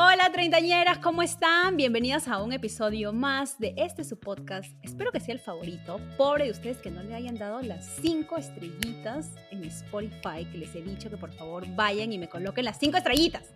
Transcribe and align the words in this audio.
Hola 0.00 0.30
treintañeras, 0.30 0.98
¿cómo 0.98 1.22
están? 1.22 1.76
Bienvenidas 1.76 2.28
a 2.28 2.40
un 2.40 2.52
episodio 2.52 3.12
más 3.12 3.58
de 3.58 3.74
este 3.76 4.04
su 4.04 4.16
podcast. 4.16 4.72
Espero 4.84 5.10
que 5.10 5.18
sea 5.18 5.34
el 5.34 5.40
favorito. 5.40 6.00
Pobre 6.16 6.44
de 6.44 6.52
ustedes 6.52 6.76
que 6.76 6.88
no 6.88 7.02
le 7.02 7.16
hayan 7.16 7.34
dado 7.34 7.60
las 7.62 7.96
cinco 8.00 8.36
estrellitas 8.36 9.32
en 9.50 9.64
Spotify, 9.64 10.44
que 10.52 10.58
les 10.58 10.72
he 10.76 10.82
dicho 10.82 11.10
que 11.10 11.16
por 11.16 11.32
favor 11.32 11.66
vayan 11.74 12.12
y 12.12 12.18
me 12.18 12.28
coloquen 12.28 12.66
las 12.66 12.78
cinco 12.78 12.96
estrellitas. 12.96 13.52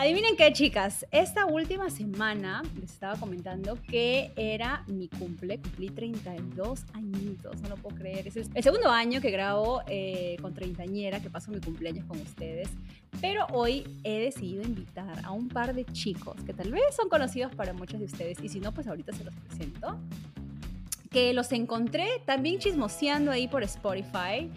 Adivinen 0.00 0.34
qué, 0.34 0.50
chicas. 0.54 1.04
Esta 1.10 1.44
última 1.44 1.90
semana 1.90 2.62
les 2.80 2.90
estaba 2.90 3.16
comentando 3.16 3.76
que 3.86 4.32
era 4.34 4.82
mi 4.86 5.08
cumple. 5.08 5.58
Cumplí 5.58 5.90
32 5.90 6.86
añitos, 6.94 7.60
no 7.60 7.68
lo 7.68 7.76
puedo 7.76 7.98
creer. 7.98 8.26
Es 8.26 8.34
el, 8.36 8.62
segundo 8.62 8.88
año 8.88 9.20
que 9.20 9.30
grabo 9.30 9.82
eh, 9.88 10.38
con 10.40 10.54
Treintañera, 10.54 11.20
que 11.20 11.28
paso 11.28 11.50
mi 11.50 11.60
cumpleaños 11.60 12.06
con 12.06 12.18
ustedes. 12.18 12.70
Pero 13.20 13.46
hoy 13.52 13.84
he 14.02 14.20
decidido 14.20 14.62
invitar 14.62 15.22
a 15.22 15.32
un 15.32 15.48
par 15.48 15.74
de 15.74 15.84
chicos 15.84 16.34
que 16.46 16.54
tal 16.54 16.72
vez 16.72 16.96
son 16.96 17.10
conocidos 17.10 17.54
para 17.54 17.74
muchos 17.74 18.00
de 18.00 18.06
ustedes. 18.06 18.42
Y 18.42 18.48
si 18.48 18.58
no, 18.58 18.72
pues 18.72 18.86
ahorita 18.86 19.12
se 19.12 19.24
los 19.24 19.34
presento. 19.34 19.98
Que 21.10 21.34
los 21.34 21.52
encontré 21.52 22.22
también 22.24 22.58
chismoseando 22.58 23.30
ahí 23.30 23.48
por 23.48 23.64
Spotify 23.64 24.50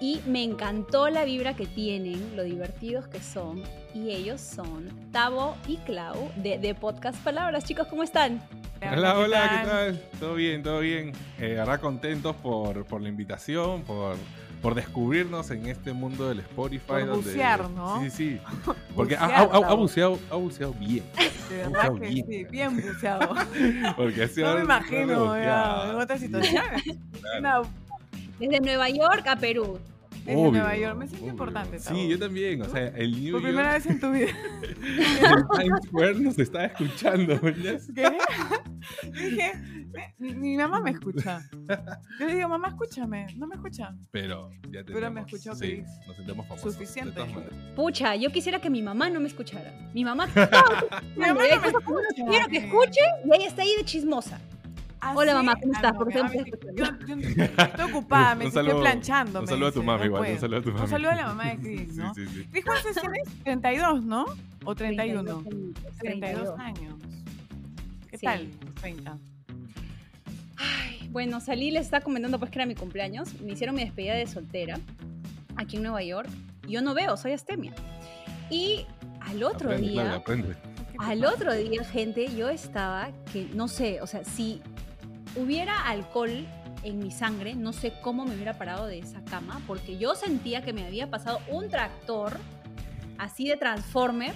y 0.00 0.20
me 0.26 0.42
encantó 0.42 1.08
la 1.10 1.24
vibra 1.24 1.54
que 1.54 1.66
tienen, 1.66 2.34
lo 2.36 2.42
divertidos 2.42 3.06
que 3.08 3.20
son. 3.20 3.62
Y 3.94 4.10
ellos 4.12 4.40
son 4.40 4.88
Tavo 5.12 5.56
y 5.66 5.76
Clau 5.78 6.30
de, 6.36 6.58
de 6.58 6.74
Podcast 6.74 7.18
Palabras. 7.22 7.64
Chicos, 7.64 7.86
¿cómo 7.88 8.02
están? 8.02 8.40
Hola, 8.80 9.18
hola, 9.18 9.60
¿qué 9.62 9.68
tal? 9.68 10.02
Todo 10.20 10.34
bien, 10.34 10.62
todo 10.62 10.80
bien. 10.80 11.12
Eh, 11.38 11.58
ahora 11.58 11.78
contentos 11.78 12.34
por, 12.36 12.84
por 12.86 13.02
la 13.02 13.08
invitación, 13.10 13.82
por, 13.82 14.16
por 14.62 14.74
descubrirnos 14.74 15.50
en 15.50 15.66
este 15.66 15.92
mundo 15.92 16.28
del 16.28 16.38
Spotify. 16.40 16.86
Por 16.86 17.00
donde, 17.06 17.30
bucear, 17.30 17.68
¿no? 17.70 18.00
Sí, 18.00 18.10
sí. 18.10 18.40
Porque 18.94 19.16
ha, 19.16 19.26
Bucear, 19.26 19.30
ha- 19.32 19.42
ha- 19.42 19.56
ha 19.58 19.60
Tavo. 19.60 19.76
buceado, 19.76 20.18
ha 20.30 20.36
buceado 20.36 20.72
bien. 20.74 21.04
De 21.50 21.56
verdad 21.56 21.68
Buceado 21.90 21.94
que 21.96 22.06
bien. 22.08 22.26
sí, 22.26 22.44
bien 22.44 22.76
buceado. 22.80 23.34
Porque 23.96 24.22
así 24.22 24.40
No 24.40 24.54
me 24.54 24.60
imagino 24.62 25.36
ya, 25.36 25.90
en 25.90 25.96
otra 25.96 26.16
situación. 26.16 26.62
Claro. 27.40 27.62
Una- 27.62 27.79
Desde 28.40 28.60
Nueva 28.60 28.88
York 28.88 29.24
a 29.26 29.36
Perú. 29.36 29.78
desde 30.24 30.36
Obvio, 30.36 30.50
Nueva 30.52 30.76
York. 30.76 30.96
Me 30.96 31.06
siento 31.06 31.24
obvio. 31.24 31.32
importante. 31.32 31.78
Tavo. 31.78 31.96
Sí, 31.96 32.08
yo 32.08 32.18
también. 32.18 32.62
O 32.62 32.64
sea, 32.68 32.88
el 32.88 33.12
New 33.12 33.32
Por 33.32 33.42
York, 33.42 33.42
primera 33.44 33.72
vez 33.74 33.86
en 33.86 34.00
tu 34.00 34.10
vida. 34.10 34.26
el 34.62 35.44
Times 35.58 35.80
Square 35.86 36.14
nos 36.20 36.38
está 36.38 36.64
escuchando. 36.66 37.40
¿Qué? 37.40 38.18
Yo 39.12 39.12
dije, 39.12 39.52
mi, 40.18 40.34
mi 40.34 40.56
mamá 40.56 40.80
me 40.80 40.90
escucha. 40.90 41.40
Yo 42.18 42.26
le 42.26 42.34
digo, 42.34 42.48
mamá, 42.48 42.68
escúchame. 42.68 43.26
No 43.36 43.46
me 43.46 43.54
escucha. 43.56 43.94
Pero 44.10 44.50
ya 44.70 44.82
Pero 44.84 45.10
me 45.10 45.20
escuchó, 45.20 45.54
Sí, 45.54 45.82
nos 46.06 46.16
sentimos 46.16 46.46
famosos. 46.46 46.72
Suficiente. 46.72 47.20
Pucha, 47.76 48.14
yo 48.16 48.30
quisiera 48.30 48.60
que 48.60 48.70
mi 48.70 48.82
mamá 48.82 49.10
no 49.10 49.20
me 49.20 49.28
escuchara. 49.28 49.72
Mi 49.94 50.04
mamá 50.04 50.26
Mi 51.16 51.20
mamá 51.26 51.42
no 51.54 51.60
me 51.60 51.68
escucha. 51.68 52.24
quiero 52.28 52.48
que 52.48 52.56
escuche 52.58 53.00
y 53.24 53.34
ella 53.34 53.46
está 53.48 53.62
ahí 53.62 53.74
de 53.76 53.84
chismosa. 53.84 54.40
Ah, 55.02 55.14
Hola, 55.16 55.32
¿sí? 55.32 55.36
mamá, 55.38 55.54
¿cómo 55.60 55.72
Ah, 55.72 55.76
estás? 55.76 55.92
no, 55.94 55.98
¿Por 55.98 56.08
qué 56.08 56.14
mi 56.14 56.22
no 56.22 56.28
me 56.28 56.36
mamá 56.36 56.44
me- 56.44 56.76
yo, 56.76 56.84
yo 57.06 57.44
estoy 57.64 57.90
ocupada, 57.90 58.34
me 58.34 58.44
estoy 58.46 58.68
planchando. 58.68 59.40
Un 59.40 59.46
saludo 59.46 59.68
a 59.68 59.72
tu 59.72 59.82
no 59.82 60.04
igual. 60.04 60.30
Un 60.32 60.38
saludo 60.38 60.58
a 60.58 60.62
tu 60.62 60.70
mami. 60.72 60.82
Un 60.82 60.88
saludo 60.90 61.10
a 61.10 61.14
la 61.14 61.26
mamá 61.26 61.44
de 61.46 61.56
Chris, 61.60 61.96
¿no? 61.96 62.14
Sí, 62.14 62.26
sí, 62.26 62.34
sí. 62.42 62.48
¿Qué 62.52 62.62
cuántos 62.62 62.94
tienes? 62.96 63.28
32, 63.44 64.04
¿no? 64.04 64.26
O 64.64 64.74
31. 64.74 65.42
32 65.42 65.94
32 65.98 66.58
años. 66.58 66.94
¿Qué 68.10 68.18
Sí. 68.18 68.26
tal? 68.26 68.50
30. 68.80 69.18
Ay, 70.58 71.08
bueno, 71.10 71.40
salí, 71.40 71.70
les 71.70 71.86
estaba 71.86 72.04
comentando 72.04 72.38
pues 72.38 72.50
que 72.50 72.58
era 72.58 72.66
mi 72.66 72.74
cumpleaños. 72.74 73.40
Me 73.40 73.52
hicieron 73.52 73.74
mi 73.74 73.82
despedida 73.84 74.14
de 74.14 74.26
soltera 74.26 74.78
aquí 75.56 75.76
en 75.76 75.82
Nueva 75.84 76.02
York. 76.02 76.28
Yo 76.68 76.82
no 76.82 76.92
veo, 76.94 77.16
soy 77.16 77.32
astemia. 77.32 77.72
Y 78.50 78.84
al 79.20 79.42
otro 79.44 79.70
Aprende, 79.70 79.88
día, 79.88 80.02
Claudia, 80.02 80.18
aprende. 80.18 80.48
¿Qué 80.92 80.98
te 80.98 81.04
al 81.04 81.24
otro 81.24 81.54
día, 81.54 81.82
gente, 81.84 82.34
yo 82.36 82.48
estaba 82.50 83.08
que 83.32 83.48
no 83.54 83.68
sé, 83.68 84.02
o 84.02 84.06
sea, 84.06 84.22
si 84.24 84.60
hubiera 85.36 85.86
alcohol 85.86 86.46
en 86.82 86.98
mi 86.98 87.10
sangre, 87.10 87.54
no 87.54 87.72
sé 87.72 87.92
cómo 88.00 88.24
me 88.24 88.34
hubiera 88.34 88.54
parado 88.54 88.86
de 88.86 88.98
esa 88.98 89.22
cama, 89.24 89.60
porque 89.66 89.98
yo 89.98 90.14
sentía 90.14 90.62
que 90.62 90.72
me 90.72 90.86
había 90.86 91.10
pasado 91.10 91.40
un 91.48 91.68
tractor 91.68 92.38
así 93.18 93.48
de 93.48 93.56
Transformer. 93.56 94.34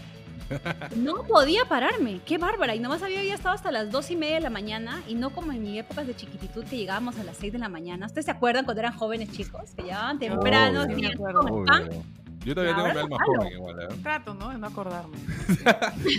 No 0.96 1.22
podía 1.24 1.64
pararme, 1.64 2.20
qué 2.26 2.36
bárbara. 2.36 2.74
Y 2.74 2.78
nomás 2.78 3.02
había 3.02 3.22
estado 3.22 3.54
hasta 3.54 3.72
las 3.72 3.90
dos 3.90 4.10
y 4.10 4.16
media 4.16 4.34
de 4.34 4.40
la 4.42 4.50
mañana 4.50 5.02
y 5.08 5.14
no 5.14 5.30
como 5.30 5.52
en 5.52 5.62
mi 5.62 5.78
épocas 5.78 6.06
de 6.06 6.14
chiquititud 6.14 6.64
que 6.64 6.76
llegábamos 6.76 7.18
a 7.18 7.24
las 7.24 7.38
6 7.38 7.54
de 7.54 7.58
la 7.58 7.70
mañana. 7.70 8.04
¿Ustedes 8.04 8.26
se 8.26 8.30
acuerdan 8.30 8.66
cuando 8.66 8.80
eran 8.80 8.92
jóvenes 8.92 9.30
chicos? 9.32 9.70
Que 9.74 9.84
llegaban 9.84 10.18
temprano, 10.18 10.86
pan. 11.64 11.88
Yo 12.44 12.54
todavía 12.54 12.74
tengo 12.76 12.88
mi 12.94 13.00
alma 13.00 13.16
palo. 13.16 13.32
joven 13.38 13.52
igual, 13.52 13.82
¿eh? 13.82 13.88
Trato, 14.02 14.34
¿no? 14.34 14.48
De 14.50 14.58
no 14.58 14.66
acordarme. 14.66 15.16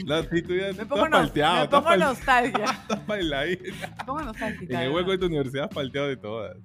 No, 0.06 0.24
sí, 0.24 0.42
tú 0.42 0.56
ya 0.56 0.64
Me 0.64 0.70
estás 0.72 0.88
pongo, 0.88 1.08
nos- 1.10 1.20
palteado, 1.22 1.56
me 1.58 1.64
estás 1.64 1.82
pongo 1.84 1.98
nostalgia. 1.98 2.66
estás 2.82 3.08
bailadita. 3.08 3.64
Me 3.98 4.04
pongo 4.06 4.22
nostálgica. 4.24 4.74
En 4.76 4.80
el 4.88 4.92
hueco 4.92 5.12
de 5.12 5.18
tu 5.18 5.26
universidad 5.28 5.66
has 5.66 5.74
palteado 5.76 6.08
de 6.08 6.18
todas. 6.18 6.58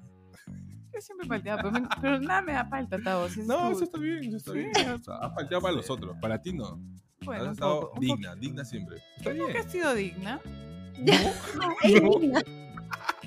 Yo 0.92 1.00
siempre 1.00 1.26
palteaba, 1.28 1.62
pero, 1.62 1.72
me- 1.72 1.88
pero 2.00 2.20
nada 2.20 2.42
me 2.42 2.52
da 2.52 2.64
falta, 2.66 2.98
Tavo. 3.02 3.28
si 3.28 3.40
es 3.40 3.46
No, 3.46 3.68
tu- 3.68 3.72
eso 3.76 3.84
está 3.84 3.98
bien, 3.98 4.24
eso 4.24 4.36
está 4.38 4.52
Sí. 4.52 4.58
bien. 4.58 4.90
O 4.92 5.02
sea, 5.02 5.14
has 5.16 5.32
palteado 5.34 5.62
para 5.62 5.74
los 5.74 5.88
otros, 5.90 6.16
para 6.20 6.40
ti 6.40 6.52
no. 6.52 6.80
Bueno, 7.22 7.44
has 7.44 7.52
estado 7.52 7.80
poco, 7.90 8.00
digna, 8.00 8.34
digna 8.34 8.64
siempre. 8.64 8.96
Está 9.18 9.30
bien. 9.30 9.46
Nunca 9.46 9.58
he 9.60 9.68
sido 9.68 9.94
digna. 9.94 10.40
Es 11.84 11.92
digna. 11.94 12.40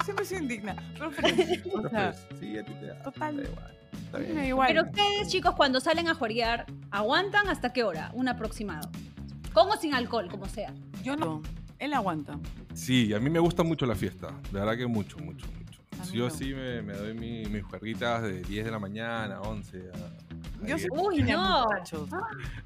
Siempre 0.04 0.26
he 0.26 0.28
sido 0.28 0.42
indigna. 0.42 0.76
Pero 0.98 1.12
feliz. 1.12 1.64
O 1.74 1.90
sea, 1.90 2.14
sí, 2.40 2.58
a 2.58 2.66
ti 2.66 2.74
te 2.74 2.88
da. 2.88 3.02
total. 3.04 3.38
Da 3.38 3.44
igual. 3.44 3.78
Está 4.06 4.46
igual. 4.46 4.68
Pero 4.68 4.84
ustedes, 4.84 5.28
chicos, 5.30 5.56
cuando 5.56 5.80
salen 5.80 6.08
a 6.08 6.14
jueguear, 6.16 6.66
¿aguantan 6.92 7.48
hasta 7.50 7.74
qué 7.74 7.84
hora? 7.84 8.12
Un 8.14 8.28
aproximado. 8.28 8.90
Con 9.54 9.70
o 9.70 9.78
sin 9.78 9.94
alcohol, 9.94 10.28
como 10.30 10.48
sea. 10.48 10.74
Yo 11.04 11.16
no. 11.16 11.42
Él 11.80 11.94
aguanta. 11.94 12.40
Sí, 12.74 13.14
a 13.14 13.20
mí 13.20 13.30
me 13.30 13.40
gusta 13.40 13.64
mucho 13.64 13.86
la 13.86 13.96
fiesta. 13.96 14.28
De 14.52 14.60
verdad 14.60 14.78
que 14.78 14.88
mucho, 14.88 15.18
mucho, 15.20 15.46
mucho. 15.58 15.80
Yo 16.12 16.26
no. 16.26 16.30
sí 16.30 16.54
me, 16.54 16.82
me 16.82 16.94
doy 16.94 17.14
mi- 17.14 17.46
mis 17.46 17.64
juerguitas 17.64 18.24
de 18.24 18.42
10 18.44 18.66
de 18.66 18.72
la 18.72 18.80
mañana, 18.80 19.42
11. 19.42 19.78
a- 19.94 20.33
Soy 20.68 20.90
Uy, 20.92 21.24
no. 21.24 21.66
muchachos. 21.66 22.10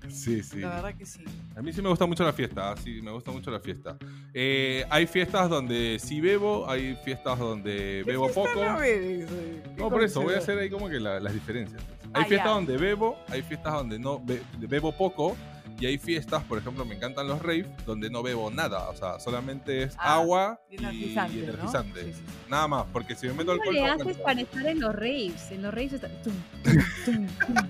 Sí, 0.09 0.43
sí. 0.43 0.59
La 0.59 0.69
verdad 0.75 0.95
que 0.95 1.05
sí. 1.05 1.23
A 1.55 1.61
mí 1.61 1.73
sí 1.73 1.81
me 1.81 1.89
gusta 1.89 2.05
mucho 2.05 2.23
la 2.23 2.33
fiesta, 2.33 2.71
ah, 2.71 2.75
sí, 2.77 3.01
me 3.01 3.11
gusta 3.11 3.31
mucho 3.31 3.51
la 3.51 3.59
fiesta. 3.59 3.97
Eh, 4.33 4.85
hay 4.89 5.07
fiestas 5.07 5.49
donde 5.49 5.97
sí 5.99 6.21
bebo, 6.21 6.69
hay 6.69 6.95
fiestas 7.03 7.37
donde 7.39 8.03
bebo 8.05 8.27
poco. 8.31 8.63
No, 8.63 8.77
bebes, 8.79 9.29
eh. 9.31 9.61
¿Qué 9.75 9.81
No, 9.81 9.89
por 9.89 10.03
eso, 10.03 10.21
voy 10.21 10.35
a 10.35 10.37
hacer 10.37 10.57
ahí 10.59 10.69
como 10.69 10.87
que 10.89 10.99
la- 10.99 11.19
las 11.19 11.33
diferencias. 11.33 11.81
Hay 12.13 12.23
Ah, 12.23 12.25
fiestas 12.25 12.47
ya. 12.47 12.53
donde 12.53 12.77
bebo, 12.77 13.17
hay 13.29 13.41
fiestas 13.41 13.73
donde 13.73 13.99
no 13.99 14.19
be- 14.19 14.41
bebo 14.59 14.91
poco, 14.95 15.35
y 15.79 15.85
hay 15.85 15.97
fiestas, 15.97 16.43
por 16.43 16.57
ejemplo, 16.57 16.85
me 16.85 16.95
encantan 16.95 17.27
los 17.27 17.41
raves, 17.41 17.67
donde 17.85 18.09
no 18.09 18.23
bebo 18.23 18.49
nada, 18.51 18.89
o 18.89 18.95
sea, 18.95 19.19
solamente 19.19 19.83
es 19.83 19.95
Ah, 19.97 20.15
agua 20.15 20.59
y 20.69 20.75
y 20.75 20.77
energizante, 20.79 21.37
¿no? 21.37 21.43
energizante. 21.43 22.03
Sí, 22.03 22.13
sí. 22.13 22.21
Nada 22.49 22.67
más, 22.67 22.85
porque 22.91 23.15
si 23.15 23.27
me 23.27 23.33
meto 23.33 23.51
¿Cómo 23.51 23.61
alcohol... 23.61 23.73
le 23.75 23.81
no 23.81 23.93
haces 23.93 24.17
para 24.17 24.41
estar 24.41 24.65
en 24.65 24.79
los 24.79 24.95
raves? 24.95 25.51
En 25.51 25.61
los 25.61 25.73
raves 25.73 25.93
está... 25.93 26.07
tum, 26.23 26.33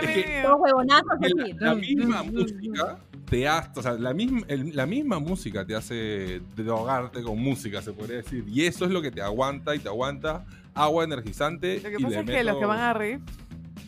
que- 0.00 0.44
huevonazos 0.58 1.18
la, 1.58 1.74
misma 1.74 2.22
música 2.22 2.98
te 3.28 3.48
hace, 3.48 3.70
o 3.78 3.82
sea, 3.82 3.92
la 3.94 4.14
misma, 4.14 4.42
el- 4.48 4.74
la 4.76 4.86
misma 4.86 5.18
música 5.18 5.64
te 5.66 5.74
hace 5.74 6.40
drogarte 6.54 7.22
con 7.22 7.38
música, 7.40 7.82
se 7.82 7.92
podría 7.92 8.18
decir. 8.18 8.44
Y 8.48 8.64
eso 8.66 8.84
es 8.84 8.90
lo 8.90 9.02
que 9.02 9.10
te 9.10 9.20
aguanta 9.22 9.74
y 9.74 9.78
te 9.80 9.88
aguanta 9.88 10.44
agua 10.74 11.04
energizante. 11.04 11.80
Lo 11.80 11.90
que 11.90 11.96
y 11.98 12.02
pasa 12.02 12.08
le 12.08 12.20
es 12.20 12.26
que 12.26 12.44
los 12.44 12.54
meto 12.54 12.60
que 12.60 12.66
van 12.66 12.78
a 12.78 12.92
rave. 12.92 13.20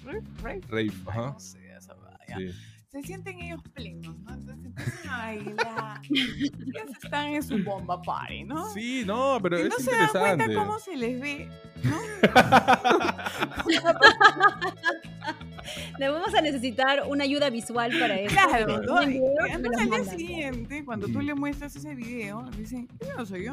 ¿Rave? 0.05 0.23
¿Rave? 0.43 0.61
Rave, 0.69 0.93
ajá. 1.07 1.21
no 1.33 1.41
sé, 1.41 1.59
esa 1.77 1.95
vaya. 1.95 2.37
Sí. 2.39 2.51
Se 2.90 3.02
sienten 3.02 3.38
ellos 3.40 3.61
plenos, 3.75 4.19
¿no? 4.20 4.32
Entonces 4.32 4.64
empiezan 4.64 5.08
a 5.11 5.19
bailar. 5.19 6.00
Ellos 6.11 6.90
están 7.02 7.26
en 7.26 7.43
su 7.43 7.62
bomba 7.62 8.00
party, 8.00 8.44
¿no? 8.44 8.73
Sí, 8.73 9.02
no, 9.05 9.38
pero 9.43 9.58
y 9.58 9.62
es 9.62 9.69
no 9.69 9.76
se 9.76 9.90
dan 9.90 10.08
cuenta 10.08 10.55
cómo 10.55 10.79
se 10.79 10.96
les 10.96 11.20
ve, 11.20 11.50
¿no? 11.85 12.00
Le 15.99 16.08
vamos 16.08 16.35
a 16.35 16.40
necesitar 16.40 17.02
una 17.06 17.25
ayuda 17.25 17.50
visual 17.50 17.93
para 18.00 18.19
eso. 18.20 18.35
Claro, 18.35 18.81
¿no? 18.81 19.02
entonces 19.02 19.82
al 19.82 19.90
día 19.90 20.05
siguiente, 20.05 20.82
cuando 20.85 21.08
tú 21.08 21.20
le 21.20 21.35
muestras 21.35 21.76
ese 21.76 21.94
video, 21.94 22.49
dicen, 22.56 22.88
"Ese 23.00 23.12
no 23.14 23.26
soy 23.26 23.44
yo. 23.44 23.52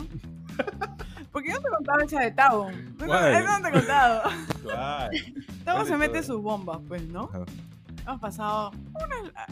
Porque 1.33 1.49
yo 1.49 1.57
te 1.61 1.67
contaba 1.67 2.03
esa 2.05 2.21
de 2.21 2.31
Tavo. 2.31 2.71
No, 2.71 3.05
no 3.05 3.19
te 3.19 3.67
he 3.67 3.71
contado. 3.71 4.21
Claro. 4.63 5.11
Tavo 5.65 5.77
¿Cuál 5.79 5.87
se 5.87 5.97
mete 5.97 6.23
sus 6.23 6.41
bombas, 6.41 6.79
pues, 6.87 7.05
¿no? 7.09 7.29
Hemos 8.05 8.21
pasado, 8.21 8.71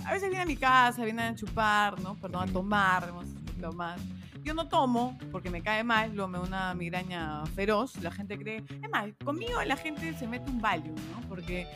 a 0.05 0.13
veces 0.13 0.29
viene 0.29 0.43
a 0.43 0.45
mi 0.45 0.55
casa, 0.55 1.03
viene 1.03 1.23
a 1.23 1.35
chupar, 1.35 1.99
¿no? 1.99 2.15
Perdón, 2.15 2.49
a 2.49 2.53
tomar, 2.53 3.09
hemos 3.09 3.25
tomar. 3.59 3.97
yo 4.43 4.53
no 4.53 4.67
tomo 4.67 5.17
porque 5.31 5.49
me 5.49 5.61
cae 5.63 5.83
mal, 5.83 6.13
luego 6.13 6.27
me 6.27 6.37
da 6.37 6.43
una 6.43 6.73
migraña 6.73 7.45
feroz. 7.55 7.95
La 8.01 8.11
gente 8.11 8.37
cree. 8.37 8.63
Es 8.81 8.89
más, 8.91 9.09
conmigo 9.23 9.63
la 9.63 9.77
gente 9.77 10.13
se 10.17 10.27
mete 10.27 10.51
un 10.51 10.61
Valium, 10.61 10.95
¿no? 10.95 11.27
Porque 11.27 11.67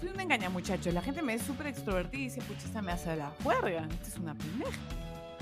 soy 0.00 0.10
una 0.10 0.22
engaña, 0.22 0.50
muchachos. 0.50 0.92
La 0.92 1.00
gente 1.00 1.22
me 1.22 1.34
es 1.34 1.42
súper 1.42 1.68
extrovertida 1.68 2.20
y 2.20 2.24
dice, 2.24 2.42
pucha, 2.42 2.66
esta 2.66 2.82
me 2.82 2.92
hace 2.92 3.16
la 3.16 3.32
juerga. 3.42 3.86
Esta 3.90 4.08
es 4.08 4.16
una 4.18 4.34
pendeja. 4.34 4.78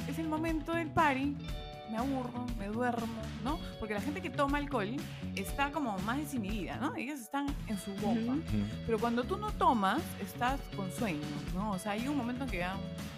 Es 0.09 0.19
el 0.19 0.29
momento 0.29 0.73
del 0.73 0.91
party. 0.91 1.35
Me 1.91 1.99
aburro, 1.99 2.47
me 2.59 2.67
duermo, 2.69 3.23
¿no? 3.45 3.59
Porque 3.79 3.95
la 3.95 4.01
gente 4.01 4.21
que 4.23 4.31
toma 4.31 4.59
alcohol 4.59 4.97
está 5.37 5.71
como 5.71 5.97
más 6.01 6.17
desinhibida, 6.19 6.77
¿no? 6.79 6.95
Ellos 6.97 7.21
están 7.21 7.47
en 7.69 7.79
su 7.79 7.93
bomba. 7.97 8.33
Ujú. 8.33 8.41
Ujú. 8.57 8.67
Pero 8.87 8.99
cuando 8.99 9.25
tú 9.25 9.37
no 9.37 9.53
tomas, 9.53 10.01
estás 10.21 10.59
con 10.77 10.91
sueño, 10.93 11.21
¿no? 11.55 11.73
O 11.73 11.79
sea, 11.79 11.93
hay 11.93 12.09
un 12.09 12.17
momento 12.17 12.45
en 12.45 12.51
que 12.51 12.59
ya 12.59 12.77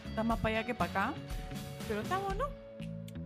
estás 0.08 0.24
más 0.24 0.38
para 0.40 0.58
allá 0.58 0.66
que 0.66 0.74
para 0.74 0.90
acá. 0.90 1.14
Pero 1.88 2.02
Tavo 2.02 2.34
no. 2.34 2.44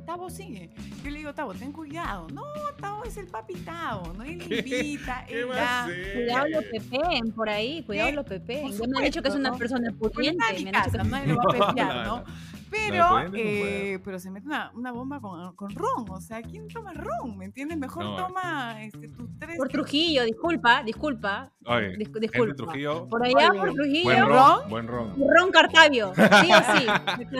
Tavo 0.05 0.29
sigue. 0.29 0.71
Yo 1.05 1.11
le 1.11 1.19
digo, 1.19 1.33
Tavo, 1.33 1.55
ten 1.55 1.73
cuidado. 1.73 2.27
No, 2.33 2.43
Tavo 2.81 3.05
es 3.05 3.17
el 3.17 3.27
papi 3.29 3.55
Tavo, 3.61 4.13
¿no? 4.13 4.25
Él 4.25 4.39
¿Qué? 4.49 4.59
invita, 4.59 5.25
¿Qué 5.27 5.41
él 5.41 5.49
da. 5.49 5.89
Cuidado 6.15 6.47
lo 6.49 6.61
pepeen 6.63 7.33
por 7.33 7.49
ahí, 7.49 7.83
cuidado 7.85 8.11
Sí, 8.11 8.15
lo 8.17 8.25
pepeen. 8.25 8.63
por 8.63 8.73
Ya 8.73 8.87
me 8.89 8.99
han 8.99 9.05
dicho 9.05 9.23
que 9.23 9.29
es 9.29 9.35
una 9.35 9.53
persona 9.57 9.91
pudiente. 9.99 10.45
está 10.45 10.51
en 10.51 10.65
mi 10.65 10.71
me 10.71 10.77
han 10.77 10.85
dicho 10.85 10.93
casa, 10.99 11.03
que- 11.05 11.09
nadie 11.09 11.27
lo 11.29 11.37
va 11.37 11.43
a 11.43 11.59
No, 11.59 11.67
pepear, 11.67 11.95
no, 11.95 12.05
¿no? 12.05 12.17
no. 12.19 12.25
Pero, 12.71 13.09
no 13.29 13.31
eh, 13.35 14.01
pero 14.05 14.19
se 14.19 14.31
mete 14.31 14.47
una, 14.47 14.71
una 14.75 14.93
bomba 14.93 15.21
con, 15.21 15.55
con 15.57 15.71
ron. 15.75 16.09
O 16.09 16.21
sea, 16.21 16.41
¿quién 16.43 16.69
toma 16.69 16.93
ron? 16.95 17.37
¿Me 17.37 17.45
entiendes? 17.47 17.77
Mejor 17.79 18.05
No. 18.05 18.17
toma 18.17 18.83
este, 18.83 19.09
tus 19.09 19.29
tres. 19.39 19.57
Por 19.57 19.69
Trujillo, 19.69 20.25
disculpa, 20.25 20.83
disculpa. 20.83 21.51
Oye, 21.67 21.97
dis- 21.99 22.21
disculpa. 22.21 22.55
Trujillo, 22.55 23.07
Por 23.09 23.25
allá, 23.25 23.51
Oye, 23.51 23.59
por 23.61 23.73
Trujillo. 23.75 24.05
buen 24.05 24.27
ron, 24.29 24.69
buen 24.69 24.87
ron. 24.89 25.15
Ron 25.19 25.51
Cartavio, 25.51 26.13
sí 26.15 26.51
o 26.53 26.79
sí. 26.79 26.87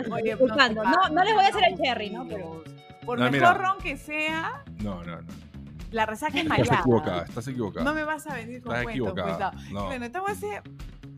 Oye, 0.11 0.23
Disculpando. 0.31 0.83
No, 0.83 1.09
no 1.09 1.23
les 1.23 1.33
voy 1.33 1.43
a 1.45 1.47
hacer 1.47 1.63
el 1.71 1.77
cherry, 1.77 2.09
¿no? 2.09 2.27
Pero 2.27 2.63
por 3.05 3.17
No, 3.17 3.25
mejor 3.25 3.31
mira. 3.31 3.53
ron 3.53 3.77
que 3.81 3.97
sea, 3.97 4.63
No, 4.83 5.03
no, 5.03 5.21
no. 5.21 5.27
la 5.91 6.05
resaca 6.05 6.37
es 6.37 6.43
Estás 6.43 6.57
maleada. 6.59 6.79
equivocada, 6.81 7.23
estás 7.23 7.47
equivocada. 7.47 7.83
No 7.85 7.93
me 7.93 8.03
vas 8.03 8.27
a 8.27 8.35
venir 8.35 8.61
con 8.61 8.71
estás 8.73 8.83
cuentos, 8.83 9.07
equivocada. 9.11 9.51
no. 9.71 9.79
No, 9.79 9.85
Bueno, 9.87 10.05
estamos 10.05 10.29
hace, 10.31 10.61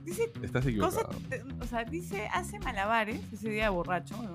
dice 0.03 0.31
estás 0.41 0.65
cosas, 0.79 1.05
te- 1.29 1.43
o 1.61 1.65
sea, 1.67 1.83
dice, 1.83 2.27
hace 2.33 2.59
malabares 2.59 3.19
ese 3.31 3.49
día 3.49 3.69
borracho, 3.69 4.15
¿no? 4.21 4.33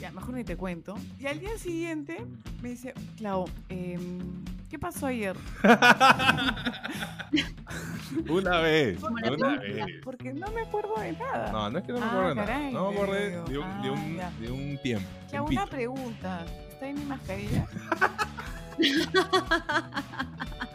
Ya, 0.00 0.10
mejor 0.12 0.34
ni 0.34 0.44
te 0.44 0.56
cuento. 0.56 0.94
Y 1.18 1.26
al 1.26 1.40
día 1.40 1.56
siguiente 1.58 2.24
me 2.62 2.70
dice, 2.70 2.94
Clau, 3.16 3.46
em, 3.68 4.44
¿qué 4.70 4.78
pasó 4.78 5.06
ayer? 5.06 5.36
Una 8.28 8.58
vez, 8.60 9.02
una 9.02 9.56
vez. 9.58 9.86
Porque 10.02 10.32
no 10.32 10.50
me 10.52 10.62
acuerdo 10.62 10.94
de 10.98 11.12
nada. 11.12 11.52
No, 11.52 11.68
no 11.70 11.78
es 11.78 11.84
que 11.84 11.92
no 11.92 11.98
me 11.98 12.04
Ah, 12.04 12.08
acuerdo 12.08 12.28
de 12.30 12.34
nada. 12.36 12.46
caray, 12.46 12.72
No 12.72 12.90
me 12.92 13.00
pero- 13.00 13.12
de 13.12 13.38
un, 13.58 13.82
de 13.82 13.88
ah, 13.88 13.92
un, 13.92 14.16
ya. 14.16 14.30
de 14.40 14.50
un 14.50 14.78
tiempo. 14.82 15.08
Clau, 15.30 15.46
una 15.46 15.66
pregunta. 15.66 16.46
¿Está 16.70 16.88
en 16.88 16.94
mi 16.94 17.04
mascarilla? 17.04 17.66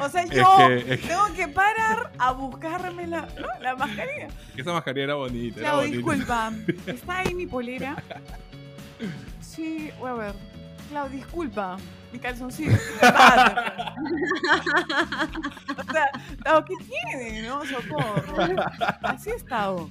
o 0.00 0.08
sea, 0.08 0.22
Es 0.22 0.30
yo 0.30 0.56
que- 0.58 0.76
es 0.94 1.00
que- 1.00 1.08
tengo 1.08 1.32
que 1.34 1.48
parar 1.48 2.12
a 2.18 2.32
buscarme 2.32 3.06
la, 3.06 3.22
¿no? 3.22 3.48
la 3.60 3.76
mascarilla. 3.76 4.28
esa 4.56 4.72
mascarilla 4.72 5.04
era 5.04 5.14
bonita. 5.14 5.60
Era 5.60 5.68
Clau, 5.70 5.80
bonita. 5.80 5.96
disculpa. 5.96 6.52
¿Está 6.86 7.18
ahí 7.18 7.34
mi 7.34 7.46
polera? 7.46 8.02
Sí, 9.40 9.90
voy 9.98 10.10
a 10.10 10.14
ver. 10.14 10.34
Clau, 10.90 11.08
disculpa. 11.08 11.76
Mi 12.12 12.18
calzoncillo. 12.18 12.72
O 15.78 15.92
sea, 15.92 16.10
Tao, 16.44 16.64
¿qué 16.64 16.74
tiene? 16.84 17.42
No, 17.42 17.64
socorro. 17.64 18.36
Así 19.02 19.30
he 19.30 19.34
estado. 19.34 19.88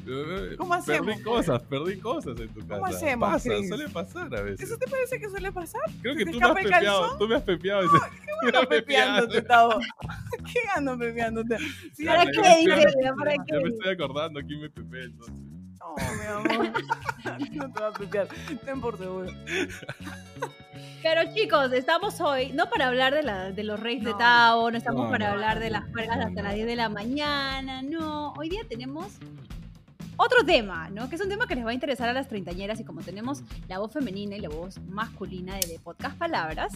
¿Cómo 0.57 0.73
hacemos, 0.73 1.07
Perdí 1.07 1.23
cosas, 1.23 1.63
perdí 1.63 1.99
cosas 1.99 2.39
en 2.39 2.49
tu 2.49 2.59
casa. 2.61 2.73
¿Cómo 2.75 2.85
hacemos, 2.85 3.29
Pasa, 3.29 3.49
Chris? 3.49 3.67
suele 3.69 3.89
pasar 3.89 4.35
a 4.35 4.41
veces. 4.41 4.61
¿Eso 4.61 4.77
te 4.77 4.87
parece 4.87 5.19
que 5.19 5.29
suele 5.29 5.51
pasar? 5.51 5.81
Creo 6.01 6.13
¿Se 6.15 6.25
que 6.25 6.31
tú 6.31 6.39
me 6.39 6.45
has 6.47 6.53
pepeado. 6.55 7.17
Tú 7.17 7.27
me 7.27 7.35
has 7.35 7.43
pepeado. 7.43 7.89
Ando 8.47 8.69
pepeándote, 8.69 9.41
Tao. 9.43 9.79
¿Qué 10.51 10.59
ando 10.75 10.97
pepeándote? 10.97 11.57
Sí, 11.95 12.05
Ya, 12.05 12.11
¿Para 12.15 12.23
ya, 12.25 12.31
qué? 12.31 12.65
ya, 12.65 12.77
ya, 13.03 13.13
¿para 13.13 13.31
Ya 13.35 13.43
qué? 13.47 13.59
me 13.63 13.69
estoy 13.69 13.93
acordando 13.93 14.39
quién 14.45 14.61
me 14.61 14.69
pepea 14.69 15.03
entonces. 15.03 15.35
No, 15.79 15.95
mi 16.45 16.51
amor. 16.55 16.73
No 17.51 17.71
te 17.73 17.79
va 17.81 17.87
a 17.87 17.93
pepear. 17.93 18.27
Ten 18.65 18.79
por 18.81 18.97
seguro. 18.97 19.31
Pero 21.01 21.33
chicos, 21.33 21.71
estamos 21.73 22.19
hoy 22.21 22.51
no 22.53 22.69
para 22.69 22.87
hablar 22.87 23.13
de, 23.13 23.23
la, 23.23 23.51
de 23.51 23.63
los 23.63 23.79
reyes 23.79 24.03
de. 24.03 24.13
Tao, 24.13 24.69
no 24.71 24.77
estamos 24.77 25.05
No, 25.05 25.11
para 25.11 25.27
no. 25.27 25.33
hablar 25.33 25.59
de 25.59 25.69
las 25.69 25.85
cargas 25.87 26.17
No, 26.17 26.23
hasta 26.27 26.41
no. 26.41 26.47
las 26.47 26.55
10 26.55 26.67
de 26.67 26.75
la 26.75 26.89
mañana, 26.89 27.81
no. 27.81 28.33
Hoy 28.33 28.49
día 28.49 28.61
tenemos 28.67 29.13
otro 30.17 30.43
tema, 30.45 30.89
¿no? 30.89 31.09
Que 31.09 31.15
es 31.15 31.21
un 31.21 31.29
tema 31.29 31.47
que 31.47 31.55
les 31.55 31.65
va 31.65 31.69
a 31.69 31.73
interesar 31.73 32.09
a 32.09 32.13
las 32.13 32.27
treintañeras 32.27 32.79
y 32.79 32.83
como 32.83 33.01
tenemos 33.01 33.41
la 33.69 33.79
voz 33.79 33.93
femenina 33.93 34.35
y 34.35 34.41
la 34.41 34.49
voz 34.49 34.77
masculina 34.89 35.55
de, 35.55 35.67
de 35.67 35.79
Podcast 35.79 36.17
Palabras. 36.17 36.73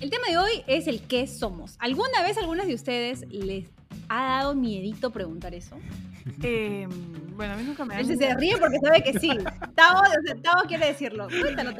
El 0.00 0.10
tema 0.10 0.26
de 0.28 0.38
hoy 0.38 0.62
es 0.66 0.86
el 0.86 1.02
qué 1.02 1.26
somos. 1.26 1.76
¿Alguna 1.78 2.22
vez 2.22 2.36
algunas 2.38 2.66
de 2.66 2.74
ustedes 2.74 3.24
les 3.28 3.66
ha 4.08 4.38
dado 4.38 4.54
miedito 4.54 5.10
preguntar 5.10 5.54
eso? 5.54 5.76
Eh, 6.42 6.86
bueno, 7.34 7.54
a 7.54 7.56
mí 7.56 7.62
nunca 7.64 7.84
me 7.84 7.94
da 7.94 8.00
Él 8.00 8.06
se, 8.06 8.16
miedo. 8.16 8.30
se 8.32 8.36
ríe 8.38 8.56
porque 8.58 8.78
sabe 8.82 9.02
que 9.02 9.18
sí. 9.18 9.30
Tao, 9.74 10.02
o 10.02 10.26
sea, 10.26 10.34
Tao 10.42 10.62
quiere 10.68 10.86
decirlo. 10.86 11.28
Cuéntalo, 11.28 11.72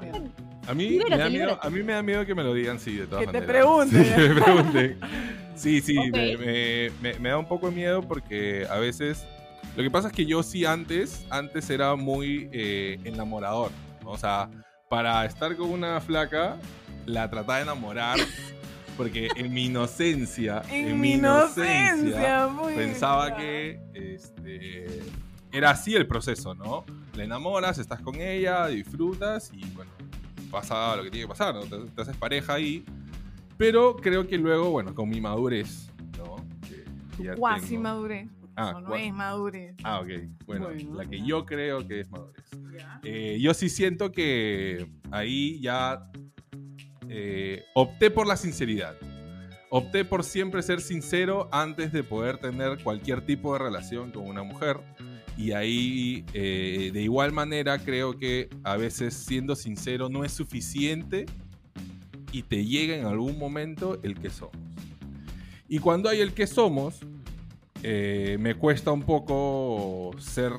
miedo. 0.00 0.22
A 0.66 0.74
mí, 0.74 0.88
Libérate, 0.90 1.10
me 1.16 1.18
da 1.18 1.28
miedo, 1.28 1.58
a 1.60 1.70
mí 1.70 1.82
me 1.82 1.92
da 1.92 2.02
miedo 2.02 2.24
que 2.24 2.34
me 2.36 2.44
lo 2.44 2.54
digan, 2.54 2.78
sí, 2.78 2.96
de 2.96 3.06
todas 3.06 3.26
Que 3.26 3.32
te 3.32 3.40
maneras. 3.40 3.48
pregunten. 3.50 4.04
Sí, 4.04 4.10
que 4.14 4.28
me 4.28 4.40
pregunten. 4.42 4.98
Sí, 5.56 5.80
sí, 5.80 5.94
me, 6.10 6.36
me- 6.36 6.90
me- 7.02 7.18
me 7.18 7.28
da 7.28 7.38
un 7.38 7.46
poco 7.48 7.68
de 7.68 7.74
miedo 7.76 8.02
porque 8.02 8.66
a 8.70 8.78
veces... 8.78 9.26
Lo 9.76 9.82
que 9.82 9.90
pasa 9.90 10.08
es 10.08 10.14
que 10.14 10.24
yo 10.26 10.42
sí 10.42 10.64
antes, 10.64 11.24
antes 11.30 11.68
era 11.70 11.94
muy 11.96 12.48
eh, 12.52 12.98
enamorador. 13.04 13.70
¿no? 14.02 14.10
O 14.10 14.18
sea, 14.18 14.48
para 14.92 15.24
estar 15.24 15.56
con 15.56 15.70
una 15.70 16.02
flaca, 16.02 16.58
la 17.06 17.30
trataba 17.30 17.56
de 17.56 17.62
enamorar 17.62 18.18
porque 18.98 19.30
en 19.36 19.50
mi 19.50 19.64
inocencia, 19.64 20.60
En 20.70 21.00
mi 21.00 21.14
inocencia, 21.14 22.46
muy 22.48 22.74
pensaba 22.74 23.28
bien. 23.34 23.80
que 23.94 24.14
este, 24.14 25.00
era 25.50 25.70
así 25.70 25.94
el 25.94 26.06
proceso, 26.06 26.54
¿no? 26.54 26.84
La 27.14 27.24
enamoras, 27.24 27.78
estás 27.78 28.02
con 28.02 28.16
ella, 28.16 28.66
disfrutas 28.66 29.50
y 29.54 29.64
bueno, 29.70 29.90
pasa 30.50 30.94
lo 30.94 31.04
que 31.04 31.10
tiene 31.10 31.24
que 31.24 31.28
pasar, 31.30 31.54
¿no? 31.54 31.62
Te, 31.62 31.78
te 31.90 32.02
haces 32.02 32.16
pareja 32.18 32.52
ahí. 32.52 32.84
Pero 33.56 33.96
creo 33.96 34.26
que 34.26 34.36
luego, 34.36 34.72
bueno, 34.72 34.94
con 34.94 35.08
mi 35.08 35.22
madurez, 35.22 35.88
¿no? 36.18 36.36
Que 36.68 36.84
ya 37.24 37.34
tengo- 37.34 37.80
madurez. 37.82 38.28
Ah, 38.56 38.80
no, 38.82 38.94
es 38.94 39.12
madurez. 39.12 39.74
Ah, 39.82 40.00
ok. 40.00 40.08
Bueno, 40.46 40.66
Bueno, 40.66 40.94
la 40.96 41.06
que 41.06 41.18
ya. 41.20 41.24
yo 41.26 41.46
creo 41.46 41.86
que 41.86 42.00
es 42.00 42.10
madurez. 42.10 42.44
Ya. 42.76 43.00
Eh, 43.04 43.38
yo 43.40 43.54
sí 43.54 43.68
siento 43.68 44.12
que 44.12 44.86
ahí 45.10 45.60
ya 45.60 46.10
eh, 47.08 47.64
opté 47.74 48.10
por 48.10 48.26
la 48.26 48.36
sinceridad. 48.36 48.96
Opté 49.70 50.04
por 50.04 50.22
siempre 50.22 50.62
ser 50.62 50.80
sincero 50.82 51.48
antes 51.50 51.92
de 51.92 52.04
poder 52.04 52.38
tener 52.38 52.82
cualquier 52.82 53.24
tipo 53.24 53.54
de 53.54 53.58
relación 53.58 54.10
con 54.12 54.26
una 54.28 54.42
mujer. 54.42 54.80
Y 55.38 55.52
ahí, 55.52 56.26
eh, 56.34 56.90
de 56.92 57.02
igual 57.02 57.32
manera, 57.32 57.78
creo 57.78 58.18
que 58.18 58.50
a 58.64 58.76
veces 58.76 59.14
siendo 59.14 59.56
sincero 59.56 60.10
no 60.10 60.24
es 60.24 60.32
suficiente 60.32 61.24
y 62.32 62.42
te 62.42 62.66
llega 62.66 62.96
en 62.96 63.06
algún 63.06 63.38
momento 63.38 63.98
el 64.02 64.18
que 64.18 64.28
somos. 64.28 64.56
Y 65.68 65.78
cuando 65.78 66.10
hay 66.10 66.20
el 66.20 66.34
que 66.34 66.46
somos, 66.46 67.00
eh, 67.82 68.36
me 68.40 68.54
cuesta 68.54 68.90
un 68.92 69.02
poco 69.02 70.10
ser 70.18 70.52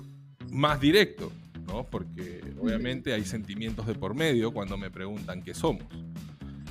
más 0.52 0.80
directo, 0.80 1.32
¿no? 1.68 1.86
Porque 1.86 2.42
obviamente 2.60 3.14
hay 3.14 3.24
sentimientos 3.26 3.88
de 3.88 3.96
por 3.96 4.14
medio 4.14 4.52
cuando 4.52 4.78
me 4.78 4.90
preguntan 4.92 5.42
qué 5.42 5.54
somos. 5.54 5.84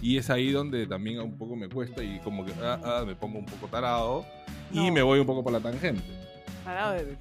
Y 0.01 0.17
es 0.19 0.31
ahí 0.31 0.51
donde 0.51 0.87
también 0.87 1.21
un 1.21 1.39
poco 1.39 1.55
me 1.57 1.69
cuesta 1.69 2.03
y 2.03 2.19
como 2.21 2.45
que 2.45 2.53
ah, 2.63 2.81
ah, 2.85 3.05
me 3.07 3.15
pongo 3.15 3.39
un 3.39 3.47
poco 3.47 3.69
tarado 3.69 4.25
y 4.73 4.91
me 4.91 5.03
voy 5.03 5.21
un 5.21 5.27
poco 5.27 5.43
por 5.45 5.53
la 5.53 5.61
tangente. 5.61 6.03
Parado 6.65 6.93
de- 6.95 7.17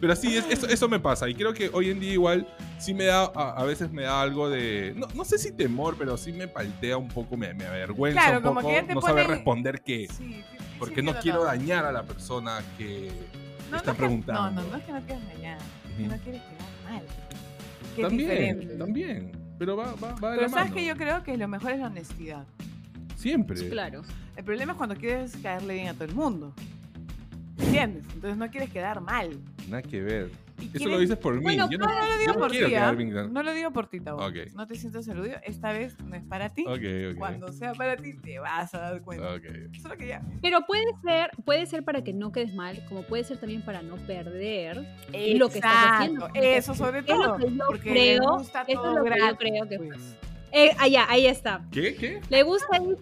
Pero 0.00 0.14
sí, 0.16 0.36
es- 0.36 0.46
eso, 0.50 0.68
eso 0.68 0.88
me 0.88 1.00
pasa. 1.00 1.28
Y 1.28 1.34
creo 1.34 1.52
que 1.54 1.70
hoy 1.72 1.90
en 1.90 1.98
día 1.98 2.12
igual 2.12 2.46
sí 2.78 2.92
me 2.94 3.04
da, 3.04 3.30
a, 3.34 3.54
a 3.60 3.64
veces 3.64 3.90
me 3.90 4.02
da 4.02 4.20
algo 4.20 4.48
de, 4.50 4.92
no, 4.96 5.06
no 5.14 5.24
sé 5.24 5.38
si 5.38 5.52
temor, 5.52 5.96
pero 5.98 6.16
sí 6.16 6.32
me 6.32 6.46
paltea 6.46 6.96
un 6.96 7.08
poco, 7.08 7.36
me, 7.36 7.52
me 7.54 7.64
avergüenza 7.66 8.20
Claro, 8.20 8.38
un 8.38 8.42
como 8.44 8.60
poco 8.60 8.68
que 8.68 8.74
ya 8.80 8.86
te 8.86 8.94
no 8.94 9.00
saber 9.00 9.24
pone- 9.26 9.34
responder 9.36 9.82
qué. 9.82 10.06
Sí, 10.10 10.24
sí, 10.24 10.44
Porque 10.78 10.96
sí, 10.96 11.02
no 11.02 11.14
quiero 11.20 11.44
dañar 11.44 11.84
a 11.84 11.92
la 11.92 12.02
persona 12.02 12.60
que 12.78 13.10
No, 13.70 13.76
está 13.78 13.92
no 13.92 13.96
preguntando. 13.96 14.50
No, 14.50 14.62
no, 14.62 14.70
no 14.70 14.76
es 14.76 14.84
que 14.84 14.92
no 14.92 15.00
quieras 15.02 15.28
dañar. 15.28 15.58
Es 15.58 15.96
que 15.96 16.02
Ujú. 16.02 16.10
no 16.12 16.18
quieres 16.22 16.42
quedar 16.42 16.92
mal. 16.92 17.02
Que 17.94 18.02
es 18.02 18.08
También, 18.08 18.28
diferente. 18.30 18.74
también. 18.76 19.32
Pero 19.58 19.76
va, 19.76 19.94
va, 19.94 20.14
va 20.14 20.30
de 20.32 20.36
Pero 20.36 20.42
la 20.42 20.48
sabes 20.48 20.64
mano. 20.70 20.74
que 20.74 20.84
yo 20.86 20.96
creo 20.96 21.22
que 21.22 21.36
lo 21.36 21.48
mejor 21.48 21.72
es 21.72 21.78
la 21.78 21.86
honestidad. 21.86 22.44
Siempre. 23.16 23.68
Claro. 23.70 24.02
El 24.36 24.44
problema 24.44 24.72
es 24.72 24.78
cuando 24.78 24.96
quieres 24.96 25.36
caerle 25.36 25.74
bien 25.74 25.88
a 25.88 25.94
todo 25.94 26.04
el 26.04 26.14
mundo. 26.14 26.52
¿Entiendes? 27.58 28.04
Entonces 28.14 28.36
no 28.36 28.50
quieres 28.50 28.70
quedar 28.70 29.00
mal. 29.00 29.38
Nada 29.68 29.82
que 29.82 30.00
ver. 30.02 30.30
Eso 30.72 30.88
lo 30.88 30.98
dices 30.98 31.16
por 31.16 31.34
mí. 31.34 31.42
Bueno, 31.42 31.68
yo 31.70 31.78
no, 31.78 31.86
No, 31.86 31.92
no 31.94 32.06
lo 32.08 32.18
digo 32.18 32.34
por 32.34 32.50
ti, 32.50 32.58
No 33.30 33.42
lo 33.42 33.52
digo 33.54 33.70
por 33.72 33.86
ti, 33.88 34.00
Tabo. 34.00 34.20
No 34.54 34.66
te 34.66 34.74
sientas 34.76 35.08
aludido. 35.08 35.36
Esta 35.44 35.72
vez 35.72 35.98
no 36.00 36.14
es 36.16 36.22
para 36.24 36.50
ti. 36.54 36.64
Cuando 37.18 37.52
sea 37.52 37.72
para 37.74 37.96
ti, 37.96 38.14
te 38.14 38.38
vas 38.38 38.74
a 38.74 38.78
dar 38.78 39.02
cuenta. 39.02 39.28
Solo 39.82 39.96
que 39.96 40.06
ya. 40.06 40.22
Pero 40.40 40.64
puede 40.66 40.84
ser, 41.02 41.30
puede 41.44 41.66
ser 41.66 41.84
para 41.84 42.02
que 42.02 42.12
no 42.12 42.32
quedes 42.32 42.54
mal, 42.54 42.84
como 42.88 43.02
puede 43.02 43.24
ser 43.24 43.38
también 43.38 43.62
para 43.62 43.82
no 43.82 43.96
perder 43.96 44.76
lo 45.12 45.48
que 45.48 45.56
estás 45.58 45.74
haciendo. 45.74 46.28
Eso 46.34 46.74
sobre 46.74 47.00
Es 47.00 47.06
lo 47.08 47.16
todo. 47.16 47.36
que 47.38 47.50
yo 47.54 47.64
porque 47.66 47.90
creo, 47.90 48.20
le 48.22 48.26
gusta 48.36 48.62
eso 48.62 48.70
es 48.70 48.74
todo 48.76 48.94
lo 48.98 49.04
que 49.04 49.20
yo 49.20 49.36
creo 49.36 49.68
que 49.68 49.78
pues. 49.78 50.16
Eh, 50.52 50.70
allá, 50.78 51.06
ahí 51.08 51.26
está. 51.26 51.64
¿Qué? 51.72 51.96
¿Qué? 51.96 52.20
Le 52.28 52.42
gusta 52.44 52.76
ahí 52.76 52.94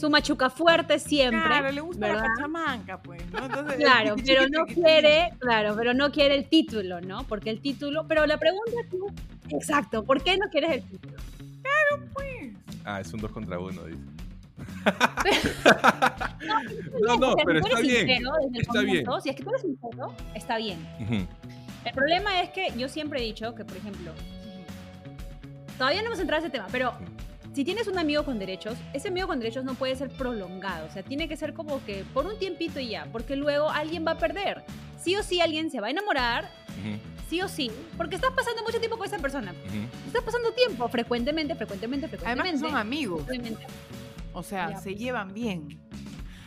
su, 0.00 0.10
machuca 0.10 0.50
fuerte 0.50 0.98
siempre. 0.98 1.42
Claro, 1.46 1.70
le 1.72 1.80
gusta 1.80 2.06
¿verdad? 2.06 2.22
la 2.22 2.28
pachamanca, 2.34 3.02
pues. 3.02 3.30
¿no? 3.30 3.44
Entonces, 3.44 3.76
Claro, 3.78 4.16
pero 4.24 4.48
no 4.48 4.66
quiere, 4.66 5.32
claro, 5.38 5.74
pero 5.76 5.94
no 5.94 6.10
quiere 6.10 6.34
el 6.34 6.48
título, 6.48 7.00
¿no? 7.00 7.24
Porque 7.24 7.50
el 7.50 7.60
título, 7.60 8.06
pero 8.08 8.26
la 8.26 8.38
pregunta 8.38 8.72
es, 8.80 9.52
exacto, 9.54 10.04
¿por 10.04 10.22
qué 10.22 10.36
no 10.38 10.48
quieres 10.50 10.72
el 10.72 10.82
título? 10.84 11.16
pues. 12.14 12.54
Ah, 12.84 13.00
es 13.00 13.12
un 13.12 13.20
dos 13.20 13.30
contra 13.30 13.58
uno, 13.58 13.84
dice. 13.84 14.00
No, 17.02 17.16
no, 17.16 17.34
pero 17.44 17.58
está 17.60 17.80
bien. 17.80 18.06
sincero 18.06 18.30
desde 18.42 18.56
el 18.56 18.60
Está 18.62 18.80
bien. 18.82 19.04
comienzo, 19.04 19.20
Si 19.20 19.28
es 19.30 19.36
que 19.36 19.42
tú 19.42 19.50
eres 19.50 19.62
sincero, 19.62 20.14
está 20.34 20.56
bien. 20.58 20.78
El 21.84 21.92
problema 21.94 22.42
es 22.42 22.50
que 22.50 22.68
yo 22.76 22.88
siempre 22.88 23.20
he 23.20 23.22
dicho 23.22 23.54
que, 23.54 23.64
por 23.64 23.76
ejemplo, 23.76 24.12
todavía 25.78 26.02
no 26.02 26.08
hemos 26.08 26.20
entrado 26.20 26.42
a 26.42 26.46
ese 26.46 26.52
tema, 26.52 26.66
pero 26.70 26.92
si 27.52 27.64
tienes 27.64 27.88
un 27.88 27.98
amigo 27.98 28.24
con 28.24 28.38
derechos, 28.38 28.78
ese 28.92 29.08
amigo 29.08 29.26
con 29.26 29.38
derechos 29.40 29.64
no 29.64 29.74
puede 29.74 29.96
ser 29.96 30.08
prolongado. 30.10 30.86
O 30.86 30.90
sea, 30.92 31.02
tiene 31.02 31.28
que 31.28 31.36
ser 31.36 31.52
como 31.54 31.84
que 31.84 32.04
por 32.14 32.26
un 32.26 32.38
tiempito 32.38 32.78
y 32.80 32.88
ya, 32.90 33.06
porque 33.10 33.36
luego 33.36 33.68
alguien 33.70 34.06
va 34.06 34.12
a 34.12 34.18
perder. 34.18 34.64
Sí 34.98 35.16
o 35.16 35.22
sí 35.22 35.40
alguien 35.40 35.70
se 35.70 35.80
va 35.80 35.88
a 35.88 35.90
enamorar, 35.90 36.50
Ujú. 36.68 36.98
sí 37.28 37.40
o 37.40 37.48
sí, 37.48 37.70
porque 37.96 38.16
estás 38.16 38.30
pasando 38.36 38.62
mucho 38.62 38.78
tiempo 38.78 38.96
con 38.98 39.06
esa 39.06 39.18
persona. 39.18 39.52
Ujú. 39.52 40.06
Estás 40.06 40.22
pasando 40.22 40.52
tiempo 40.52 40.88
frecuentemente, 40.88 41.54
frecuentemente, 41.54 42.06
Además 42.06 42.22
frecuentemente. 42.46 42.68
son 42.68 42.76
amigos. 42.76 43.24
O 44.32 44.42
sea, 44.42 44.70
Ya, 44.70 44.76
se 44.76 44.90
pues. 44.90 44.98
llevan 45.00 45.32
bien. 45.34 45.80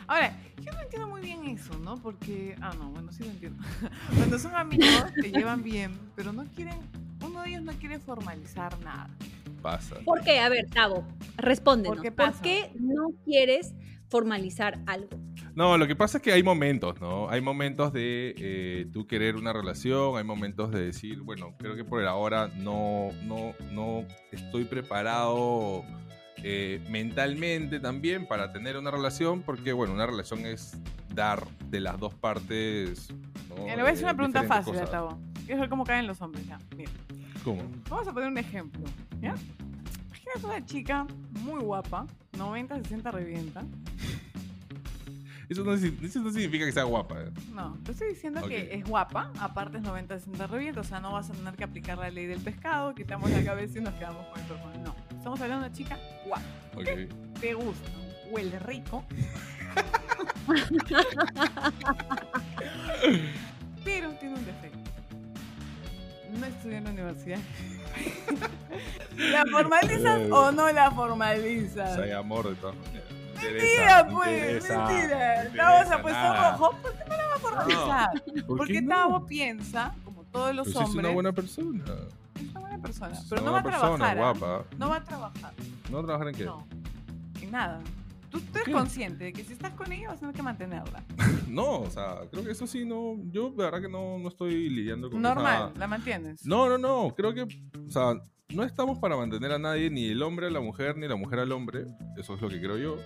Ahora, 0.07 0.37
yo 0.61 0.71
no 0.71 0.81
entiendo 0.81 1.07
muy 1.07 1.21
bien 1.21 1.45
eso, 1.47 1.77
¿no? 1.79 1.95
Porque, 2.01 2.55
ah, 2.61 2.73
no, 2.77 2.91
bueno, 2.91 3.11
sí 3.11 3.23
lo 3.23 3.31
entiendo. 3.31 3.61
Cuando 4.17 4.37
son 4.39 4.55
amigos, 4.55 4.87
se 5.21 5.31
llevan 5.31 5.63
bien, 5.63 5.97
pero 6.15 6.31
no 6.31 6.45
quieren, 6.55 6.77
uno 7.21 7.41
de 7.41 7.49
ellos 7.49 7.63
no 7.63 7.73
quiere 7.73 7.99
formalizar 7.99 8.77
nada. 8.81 9.09
Pasa. 9.63 9.95
¿Por 10.05 10.21
qué? 10.21 10.39
A 10.39 10.49
ver, 10.49 10.69
Tavo, 10.69 11.07
respóndenos. 11.37 11.97
¿Por 11.97 12.03
qué 12.03 12.11
¿Por 12.11 12.41
qué 12.41 12.71
no 12.75 13.07
quieres 13.25 13.73
formalizar 14.09 14.79
algo? 14.85 15.09
No, 15.55 15.77
lo 15.77 15.87
que 15.87 15.95
pasa 15.95 16.17
es 16.17 16.23
que 16.23 16.33
hay 16.33 16.43
momentos, 16.43 16.99
¿no? 16.99 17.29
Hay 17.29 17.39
momentos 17.39 17.93
de 17.93 18.35
eh, 18.37 18.87
tú 18.91 19.07
querer 19.07 19.35
una 19.35 19.53
relación, 19.53 20.17
hay 20.17 20.23
momentos 20.23 20.71
de 20.71 20.85
decir, 20.85 21.21
bueno, 21.21 21.55
creo 21.57 21.75
que 21.75 21.83
por 21.83 22.03
ahora 22.05 22.49
no, 22.57 23.09
no, 23.23 23.53
no 23.71 24.05
estoy 24.31 24.65
preparado 24.65 25.83
eh, 26.37 26.83
mentalmente 26.89 27.79
también 27.79 28.27
para 28.27 28.51
tener 28.51 28.77
una 28.77 28.91
relación, 28.91 29.43
porque, 29.43 29.73
bueno, 29.73 29.93
una 29.93 30.07
relación 30.07 30.45
es 30.45 30.75
dar 31.13 31.47
de 31.69 31.79
las 31.79 31.99
dos 31.99 32.13
partes. 32.15 33.09
¿no? 33.49 33.67
Eh, 33.67 33.75
le 33.75 33.83
voy 33.83 33.91
a 33.91 33.93
hacer 33.93 34.03
una 34.05 34.15
pregunta 34.15 34.43
fácil. 34.43 34.73
Tavo. 34.91 35.19
Quiero 35.45 35.61
ver 35.61 35.69
cómo 35.69 35.83
caen 35.83 36.07
los 36.07 36.19
hombres, 36.21 36.45
ya. 36.47 36.57
Mira, 36.75 36.91
¿Cómo? 37.43 37.61
vamos 37.89 38.07
a 38.07 38.13
poner 38.13 38.29
un 38.29 38.37
ejemplo, 38.37 38.81
¿ya? 39.23 39.35
Imagínate 40.07 40.45
una 40.45 40.65
chica 40.65 41.05
muy 41.41 41.61
guapa, 41.61 42.07
90, 42.37 42.77
60 42.83 43.11
revienta. 43.11 43.63
Eso 45.49 45.61
no, 45.63 45.73
eso 45.73 46.19
no 46.19 46.31
significa 46.31 46.65
que 46.65 46.71
sea 46.71 46.83
guapa. 46.83 47.25
No, 47.53 47.77
te 47.83 47.91
estoy 47.91 48.09
diciendo 48.09 48.41
que 48.47 48.73
es 48.73 48.83
guapa, 48.85 49.31
aparte 49.39 49.77
es 49.77 49.83
90, 49.83 50.19
60 50.19 50.47
revienta, 50.47 50.81
o 50.81 50.83
sea, 50.83 50.99
no 50.99 51.13
vas 51.13 51.29
a 51.29 51.33
tener 51.33 51.55
que 51.55 51.63
aplicar 51.63 51.97
la 51.97 52.09
ley 52.09 52.25
del 52.25 52.41
pescado, 52.41 52.93
quitamos 52.95 53.29
la 53.31 53.43
cabeza 53.43 53.79
y 53.79 53.81
nos 53.81 53.93
quedamos 53.93 54.25
con 54.27 54.41
el 54.41 54.47
cuerpo. 54.47 54.69
No, 54.83 54.93
estamos 55.15 55.39
hablando 55.39 55.63
de 55.63 55.69
una 55.69 55.77
chica 55.77 55.97
guapa. 56.25 56.43
Ok. 56.75 56.89
te 57.39 57.53
gusta, 57.53 57.89
huele 58.29 58.59
rico. 58.59 59.05
Pero 63.85 64.11
tiene 64.15 64.35
un 64.35 64.45
defecto. 64.45 64.79
No 66.39 66.45
estudió 66.45 66.77
en 66.77 66.83
la 66.85 66.91
universidad. 66.91 67.39
¿La 69.17 69.45
formalizas 69.51 70.21
o 70.31 70.51
no 70.51 70.71
la 70.71 70.91
formalizas? 70.91 71.97
Hay 71.97 72.11
amor 72.11 72.49
de 72.49 72.55
todas 72.55 72.75
maneras. 72.75 73.03
Mentira, 73.41 74.03
Me 74.05 74.13
pues, 74.13 74.29
interesa, 74.29 74.85
mentira. 74.87 75.49
me 75.51 75.57
Tavo 75.57 75.77
se 75.77 75.83
interesa 75.83 75.95
ha 75.95 76.01
puesto 76.01 76.19
nada. 76.21 76.51
rojo. 76.51 76.71
¿Por 76.81 76.93
qué 76.93 77.03
no 77.09 77.17
la 77.17 77.27
va 77.27 77.33
a 77.33 77.39
formalizar? 77.39 78.23
¿Por 78.47 78.57
Porque 78.57 78.81
no? 78.81 78.95
Tavo 78.95 79.25
piensa, 79.25 79.95
como 80.05 80.23
todos 80.25 80.55
los 80.55 80.65
Pues 80.65 80.75
es 80.75 80.81
hombres, 80.81 80.99
una 81.05 81.13
buena 81.13 81.31
persona. 81.33 81.83
es 82.35 82.49
una 82.51 82.59
buena 82.61 82.77
persona. 82.81 83.19
Pero 83.29 83.41
no 83.41 83.51
va 83.51 83.59
a 83.59 83.63
trabajar. 83.63 84.17
¿ah? 84.17 84.21
guapa. 84.21 84.65
No 84.77 84.89
va 84.89 84.95
a 84.95 85.03
trabajar. 85.03 85.53
¿No 85.89 85.97
va 85.97 85.99
a 85.99 86.05
trabajar 86.05 86.27
en 86.29 86.35
qué? 86.35 86.45
No. 86.45 86.67
En 87.41 87.51
nada. 87.51 87.81
Tú, 88.29 88.39
tú 88.39 88.57
eres 88.59 88.73
consciente 88.73 89.25
de 89.25 89.33
que 89.33 89.43
si 89.43 89.53
estás 89.53 89.73
con 89.73 89.91
ella 89.91 90.07
vas 90.07 90.17
a 90.17 90.19
tener 90.21 90.35
que 90.35 90.41
mantenerla. 90.43 91.03
No, 91.53 91.81
o 91.81 91.89
sea, 91.91 92.15
creo 92.31 92.43
que 92.43 92.49
eso 92.51 92.65
sí 92.65 92.83
no. 92.83 93.15
Yo, 93.29 93.51
de 93.51 93.57
verdad 93.65 93.79
que 93.79 93.89
no, 93.89 94.17
no 94.17 94.27
estoy 94.29 94.69
lidiando 94.71 95.11
con 95.11 95.21
Normal, 95.21 95.69
esa- 95.69 95.79
la 95.79 95.85
mantienes. 95.87 96.43
No, 96.47 96.67
no, 96.67 96.79
no. 96.79 97.13
Creo 97.15 97.31
que. 97.31 97.43
O 97.43 97.91
sea, 97.91 98.13
no 98.49 98.63
estamos 98.63 98.99
para 98.99 99.15
mantener 99.15 99.51
a 99.51 99.59
nadie, 99.59 99.89
ni 99.89 100.05
el 100.09 100.21
hombre 100.21 100.47
a 100.47 100.49
la 100.51 100.59
mujer, 100.59 100.97
ni 100.97 101.07
la 101.07 101.15
mujer 101.15 101.39
al 101.39 101.51
hombre. 101.51 101.85
Eso 102.17 102.35
es 102.35 102.41
lo 102.41 102.49
que 102.49 102.59
creo 102.59 102.77
yo. 102.77 102.97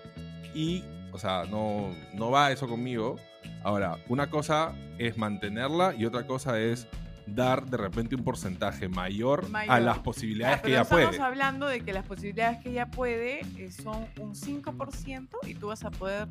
Y, 0.53 0.83
o 1.13 1.17
sea, 1.19 1.43
no, 1.49 1.95
no 2.13 2.31
va 2.31 2.51
eso 2.51 2.67
conmigo. 2.67 3.15
Ahora, 3.63 3.97
una 4.09 4.29
cosa 4.29 4.73
es 4.97 5.17
mantenerla 5.17 5.95
y 5.95 6.05
otra 6.05 6.25
cosa 6.27 6.59
es 6.59 6.87
dar 7.27 7.65
de 7.65 7.77
repente 7.77 8.15
un 8.15 8.23
porcentaje 8.23 8.87
mayor, 8.89 9.45
a 9.45 9.49
Mayor. 9.49 9.81
las 9.81 9.97
Ah, 9.99 10.03
posibilidades 10.03 10.57
que 10.57 10.61
pero 10.63 10.73
ella 10.75 10.81
estamos 10.83 11.05
puede. 11.07 11.21
hablando 11.21 11.67
de 11.67 11.81
que 11.81 11.93
las 11.93 12.05
posibilidades 12.05 12.59
que 12.63 12.69
ella 12.71 12.87
puede 12.89 13.41
eh, 13.57 13.71
son 13.71 14.05
un 14.19 14.33
5% 14.33 15.27
y 15.45 15.53
tú 15.53 15.67
vas 15.67 15.83
a 15.83 15.91
poder 15.91 16.27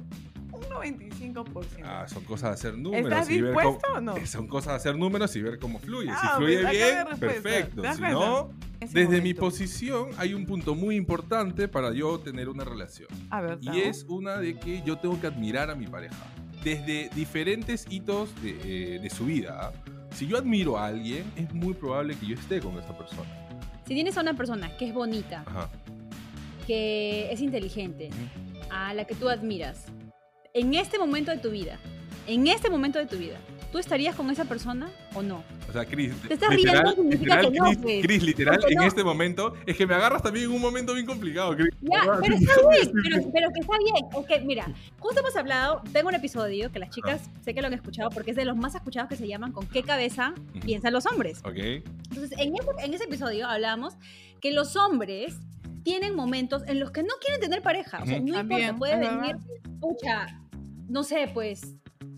un 0.53 0.63
95%. 0.63 1.83
Ah, 1.85 2.07
son 2.09 2.25
cosas 2.25 2.51
de 2.51 2.55
hacer 2.55 2.79
números. 2.79 3.11
¿Estás 3.13 3.31
y 3.31 3.41
ver 3.43 3.55
cómo- 3.55 3.79
o 3.95 4.01
no? 4.01 4.15
Son 4.27 4.47
cosas 4.47 4.73
de 4.73 4.77
hacer 4.77 4.97
números 4.97 5.35
y 5.37 5.43
ver 5.43 5.59
cómo 5.59 5.79
fluye. 5.79 6.11
Ah, 6.11 6.19
si 6.33 6.37
fluye 6.45 6.71
bien, 6.71 7.07
perfecto. 7.21 7.83
¿Te 7.83 7.89
das 7.89 7.97
Si 7.97 8.03
no, 8.03 8.51
Desde 8.81 9.05
mi 9.07 9.17
momento. 9.17 9.41
posición 9.41 10.09
hay 10.19 10.35
un 10.35 10.47
punto 10.47 10.75
muy 10.75 10.97
importante 10.97 11.69
para 11.69 11.93
yo 11.93 12.19
tener 12.21 12.49
una 12.49 12.65
relación. 12.65 13.09
A 13.31 13.41
ver, 13.41 13.59
Y 13.61 13.81
es 13.81 14.05
una 14.09 14.39
de 14.39 14.59
que 14.59 14.83
yo 14.85 14.99
tengo 14.99 15.21
que 15.21 15.27
admirar 15.27 15.71
a 15.71 15.75
mi 15.75 15.87
pareja. 15.87 16.17
Desde 16.63 17.09
diferentes 17.15 17.87
hitos 17.89 18.31
de, 18.43 18.97
eh, 18.97 18.99
de 19.01 19.11
su 19.11 19.27
vida. 19.27 19.73
Si 20.15 20.27
yo 20.27 20.37
admiro 20.39 20.79
a 20.79 20.87
alguien, 20.87 21.25
es 21.37 21.53
muy 21.53 21.75
probable 21.75 22.17
que 22.17 22.27
yo 22.27 22.35
esté 22.35 22.61
con 22.61 22.79
esa 22.79 22.97
persona. 22.97 23.29
Si 23.87 23.95
tienes 23.95 24.17
a 24.19 24.23
una 24.23 24.35
persona 24.35 24.77
que 24.77 24.89
es 24.89 24.95
bonita, 24.95 25.45
Ajá. 25.47 25.71
que 26.67 27.31
es 27.31 27.41
inteligente, 27.41 28.11
a 28.71 28.95
la 28.95 29.05
que 29.05 29.15
tú 29.15 29.29
admiras, 29.29 29.87
en 30.55 30.75
este 30.75 30.99
momento 30.99 31.31
de 31.31 31.39
tu 31.39 31.51
vida, 31.51 31.79
en 32.27 32.47
este 32.49 32.69
momento 32.71 32.99
de 32.99 33.07
tu 33.07 33.17
vida, 33.17 33.39
¿tú 33.73 33.79
estarías 33.79 34.15
con 34.15 34.31
esa 34.31 34.45
persona 34.45 34.91
o 35.15 35.23
no? 35.23 35.45
O 35.69 35.73
sea, 35.73 35.85
Chris, 35.85 36.15
Te 36.23 36.35
estás 36.35 36.55
literal, 36.55 36.83
riendo, 36.85 37.03
significa 37.03 37.43
literal, 37.43 37.53
que 37.53 37.59
no, 37.59 37.65
Chris, 37.65 37.79
pues. 37.83 38.03
Chris, 38.03 38.23
literal, 38.23 38.59
Porque 38.61 38.73
en 38.75 38.81
no. 38.81 38.87
este 38.87 39.05
momento, 39.05 39.55
es 39.67 39.77
que 39.77 39.87
me 39.87 39.95
agarras 39.95 40.23
también 40.23 40.47
en 40.47 40.53
un 40.53 40.61
momento 40.61 40.95
bien 40.95 41.07
complicado, 41.07 41.57
Chris. 41.57 41.75
Ya, 41.81 42.01
¿Verdad? 42.01 42.21
pero 42.23 42.35
está 42.37 42.55
bien, 42.71 42.93
pero, 43.03 43.31
pero 43.33 43.49
que 43.53 43.61
está 43.61 43.79
bien. 43.79 44.23
Es 44.23 44.27
que, 44.27 44.41
mira, 44.45 44.75
justo 44.99 45.21
hemos 45.21 45.37
hablado, 45.37 45.83
tengo 45.93 46.09
un 46.09 46.15
episodio 46.15 46.71
que 46.71 46.79
las 46.79 46.91
chicas 46.91 47.31
sé 47.45 47.55
que 47.55 47.61
lo 47.61 47.67
han 47.67 47.75
escuchado 47.75 48.11
porque 48.11 48.31
es 48.31 48.37
de 48.37 48.45
los 48.45 48.57
más 48.57 48.75
escuchados 48.75 49.09
que 49.09 49.17
se 49.17 49.27
llaman 49.27 49.53
¿Con 49.53 49.67
qué 49.67 49.83
cabeza 49.83 50.35
piensan 50.65 50.93
los 50.93 51.07
hombres? 51.07 51.41
Ok. 51.45 51.57
Entonces, 51.57 52.33
en 52.39 52.55
ese, 52.55 52.69
en 52.85 52.95
ese 52.95 53.05
episodio 53.05 53.49
hablamos 53.49 53.95
que 54.41 54.53
los 54.53 54.77
hombres 54.77 55.37
tienen 55.83 56.17
momentos 56.17 56.63
en 56.67 56.81
los 56.81 56.91
que 56.91 57.03
no 57.03 57.15
quieren 57.21 57.41
tener 57.41 57.63
pareja. 57.63 58.03
O 58.03 58.07
sea, 58.07 58.21
no 58.21 58.41
importa, 58.41 58.75
puede 58.77 58.99
venir, 58.99 59.37
pucha, 59.81 60.41
no 60.89 61.05
sé, 61.05 61.31
pues, 61.33 61.77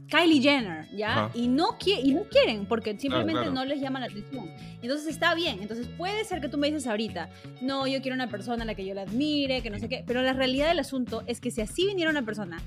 Kylie 0.09 0.41
Jenner, 0.41 0.89
¿ya? 0.97 1.31
Y 1.35 1.49
no, 1.49 1.77
y 1.85 2.13
no 2.15 2.23
quieren 2.25 2.67
porque 2.67 2.99
simplemente 2.99 3.33
claro. 3.43 3.53
no 3.53 3.65
les 3.65 3.81
llama 3.81 4.01
la 4.01 4.07
atención. 4.07 4.47
Entonces 4.83 5.07
está 5.09 5.35
bien. 5.35 5.59
Entonces 5.61 5.87
puede 5.89 6.25
ser 6.25 6.41
que 6.41 6.49
tú 6.49 6.57
me 6.59 6.69
dices 6.69 6.87
ahorita, 6.87 7.29
no, 7.61 7.87
yo 7.87 8.01
quiero 8.01 8.15
una 8.15 8.29
persona 8.29 8.63
a 8.63 8.67
la 8.67 8.75
que 8.75 8.85
yo 8.87 8.95
la 8.95 9.03
admire, 9.03 9.61
que 9.63 9.71
no 9.71 9.79
sé 9.79 9.89
qué. 9.89 10.05
Pero 10.07 10.23
la 10.23 10.33
realidad 10.33 10.69
del 10.69 10.79
asunto 10.79 11.23
es 11.27 11.41
que 11.41 11.51
si 11.51 11.61
así 11.61 11.87
viniera 11.87 12.11
una 12.11 12.23
persona 12.23 12.61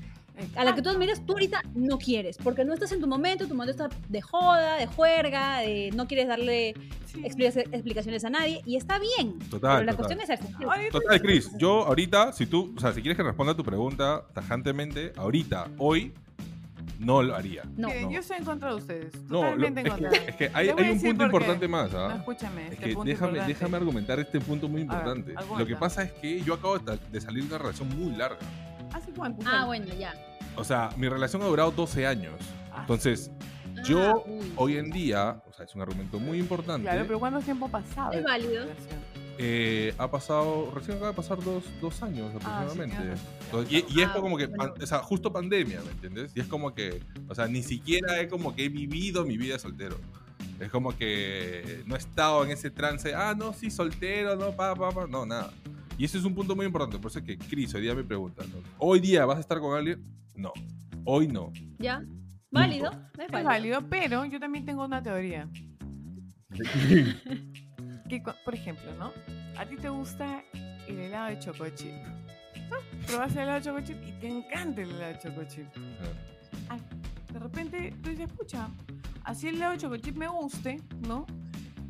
a 0.55 0.63
la 0.63 0.73
que 0.73 0.81
tú 0.81 0.89
admiras, 0.89 1.23
tú 1.25 1.33
ahorita 1.33 1.61
no 1.75 1.99
quieres, 1.99 2.37
porque 2.37 2.65
no 2.65 2.73
estás 2.73 2.91
en 2.93 2.99
tu 3.01 3.05
momento, 3.07 3.47
tu 3.47 3.53
momento 3.53 3.71
está 3.71 3.95
de 4.09 4.21
joda, 4.21 4.75
de 4.77 4.87
juerga, 4.87 5.59
de 5.59 5.91
no 5.93 6.07
quieres 6.07 6.27
darle 6.27 6.73
Sí. 7.05 7.21
explica- 7.25 7.59
explicaciones 7.59 8.23
a 8.23 8.29
nadie, 8.29 8.61
y 8.65 8.75
está 8.77 8.97
bien. 8.97 9.37
Total, 9.49 9.79
pero 9.79 9.85
la 9.85 9.91
total. 9.91 10.17
cuestión 10.17 10.21
es 10.21 10.55
Ahorita- 10.65 10.91
Total, 10.91 11.21
Chris, 11.21 11.51
yo 11.57 11.85
ahorita, 11.85 12.31
si 12.31 12.45
tú, 12.45 12.73
o 12.75 12.79
sea, 12.79 12.93
si 12.93 13.01
quieres 13.01 13.17
que 13.17 13.23
responda 13.23 13.51
a 13.51 13.57
tu 13.57 13.63
pregunta 13.63 14.23
tajantemente, 14.33 15.11
ahorita, 15.17 15.67
hoy, 15.77 16.13
no 16.99 17.21
lo 17.23 17.35
haría. 17.35 17.63
No. 17.75 17.87
Miren, 17.87 18.03
no. 18.05 18.11
yo 18.11 18.19
estoy 18.19 18.37
en 18.37 18.45
contra 18.45 18.69
de 18.69 18.75
ustedes. 18.75 19.13
No, 19.23 19.29
lo- 19.29 19.41
Totalmente 19.41 19.79
en 19.81 19.87
es, 19.87 19.93
contra. 19.93 20.09
que, 20.11 20.17
es 20.29 20.35
que 20.35 20.51
hay, 20.53 20.69
un 20.69 21.01
punto 21.01 21.25
importante 21.25 21.67
más, 21.67 21.91
No, 21.91 21.99
¿ah? 21.99 22.15
escúchame. 22.17 22.65
Es 22.67 22.71
este 22.73 22.85
que 22.85 22.93
punto 22.93 23.09
déjame, 23.09 23.27
importante. 23.31 23.53
déjame 23.53 23.77
argumentar 23.77 24.19
este 24.19 24.39
punto 24.39 24.67
muy 24.67 24.83
ver, 24.83 24.91
importante. 24.91 25.33
Lo 25.57 25.65
que 25.65 25.75
pasa 25.75 26.03
es 26.03 26.11
que 26.13 26.41
yo 26.41 26.53
acabo 26.55 26.77
de, 26.79 27.21
salir 27.21 27.43
de 27.43 27.49
una 27.49 27.57
relación 27.57 27.89
muy 27.97 28.15
larga. 28.15 28.37
¿Hace 28.93 29.11
cuánto? 29.11 29.45
Ah, 29.47 29.65
bueno, 29.65 29.87
ya. 29.93 30.13
O 30.55 30.63
sea, 30.63 30.89
mi 30.97 31.07
relación 31.07 31.41
ha 31.41 31.45
durado 31.45 31.71
12 31.71 32.05
años. 32.05 32.33
Ah, 32.71 32.79
Entonces, 32.81 33.31
Yo, 33.85 33.99
Ah, 34.01 34.29
uy. 34.29 34.53
hoy 34.57 34.77
en 34.77 34.91
día, 34.91 35.41
o 35.49 35.53
sea, 35.53 35.65
es 35.65 35.73
un 35.73 35.81
argumento 35.81 36.19
muy 36.19 36.37
importante. 36.39 36.83
Claro, 36.83 37.03
pero 37.07 37.19
¿cuánto 37.19 37.39
tiempo 37.39 37.65
ha 37.67 37.69
pasado? 37.69 38.11
Es 38.11 38.23
válido. 38.23 38.65
Eh, 39.37 39.93
ha 39.97 40.09
pasado, 40.11 40.71
recién 40.75 40.97
acaba 40.97 41.11
de 41.11 41.15
pasar 41.15 41.43
dos, 41.43 41.63
dos 41.81 42.01
años 42.03 42.27
Ah, 42.27 42.31
sí, 42.31 42.37
aproximadamente. 42.81 42.95
tienes 42.97 43.19
razón. 43.19 43.33
Entonces, 43.45 43.71
y, 43.89 43.99
y 43.99 44.01
es 44.01 44.09
Ah, 44.09 44.13
como 44.19 44.37
que, 44.37 44.47
pan- 44.47 44.73
o 44.81 44.85
sea, 44.85 44.99
justo 44.99 45.31
pandemia, 45.33 45.81
¿me 45.83 45.91
entiendes? 45.91 46.31
Y 46.35 46.39
es 46.41 46.47
como 46.47 46.73
que, 46.73 47.01
o 47.27 47.35
sea, 47.35 47.47
ni 47.47 47.63
siquiera 47.63 48.19
es 48.19 48.29
como 48.29 48.55
que 48.55 48.65
he 48.65 48.69
vivido 48.69 49.25
mi 49.25 49.37
vida 49.37 49.57
soltero. 49.57 49.97
Es 50.59 50.69
como 50.69 50.95
que 50.95 51.81
no 51.87 51.95
he 51.95 51.97
estado 51.97 52.43
en 52.45 52.51
ese 52.51 52.69
trance, 52.69 53.15
ah, 53.15 53.33
no, 53.35 53.51
sí, 53.53 53.71
soltero, 53.71 54.35
no, 54.35 54.51
pa, 54.51 54.75
pa, 54.75 54.91
pa, 54.91 55.07
no, 55.07 55.25
nada. 55.25 55.51
Y 55.97 56.05
ese 56.05 56.17
es 56.19 56.23
un 56.23 56.35
punto 56.35 56.55
muy 56.55 56.65
importante, 56.67 56.99
por 56.99 57.09
eso 57.09 57.19
es 57.19 57.25
que 57.25 57.37
Cris 57.37 57.73
hoy 57.73 57.81
día 57.81 57.95
me 57.95 58.03
pregunta, 58.03 58.43
¿no? 58.45 58.57
¿hoy 58.77 58.99
día 58.99 59.25
vas 59.25 59.37
a 59.37 59.41
estar 59.41 59.59
con 59.59 59.75
alguien? 59.77 60.03
No, 60.35 60.51
hoy 61.03 61.27
no. 61.27 61.51
¿Ya? 61.79 62.03
¿Válido? 62.51 62.91
Es 63.17 63.25
Es 63.25 63.31
válido. 63.31 63.49
válido, 63.49 63.89
pero 63.89 64.25
yo 64.25 64.39
también 64.39 64.65
tengo 64.65 64.85
una 64.85 65.01
teoría. 65.01 65.49
Que, 68.11 68.21
por 68.43 68.53
ejemplo, 68.53 68.93
¿no? 68.99 69.13
A 69.57 69.65
ti 69.65 69.77
te 69.77 69.87
gusta 69.87 70.43
el 70.85 70.99
helado 70.99 71.29
de 71.29 71.39
choco 71.39 71.69
chip. 71.69 71.93
¿no? 72.69 72.75
Probas 73.07 73.31
el 73.31 73.43
helado 73.43 73.59
de 73.59 73.65
choco 73.65 73.79
chip 73.79 73.97
y 74.05 74.11
te 74.19 74.27
encanta 74.27 74.81
el 74.81 74.91
helado 74.91 75.13
de 75.13 75.19
choco 75.19 75.43
chip. 75.45 75.65
Ah, 76.67 76.77
de 77.31 77.39
repente 77.39 77.93
tú 78.03 78.09
dices, 78.09 78.29
escucha, 78.29 78.67
así 79.23 79.47
el 79.47 79.55
helado 79.55 79.71
de 79.71 79.77
choco 79.77 79.95
chip 79.95 80.17
me 80.17 80.27
guste, 80.27 80.81
¿no? 81.07 81.25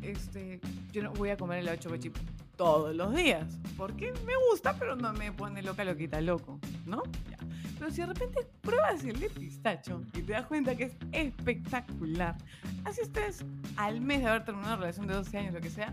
Este, 0.00 0.60
yo 0.92 1.02
no 1.02 1.12
voy 1.14 1.30
a 1.30 1.36
comer 1.36 1.58
helado 1.58 1.76
de 1.76 1.82
choco 1.82 1.96
chip 1.96 2.16
todos 2.62 2.94
los 2.94 3.12
días. 3.12 3.58
Porque 3.76 4.12
me 4.24 4.34
gusta, 4.48 4.76
pero 4.78 4.94
no 4.94 5.12
me 5.12 5.32
pone 5.32 5.62
loca 5.62 5.82
lo 5.82 5.96
quita 5.96 6.20
loco, 6.20 6.60
¿no? 6.86 7.02
Ya. 7.28 7.36
Pero 7.76 7.90
si 7.90 8.02
de 8.02 8.06
repente 8.06 8.46
pruebas 8.60 9.02
el 9.02 9.18
de 9.18 9.28
pistacho 9.30 10.00
y 10.14 10.22
te 10.22 10.32
das 10.32 10.46
cuenta 10.46 10.76
que 10.76 10.84
es 10.84 10.92
espectacular, 11.10 12.36
así 12.84 13.00
estés 13.00 13.44
al 13.76 14.00
mes 14.00 14.20
de 14.22 14.28
haber 14.28 14.44
terminado 14.44 14.74
una 14.74 14.80
relación 14.82 15.08
de 15.08 15.14
12 15.14 15.38
años, 15.38 15.54
lo 15.54 15.60
que 15.60 15.70
sea, 15.70 15.92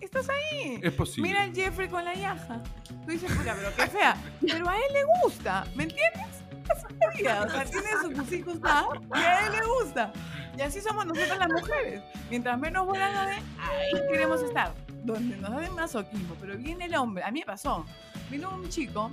estás 0.00 0.28
ahí. 0.28 0.80
Es 0.82 0.92
posible. 0.92 1.30
Mira 1.30 1.44
al 1.44 1.54
Jeffrey 1.54 1.88
con 1.88 2.04
la 2.04 2.12
yaja. 2.12 2.62
Tú 3.06 3.10
dices, 3.10 3.32
puta, 3.32 3.54
pero 3.54 3.74
qué 3.74 3.86
fea. 3.86 4.14
Pero 4.42 4.68
a 4.68 4.76
él 4.76 4.92
le 4.92 5.04
gusta, 5.22 5.64
¿me 5.74 5.84
entiendes? 5.84 6.42
Es 6.70 6.82
la 7.00 7.08
vida. 7.16 7.44
O 7.46 7.50
sea, 7.50 7.64
tiene 7.64 7.88
su 8.02 8.12
cosita 8.12 8.86
y 9.14 9.18
a 9.18 9.46
él 9.46 9.52
le 9.52 9.66
gusta. 9.80 10.12
Y 10.58 10.60
así 10.60 10.82
somos 10.82 11.06
nosotros 11.06 11.38
las 11.38 11.48
mujeres. 11.48 12.02
Mientras 12.28 12.58
menos 12.58 12.86
buena 12.86 13.10
nos 13.12 13.34
den, 13.34 13.44
ahí 13.58 13.92
queremos 14.10 14.42
estar. 14.42 14.74
Donde 15.04 15.36
nos 15.36 15.60
den 15.60 15.74
masoquismo. 15.74 16.34
Pero 16.40 16.56
viene 16.56 16.84
el 16.86 16.94
hombre. 16.94 17.24
A 17.24 17.30
mí 17.30 17.40
me 17.40 17.46
pasó. 17.46 17.84
Vino 18.30 18.54
un 18.54 18.68
chico 18.68 19.10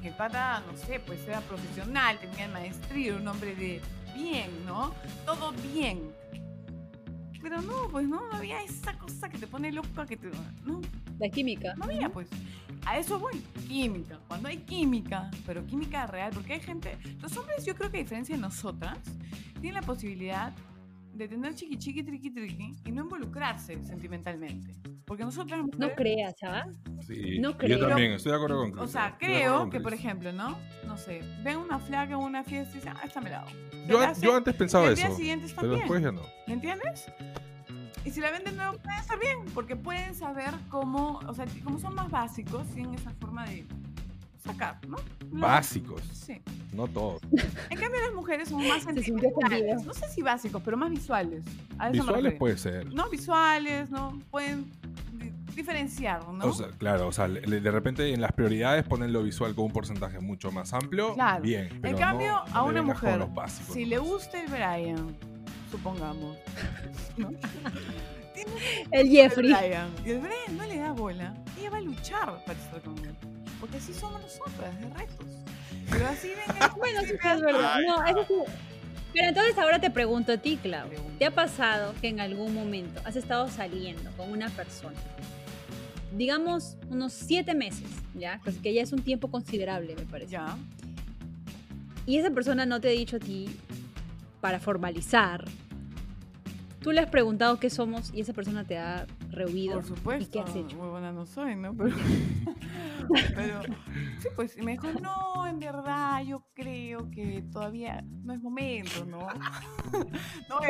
que 0.00 0.08
el 0.08 0.14
pata, 0.14 0.62
no 0.66 0.76
sé, 0.76 0.98
pues 1.00 1.20
era 1.28 1.40
profesional, 1.42 2.18
tenía 2.18 2.48
maestría, 2.48 3.14
un 3.16 3.28
hombre 3.28 3.54
de 3.54 3.82
bien, 4.14 4.50
¿no? 4.64 4.94
Todo 5.26 5.52
bien. 5.74 6.10
Pero 7.42 7.60
no, 7.62 7.88
pues 7.90 8.06
no, 8.06 8.26
no 8.28 8.36
había 8.36 8.62
esa 8.62 8.96
cosa 8.98 9.28
que 9.28 9.38
te 9.38 9.46
pone 9.46 9.72
loca, 9.72 10.06
que 10.06 10.16
te... 10.16 10.30
No, 10.64 10.80
La 11.18 11.28
química. 11.28 11.74
no 11.74 11.84
había, 11.84 12.08
pues. 12.10 12.28
A 12.86 12.98
eso 12.98 13.18
voy. 13.18 13.42
Química. 13.66 14.18
Cuando 14.28 14.48
hay 14.48 14.58
química, 14.58 15.30
pero 15.46 15.64
química 15.66 16.06
real, 16.06 16.32
porque 16.34 16.54
hay 16.54 16.60
gente. 16.60 16.98
Los 17.20 17.36
hombres, 17.36 17.64
yo 17.64 17.74
creo 17.74 17.90
que 17.90 17.98
a 17.98 18.02
diferencia 18.02 18.34
de 18.34 18.40
nosotras, 18.40 18.98
tienen 19.60 19.74
la 19.74 19.82
posibilidad 19.82 20.52
de 21.12 21.28
tener 21.28 21.54
chiqui 21.54 21.76
chiqui 21.76 22.02
triqui 22.02 22.30
triqui 22.30 22.76
y 22.84 22.92
no 22.92 23.02
involucrarse 23.02 23.82
sentimentalmente. 23.84 24.74
Porque 25.04 25.24
nosotras 25.24 25.58
las 25.60 25.68
No 25.78 25.88
mujeres- 25.88 25.96
creas, 25.96 26.34
¿ah? 26.44 26.64
Sí, 27.06 27.38
No 27.40 27.50
Yo 27.50 27.58
creo. 27.58 27.88
también, 27.88 28.12
estoy 28.12 28.30
de 28.30 28.36
acuerdo 28.36 28.58
con 28.60 28.70
Cris. 28.70 28.82
O 28.84 28.86
sea, 28.86 29.16
creo 29.18 29.68
que, 29.68 29.80
por 29.80 29.92
ejemplo, 29.92 30.32
¿no? 30.32 30.56
No 30.86 30.96
sé, 30.96 31.20
ven 31.42 31.56
una 31.58 31.78
flaca 31.80 32.12
en 32.12 32.20
una 32.20 32.44
fiesta 32.44 32.72
y 32.72 32.76
dicen, 32.76 32.92
ah, 32.96 33.00
esta 33.04 33.20
me 33.20 33.28
la 33.30 33.40
hago. 33.40 33.50
Yo, 33.88 33.98
hace, 33.98 34.24
yo 34.24 34.36
antes 34.36 34.54
pensaba 34.54 34.86
eso, 34.86 34.94
día 35.06 35.10
siguiente 35.16 35.46
está 35.46 35.62
pero 35.62 35.72
bien. 35.72 35.80
después 35.82 36.02
ya 36.02 36.12
no. 36.12 36.22
¿Me 36.46 36.54
entiendes? 36.54 37.10
Y 38.04 38.10
si 38.12 38.20
la 38.20 38.30
ven 38.30 38.44
de 38.44 38.52
nuevo, 38.52 38.78
puede 38.78 38.98
estar 38.98 39.18
bien, 39.18 39.38
porque 39.52 39.74
pueden 39.76 40.14
saber 40.14 40.54
cómo, 40.68 41.18
o 41.26 41.34
sea, 41.34 41.44
como 41.64 41.78
son 41.78 41.94
más 41.94 42.08
básicos, 42.10 42.66
tienen 42.68 42.94
esa 42.94 43.10
forma 43.14 43.44
de 43.46 43.66
sacar, 44.40 44.78
¿no? 44.88 44.96
Básicos, 45.30 46.02
Sí. 46.12 46.40
no 46.72 46.86
todos. 46.88 47.22
En 47.70 47.78
cambio, 47.78 48.00
las 48.04 48.14
mujeres 48.14 48.48
son 48.48 48.66
más 48.66 48.82
sentimentales. 48.84 49.84
No 49.84 49.92
sé 49.94 50.08
si 50.08 50.22
básicos, 50.22 50.62
pero 50.64 50.76
más 50.76 50.90
visuales. 50.90 51.44
A 51.78 51.88
eso 51.90 51.92
me 52.04 52.12
Visuales 52.12 52.34
puede 52.38 52.58
ser. 52.58 52.92
No 52.92 53.08
visuales, 53.08 53.90
¿no? 53.90 54.18
Pueden 54.30 54.70
di- 55.12 55.32
diferenciar, 55.54 56.26
¿no? 56.28 56.44
O 56.46 56.52
sea, 56.52 56.68
claro, 56.70 57.08
o 57.08 57.12
sea, 57.12 57.28
le- 57.28 57.60
de 57.60 57.70
repente 57.70 58.12
en 58.12 58.20
las 58.20 58.32
prioridades 58.32 58.84
ponen 58.84 59.12
lo 59.12 59.22
visual 59.22 59.54
con 59.54 59.66
un 59.66 59.72
porcentaje 59.72 60.18
mucho 60.20 60.50
más 60.50 60.72
amplio. 60.72 61.14
Claro. 61.14 61.42
Bien. 61.42 61.68
pero 61.82 61.94
en 61.96 62.00
cambio, 62.02 62.32
no- 62.32 62.56
a 62.56 62.62
una 62.64 62.82
mujer, 62.82 63.18
los 63.18 63.32
básicos 63.34 63.74
si 63.74 63.84
le 63.84 63.98
gusta 63.98 64.40
el 64.42 64.48
Brian, 64.50 65.16
supongamos, 65.70 66.36
El 68.90 69.06
el 69.06 69.08
Jeffrey. 69.10 69.52
Brian, 69.52 69.88
y 70.04 70.10
el 70.10 70.18
Brian 70.20 70.56
no 70.56 70.64
le 70.64 70.76
da 70.78 70.92
bola, 70.92 71.34
ella 71.58 71.70
va 71.70 71.76
a 71.78 71.80
luchar 71.82 72.42
para 72.46 72.58
estar 72.58 72.80
con 72.80 72.96
él. 72.98 73.14
Porque 73.60 73.76
así 73.76 73.92
somos 73.92 74.20
nosotras, 74.22 74.80
de 74.80 74.88
retos. 74.88 75.26
Pero 75.90 76.06
así 76.08 76.28
venga. 76.28 76.74
Bueno, 76.76 77.00
sí, 77.02 77.12
es 77.12 77.40
verdad. 77.40 77.78
No, 77.86 78.06
eso 78.06 78.24
sí. 78.26 78.52
Pero 79.12 79.28
entonces 79.28 79.58
ahora 79.58 79.80
te 79.80 79.90
pregunto 79.90 80.32
a 80.32 80.36
ti, 80.36 80.56
Clau. 80.56 80.88
¿Te 81.18 81.26
ha 81.26 81.30
pasado 81.32 81.94
que 82.00 82.08
en 82.08 82.20
algún 82.20 82.54
momento 82.54 83.00
has 83.04 83.16
estado 83.16 83.48
saliendo 83.48 84.10
con 84.16 84.30
una 84.30 84.48
persona? 84.50 84.98
Digamos 86.16 86.76
unos 86.88 87.12
siete 87.12 87.54
meses, 87.54 87.88
¿ya? 88.14 88.40
Pues 88.44 88.56
que 88.58 88.72
ya 88.72 88.82
es 88.82 88.92
un 88.92 89.02
tiempo 89.02 89.28
considerable, 89.30 89.94
me 89.96 90.04
parece. 90.04 90.32
Ya. 90.32 90.56
Y 92.06 92.18
esa 92.18 92.30
persona 92.30 92.66
no 92.66 92.80
te 92.80 92.88
ha 92.88 92.92
dicho 92.92 93.16
a 93.16 93.20
ti 93.20 93.48
para 94.40 94.58
formalizar. 94.60 95.44
Tú 96.80 96.92
le 96.92 97.00
has 97.00 97.10
preguntado 97.10 97.58
qué 97.58 97.68
somos 97.68 98.10
y 98.14 98.22
esa 98.22 98.32
persona 98.32 98.64
te 98.64 98.78
ha 98.78 99.06
rehuido. 99.30 99.74
Por 99.74 99.84
supuesto. 99.84 100.24
¿Y 100.24 100.26
qué 100.28 100.40
has 100.40 100.56
hecho? 100.56 100.76
Muy 100.76 100.88
buena 100.88 101.12
no 101.12 101.26
soy, 101.26 101.54
¿no? 101.54 101.74
Pero, 101.76 101.94
pero 103.34 103.60
sí, 104.18 104.28
pues 104.34 104.56
y 104.56 104.62
me 104.62 104.72
dijo, 104.72 104.88
no, 105.00 105.46
en 105.46 105.58
verdad 105.58 106.22
yo 106.24 106.46
creo 106.54 107.10
que 107.10 107.44
todavía 107.52 108.02
no 108.22 108.32
es 108.32 108.40
momento, 108.40 109.04
¿no? 109.04 109.28
no 110.48 110.60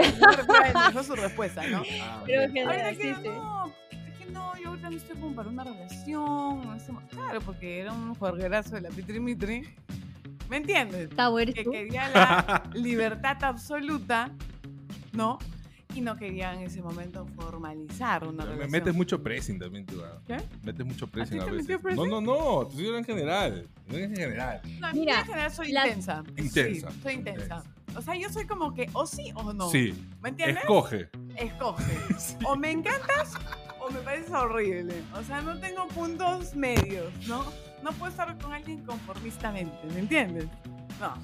es 1.00 1.06
su 1.06 1.14
respuesta, 1.14 1.62
¿no? 1.68 1.82
Ah, 2.02 2.22
Creo 2.24 2.52
que 2.52 2.62
Ahorita 2.62 2.90
sí, 2.94 3.14
sí. 3.22 3.28
no, 3.28 3.72
es 3.92 4.18
que 4.18 4.26
no, 4.32 4.56
yo 4.58 4.68
ahorita 4.70 4.90
no 4.90 4.96
estoy 4.96 5.16
como 5.16 5.34
para 5.36 5.48
una 5.48 5.62
relación. 5.62 6.60
Claro, 7.10 7.40
porque 7.40 7.78
era 7.80 7.92
un 7.92 8.16
juerguerazo 8.16 8.74
de 8.74 8.80
la 8.80 8.88
Pitri 8.90 9.20
Mitri. 9.20 9.62
¿Me 10.48 10.56
entiendes? 10.56 11.10
Tavo, 11.10 11.38
¿eres 11.38 11.54
que 11.54 11.62
tú? 11.62 11.70
quería 11.70 12.08
la 12.08 12.64
libertad 12.74 13.36
absoluta, 13.44 14.32
¿no? 15.12 15.38
Y 15.94 16.00
no 16.02 16.16
quería 16.16 16.54
en 16.54 16.60
ese 16.60 16.80
momento 16.82 17.26
formalizar 17.36 18.22
una 18.26 18.44
Me 18.44 18.50
relación. 18.50 18.70
metes 18.70 18.94
mucho 18.94 19.22
pressing 19.22 19.58
también, 19.58 19.84
tú. 19.86 20.00
ah. 20.04 20.18
¿Qué? 20.26 20.36
Metes 20.62 20.86
mucho 20.86 21.06
pressing 21.08 21.38
ti 21.38 21.42
a, 21.42 21.44
te 21.46 21.50
veces. 21.50 21.68
metió 21.68 21.76
No, 21.78 21.82
pressing? 21.82 22.10
no, 22.10 22.20
no. 22.20 22.66
Te 22.68 22.76
digo 22.82 22.96
en 22.96 23.04
general. 23.04 23.68
Digo 23.88 23.98
en 24.04 24.16
general. 24.16 24.60
No, 24.78 24.88
en 24.88 24.94
Mira, 24.98 25.20
en 25.20 25.26
general 25.26 25.50
soy 25.52 25.72
la- 25.72 25.86
intensa. 25.88 26.22
Intensa. 26.36 26.90
Sí, 26.90 27.00
soy 27.02 27.14
intensa. 27.14 27.64
O 27.96 28.02
sea, 28.02 28.14
yo 28.14 28.30
soy 28.30 28.46
como 28.46 28.72
que 28.72 28.88
o 28.92 29.04
sí 29.06 29.32
o 29.34 29.52
no. 29.52 29.68
Sí. 29.70 29.92
¿Me 30.22 30.28
entiendes? 30.28 30.58
Escoge. 30.62 31.08
Escoge. 31.36 31.84
O 32.46 32.54
me 32.56 32.70
encantas 32.70 33.34
o 33.80 33.90
me 33.90 33.98
pareces 34.00 34.30
horrible. 34.32 34.94
O 35.14 35.22
sea, 35.24 35.40
no 35.42 35.58
tengo 35.58 35.88
puntos 35.88 36.54
medios, 36.54 37.12
¿no? 37.26 37.44
No 37.82 37.90
puedo 37.92 38.10
estar 38.10 38.36
con 38.38 38.52
alguien 38.52 38.84
conformistamente, 38.84 39.74
¿me 39.92 40.00
entiendes? 40.00 40.44
No. 41.00 41.14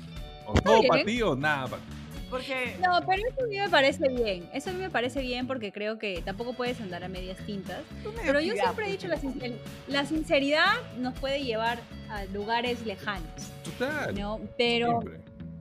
O 0.47 0.55
todo 0.55 0.79
bien. 0.81 0.89
para 0.89 1.05
ti 1.05 1.23
o 1.23 1.37
nada 1.37 1.67
para 1.69 1.83
ti. 1.83 1.89
Porque 2.31 2.77
No, 2.83 3.01
pero 3.07 3.23
eso 3.29 3.45
a 3.45 3.47
mí 3.47 3.59
me 3.59 3.69
parece 3.69 4.09
bien. 4.09 4.49
Eso 4.53 4.71
a 4.71 4.73
mí 4.73 4.81
me 4.81 4.91
parece 4.91 5.21
bien 5.23 5.47
porque 5.47 5.71
creo 5.73 5.99
que 5.99 6.23
tampoco 6.25 6.55
puedes 6.55 6.81
andar 6.81 7.05
a 7.05 7.09
medias 7.09 7.39
tintas. 7.47 7.83
Pero 8.25 8.41
yo 8.41 8.53
pirata, 8.53 8.71
siempre 8.71 8.89
he 8.89 8.91
dicho, 8.93 9.09
la, 9.09 9.17
sincer- 9.17 9.57
la 9.89 10.05
sinceridad 10.07 10.73
nos 10.99 11.15
puede 11.19 11.45
llevar 11.45 11.79
a 12.11 12.25
lugares 12.27 12.85
lejanos, 12.85 13.31
Total. 13.79 14.15
¿no? 14.19 14.41
Pero. 14.59 15.01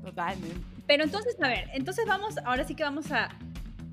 Totalmente. 0.04 0.56
pero 0.88 1.04
entonces, 1.04 1.36
a 1.42 1.48
ver, 1.48 1.68
entonces 1.74 2.06
vamos, 2.08 2.36
ahora 2.46 2.64
sí 2.64 2.76
que 2.76 2.84
vamos 2.84 3.12
a 3.12 3.30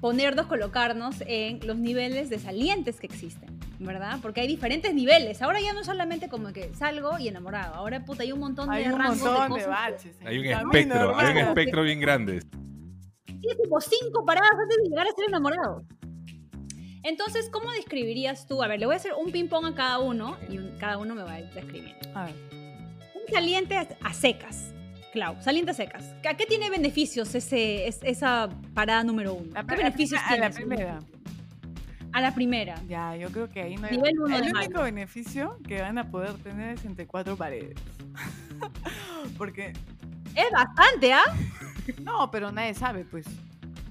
ponernos, 0.00 0.46
colocarnos 0.46 1.16
en 1.26 1.60
los 1.66 1.76
niveles 1.78 2.28
de 2.28 2.38
salientes 2.38 2.98
que 3.00 3.06
existen, 3.06 3.58
¿verdad? 3.78 4.18
Porque 4.20 4.40
hay 4.42 4.46
diferentes 4.48 4.92
niveles. 4.94 5.40
Ahora 5.42 5.60
ya 5.60 5.72
no 5.72 5.84
solamente 5.84 6.28
como 6.28 6.52
que 6.52 6.74
salgo 6.74 7.18
y 7.18 7.28
enamorado. 7.28 7.74
Ahora, 7.74 8.04
puta, 8.04 8.24
hay 8.24 8.32
un 8.32 8.40
montón 8.40 8.70
Hay 8.70 8.84
de 8.84 8.92
un 8.92 8.98
rangos 8.98 9.18
montón 9.20 9.36
de 9.36 9.42
de 9.42 9.48
cosas. 9.48 9.68
baches. 9.68 10.16
Hay 10.24 10.38
un 10.38 10.46
espectro, 10.46 11.18
hay 11.18 11.30
un 11.32 11.38
espectro 11.38 11.82
bien 11.84 12.00
grande. 12.00 12.42
Tiene 13.42 13.56
como 13.68 13.80
cinco 13.80 14.24
paradas 14.24 14.50
antes 14.62 14.76
de 14.78 14.88
llegar 14.88 15.06
a 15.06 15.10
ser 15.10 15.24
enamorado. 15.28 15.82
Entonces, 17.02 17.50
¿cómo 17.50 17.70
describirías 17.72 18.46
tú? 18.46 18.62
A 18.62 18.68
ver, 18.68 18.78
le 18.80 18.86
voy 18.86 18.94
a 18.94 18.96
hacer 18.96 19.12
un 19.14 19.30
ping-pong 19.32 19.66
a 19.66 19.74
cada 19.74 19.98
uno 19.98 20.36
y 20.48 20.58
un- 20.58 20.76
cada 20.78 20.96
uno 20.98 21.14
me 21.14 21.22
va 21.24 21.32
a 21.34 21.40
ir 21.40 21.50
describiendo. 21.52 21.98
A 22.14 22.26
ver. 22.26 22.34
Un 23.14 23.32
saliente 23.32 23.76
a- 23.76 24.12
secas. 24.14 24.72
Clau, 25.12 25.36
saliente 25.42 25.72
a 25.72 25.74
secas. 25.74 26.14
¿A 26.26 26.34
qué 26.36 26.46
tiene 26.46 26.70
beneficios 26.70 27.34
ese, 27.34 27.86
es- 27.88 27.98
esa 28.02 28.48
parada 28.72 29.02
número 29.04 29.34
uno? 29.34 29.50
La 29.52 29.64
¿Qué 29.64 29.76
beneficios 29.76 30.20
a 30.24 30.36
la 30.36 30.50
tiene? 30.50 30.54
primera. 30.66 30.98
A 32.12 32.20
la 32.20 32.34
primera. 32.34 32.74
Ya, 32.88 33.16
yo 33.16 33.28
creo 33.30 33.50
que 33.50 33.60
ahí 33.62 33.74
no 33.76 33.86
hay. 33.88 33.96
Nivel 33.96 34.20
uno 34.20 34.36
el 34.36 34.44
de 34.44 34.50
único 34.52 34.82
beneficio 34.82 35.58
que 35.66 35.80
van 35.80 35.98
a 35.98 36.10
poder 36.10 36.34
tener 36.34 36.74
es 36.78 36.84
entre 36.84 37.06
cuatro 37.06 37.36
paredes. 37.36 37.74
Porque, 39.38 39.72
Es 40.34 40.50
bastante, 40.52 41.12
¿ah? 41.12 41.22
No, 42.02 42.30
pero 42.30 42.52
nadie 42.52 42.74
sabe, 42.74 43.04
pues. 43.04 43.26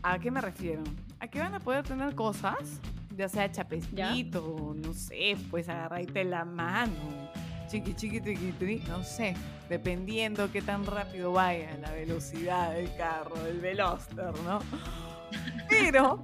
¿A 0.04 0.17
qué 0.19 0.32
me 0.32 0.41
refiero? 0.41 0.84
A 1.19 1.27
que 1.27 1.39
van 1.39 1.54
a 1.54 1.60
poder 1.60 1.84
tener 1.84 2.15
cosas, 2.15 2.80
ya 3.15 3.30
sea 3.30 3.51
chapecito, 3.51 4.75
no 4.75 4.93
sé, 4.93 5.38
pues 5.51 5.69
agarrarte 5.69 6.23
la 6.23 6.43
mano, 6.43 7.30
chiqui 7.67 7.93
chiqui 7.93 8.19
triqui, 8.19 8.51
tri, 8.54 8.84
no 8.88 9.04
sé, 9.04 9.36
dependiendo 9.69 10.51
qué 10.51 10.62
tan 10.63 10.86
rápido 10.86 11.34
vaya 11.34 11.77
la 11.77 11.91
velocidad 11.91 12.71
del 12.71 12.95
carro, 12.95 13.36
del 13.43 13.60
Veloster, 13.60 14.34
¿no? 14.43 14.60
Pero 15.69 16.19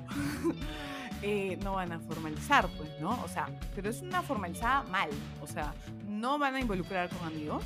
eh, 1.21 1.57
no 1.63 1.73
van 1.73 1.91
a 1.91 1.99
formalizar, 1.99 2.67
pues, 2.77 2.89
¿no? 2.99 3.21
O 3.23 3.27
sea, 3.27 3.47
pero 3.75 3.89
es 3.89 4.01
una 4.01 4.23
formalizada 4.23 4.83
mal, 4.83 5.09
o 5.41 5.47
sea, 5.47 5.73
no 6.07 6.39
van 6.39 6.55
a 6.55 6.59
involucrar 6.59 7.09
con 7.09 7.27
amigos. 7.27 7.63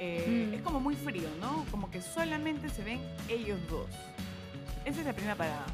Eh, 0.00 0.48
Mm. 0.50 0.54
Es 0.54 0.62
como 0.62 0.80
muy 0.80 0.94
frío, 0.96 1.28
¿no? 1.40 1.64
Como 1.70 1.90
que 1.90 2.00
solamente 2.02 2.68
se 2.68 2.82
ven 2.82 3.00
ellos 3.28 3.58
dos. 3.70 3.86
Esa 4.84 5.00
es 5.00 5.06
la 5.06 5.12
primera 5.12 5.34
parada. 5.34 5.66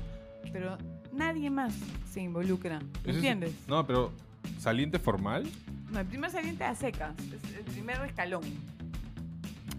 Pero 0.52 0.76
nadie 1.12 1.50
más 1.50 1.74
se 2.10 2.20
involucra. 2.20 2.80
Es- 3.04 3.16
¿Entiendes? 3.16 3.54
No, 3.66 3.86
pero 3.86 4.12
saliente 4.58 4.98
formal. 4.98 5.46
No, 5.90 6.00
el 6.00 6.06
primer 6.06 6.30
saliente 6.30 6.64
a 6.64 6.74
secas. 6.74 7.14
Es 7.18 7.56
el 7.56 7.64
primer 7.64 8.00
escalón. 8.02 8.42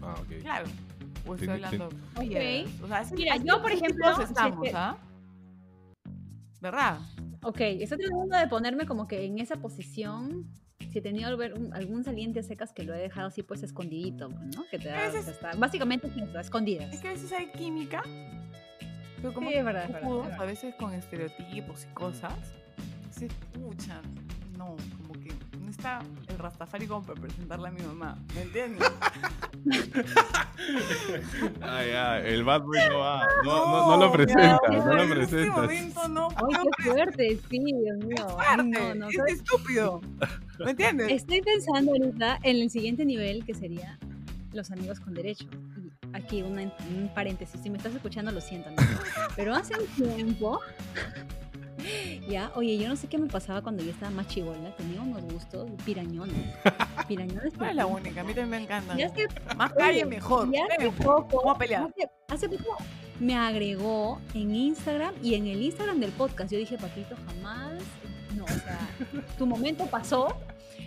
Ah, 0.02 0.14
ok. 0.20 0.40
Claro. 0.42 0.66
O 1.26 1.34
estoy 1.34 1.48
hablando. 1.50 1.88
O 2.16 2.86
sea, 2.88 3.04
Mira, 3.12 3.36
yo, 3.36 3.62
por 3.62 3.70
ejemplo, 3.72 4.20
estamos, 4.20 4.68
¿ah? 4.74 4.96
¿Verdad? 6.60 6.98
Ok, 7.44 7.60
estoy 7.60 7.98
tratando 7.98 8.36
de 8.36 8.46
ponerme 8.48 8.86
como 8.86 9.06
que 9.08 9.24
en 9.24 9.38
esa 9.38 9.56
posición. 9.56 10.46
Si 10.92 10.98
he 10.98 11.02
tenido 11.02 11.28
algún- 11.28 11.72
saliente 12.04 12.40
a 12.40 12.42
secas 12.42 12.72
que 12.72 12.84
lo 12.84 12.94
he 12.94 12.98
dejado 12.98 13.28
así, 13.28 13.42
pues 13.42 13.62
escondidito, 13.62 14.28
¿no? 14.28 14.64
Que 14.70 14.78
te 14.78 14.88
da, 14.88 15.00
veces- 15.06 15.26
está- 15.28 15.52
básicamente 15.56 16.06
es 16.08 16.16
eso, 16.16 16.40
escondidas. 16.40 16.92
Es 16.92 17.00
que 17.00 17.08
a 17.08 17.12
veces 17.12 17.32
hay 17.32 17.50
química. 17.52 18.02
Pero 19.16 19.32
como 19.32 19.50
Sí, 19.50 19.56
es 19.56 19.64
verdad, 19.64 19.84
es 19.84 19.88
verdad, 19.92 20.02
cojudos, 20.02 20.24
es 20.24 20.30
verdad. 20.32 20.42
a 20.42 20.46
veces 20.46 20.74
con 20.74 20.92
estereotipos 20.92 21.84
y 21.84 21.94
cosas, 21.94 22.34
se 23.10 23.26
escuchan. 23.26 24.02
No, 24.58 24.76
no 25.82 26.00
el 26.28 26.38
Rastafari 26.38 26.86
como 26.86 27.04
para 27.06 27.20
presentarle 27.20 27.68
a 27.68 27.70
mi 27.70 27.82
mamá. 27.82 28.18
¿Me 28.34 28.42
entiendes? 28.42 28.90
Ah, 31.60 31.82
ya, 31.84 32.18
el 32.20 32.44
bad 32.44 32.62
boy 32.62 32.78
no 32.88 32.98
va. 33.00 33.26
No, 33.44 33.66
no, 33.66 33.86
no 33.90 33.96
lo 34.06 34.12
presenta, 34.12 34.58
no 34.70 34.80
amor, 34.82 34.94
lo 34.96 35.02
en 35.14 35.20
este 35.22 35.46
momento 35.50 36.08
no 36.08 36.28
Ay, 36.30 36.56
qué 36.78 36.82
fuerte, 36.90 37.38
sí, 37.50 37.58
Dios 37.58 37.98
mío. 38.04 38.14
Es 38.16 38.34
Ay, 38.38 38.56
fuerte, 38.56 38.80
no, 38.80 38.94
no, 38.94 39.08
es 39.08 39.16
¿sabes? 39.16 39.32
estúpido. 39.34 40.00
¿Me 40.60 40.70
entiendes? 40.70 41.10
Estoy 41.10 41.42
pensando 41.42 41.92
ahorita 41.92 42.38
en 42.42 42.56
el 42.58 42.70
siguiente 42.70 43.04
nivel 43.04 43.44
que 43.44 43.54
sería 43.54 43.98
los 44.52 44.70
amigos 44.70 45.00
con 45.00 45.14
derecho. 45.14 45.46
Y 45.82 46.16
aquí 46.16 46.42
una- 46.42 46.62
un 46.94 47.10
paréntesis, 47.14 47.60
si 47.62 47.70
me 47.70 47.76
estás 47.78 47.94
escuchando 47.94 48.30
lo 48.30 48.40
siento, 48.40 48.68
amigo. 48.68 48.84
pero 49.36 49.54
hace 49.54 49.74
un 49.78 49.86
tiempo, 49.88 50.60
ya, 52.28 52.50
oye, 52.54 52.76
yo 52.78 52.88
no 52.88 52.96
sé 52.96 53.06
qué 53.08 53.18
me 53.18 53.26
pasaba 53.28 53.62
cuando 53.62 53.82
yo 53.82 53.90
estaba 53.90 54.10
más 54.10 54.26
chivola, 54.28 54.74
tenía 54.76 55.00
unos 55.00 55.22
gustos 55.22 55.70
pirañones, 55.84 56.36
pirañones. 57.08 57.56
No 57.56 57.66
es 57.66 57.74
la 57.74 57.86
única, 57.86 58.20
a 58.20 58.24
mí 58.24 58.34
también 58.34 58.66
me 58.96 59.04
hace, 59.04 59.28
Más 59.56 59.72
calle, 59.72 60.04
mejor. 60.04 60.48
y 60.52 60.58
hace 60.58 60.90
poco, 60.90 61.38
Vamos 61.38 61.56
a 61.56 61.58
pelear. 61.58 61.82
hace, 61.84 62.10
hace 62.28 62.48
poco 62.48 62.76
me 63.20 63.36
agregó 63.36 64.20
en 64.34 64.54
Instagram 64.54 65.14
y 65.22 65.34
en 65.34 65.46
el 65.46 65.62
Instagram 65.62 66.00
del 66.00 66.10
podcast. 66.10 66.50
Yo 66.52 66.58
dije, 66.58 66.76
Paquito, 66.76 67.14
jamás. 67.26 67.74
No, 68.36 68.44
o 68.44 68.48
sea, 68.48 68.78
tu 69.38 69.46
momento 69.46 69.86
pasó. 69.86 70.34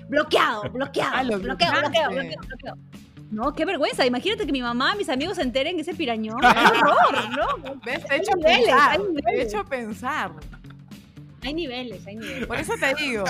Bloqueado, 0.10 0.64
bloqueado, 0.72 1.12
Ah, 1.16 1.24
lo 1.24 1.40
bloqueado, 1.40 1.80
bloqueado, 1.80 2.12
bloqueaste. 2.12 2.38
bloqueado, 2.48 2.76
bloqueado. 2.76 3.06
No, 3.32 3.54
qué 3.54 3.66
vergüenza. 3.66 4.06
Imagínate 4.06 4.46
que 4.46 4.52
mi 4.52 4.62
mamá, 4.62 4.96
mis 4.96 5.10
amigos 5.10 5.38
se 5.38 5.42
enteren 5.44 5.76
que 5.76 5.82
ese 5.82 5.94
pirañón. 5.96 6.38
¡Qué 6.42 6.48
horror! 6.48 7.30
¿no? 7.66 7.76
¿Ves? 7.86 8.04
Te 8.06 8.08
he 8.10 8.14
Hay 8.16 8.20
hecho 8.22 8.36
niveles, 8.36 8.60
pensar. 8.68 8.92
hay 8.92 8.98
Te 8.98 9.04
he 9.04 9.12
niveles. 9.14 9.54
hecho 9.54 9.66
pensar. 9.66 10.32
Hay 11.46 11.54
niveles, 11.54 12.06
hay 12.08 12.16
niveles. 12.16 12.48
Por 12.48 12.58
eso 12.58 12.74
te 12.80 12.94
digo. 13.04 13.24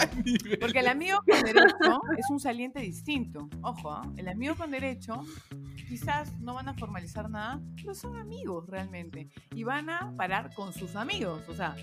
Porque 0.59 0.79
el 0.79 0.87
amigo 0.87 1.19
con 1.29 1.41
derecho 1.41 2.01
es 2.17 2.29
un 2.29 2.39
saliente 2.39 2.79
distinto. 2.79 3.49
Ojo, 3.61 3.91
¿ah? 3.91 4.09
el 4.17 4.27
amigo 4.29 4.55
con 4.55 4.71
derecho 4.71 5.21
quizás 5.87 6.37
no 6.39 6.53
van 6.53 6.69
a 6.69 6.73
formalizar 6.73 7.29
nada, 7.29 7.61
pero 7.75 7.93
son 7.93 8.17
amigos 8.17 8.67
realmente. 8.67 9.29
Y 9.53 9.63
van 9.63 9.89
a 9.89 10.13
parar 10.15 10.53
con 10.53 10.73
sus 10.73 10.95
amigos. 10.95 11.41
O 11.49 11.53
sea, 11.53 11.75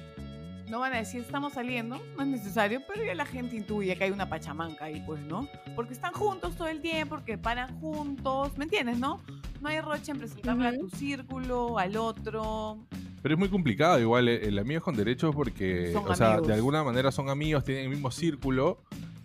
no 0.68 0.80
van 0.80 0.94
a 0.94 0.96
decir 0.96 1.20
estamos 1.20 1.52
saliendo, 1.52 2.00
no 2.16 2.22
es 2.22 2.28
necesario, 2.28 2.80
pero 2.88 3.04
ya 3.04 3.14
la 3.14 3.26
gente 3.26 3.56
intuye 3.56 3.94
que 3.94 4.04
hay 4.04 4.10
una 4.10 4.30
pachamanca 4.30 4.86
ahí, 4.86 5.02
pues, 5.06 5.20
¿no? 5.24 5.46
Porque 5.76 5.92
están 5.92 6.14
juntos 6.14 6.56
todo 6.56 6.68
el 6.68 6.80
tiempo, 6.80 7.16
porque 7.16 7.36
paran 7.36 7.78
juntos, 7.78 8.56
¿me 8.56 8.64
entiendes, 8.64 8.98
no? 8.98 9.20
No 9.62 9.68
hay 9.68 9.80
roche 9.80 10.10
en 10.10 10.18
presentarle 10.18 10.66
a 10.66 10.72
Ujú. 10.72 10.88
tu 10.88 10.96
círculo, 10.96 11.78
al 11.78 11.96
otro. 11.96 12.78
Pero 13.22 13.34
es 13.34 13.38
muy 13.38 13.48
complicado 13.48 14.00
igual 14.00 14.28
el, 14.28 14.42
el 14.42 14.58
amigo 14.58 14.80
con 14.80 14.96
derechos 14.96 15.32
porque, 15.34 15.92
Son 15.92 16.08
o 16.08 16.14
sea, 16.16 16.40
de 16.40 16.52
alguna 16.52 16.82
manera 16.82 17.12
son 17.12 17.28
amigos, 17.30 17.62
tienen 17.62 17.84
el 17.84 17.90
mismo 17.90 18.10
círculo 18.10 18.82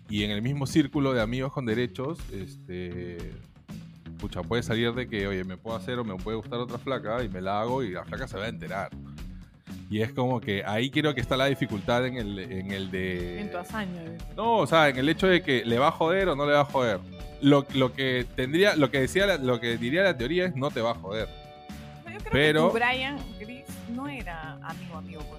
y 0.08 0.22
en 0.22 0.30
el 0.30 0.40
mismo 0.40 0.66
círculo 0.66 1.12
de 1.12 1.20
amigos 1.20 1.52
con 1.52 1.66
derechos, 1.66 2.18
este, 2.32 3.32
pucha, 4.20 4.42
puede 4.42 4.62
salir 4.62 4.94
de 4.94 5.08
que, 5.08 5.26
oye, 5.26 5.42
me 5.42 5.56
puedo 5.56 5.76
hacer 5.76 5.98
o 5.98 6.04
me 6.04 6.14
puede 6.14 6.36
gustar 6.36 6.60
otra 6.60 6.78
flaca 6.78 7.24
y 7.24 7.28
me 7.28 7.40
la 7.40 7.60
hago 7.60 7.82
y 7.82 7.90
la 7.90 8.04
flaca 8.04 8.28
se 8.28 8.38
va 8.38 8.44
a 8.44 8.48
enterar. 8.48 8.90
Y 9.90 10.02
es 10.02 10.12
como 10.12 10.40
que 10.40 10.62
ahí 10.64 10.90
creo 10.90 11.14
que 11.14 11.20
está 11.20 11.36
la 11.36 11.46
dificultad 11.46 12.06
en 12.06 12.16
el, 12.16 12.38
en 12.38 12.70
el 12.70 12.90
de... 12.92 13.40
En 13.40 13.50
tu 13.50 13.56
hazaña. 13.56 14.04
¿eh? 14.04 14.18
No, 14.36 14.58
o 14.58 14.66
sea, 14.68 14.88
en 14.90 14.98
el 14.98 15.08
hecho 15.08 15.26
de 15.26 15.42
que 15.42 15.64
le 15.64 15.78
va 15.78 15.88
a 15.88 15.92
joder 15.92 16.28
o 16.28 16.36
no 16.36 16.46
le 16.46 16.52
va 16.52 16.60
a 16.60 16.64
joder. 16.64 17.00
Lo, 17.40 17.66
lo 17.74 17.92
que 17.92 18.26
tendría, 18.34 18.74
lo 18.76 18.90
que 18.90 19.00
decía, 19.00 19.26
la- 19.26 19.36
lo 19.36 19.60
que 19.60 19.76
diría 19.78 20.02
la 20.02 20.16
teoría 20.16 20.46
es 20.46 20.56
no 20.56 20.70
te 20.70 20.80
va 20.80 20.90
a 20.90 20.94
joder. 20.94 21.28
Yo 22.04 22.18
creo 22.18 22.30
Pero- 22.32 22.72
que 22.72 22.78
tu 22.80 22.84
Brian 22.84 23.18
Gris 23.38 23.64
no 23.94 24.08
era 24.08 24.54
amigo 24.62 24.96
amigo 24.96 25.22
con 25.28 25.38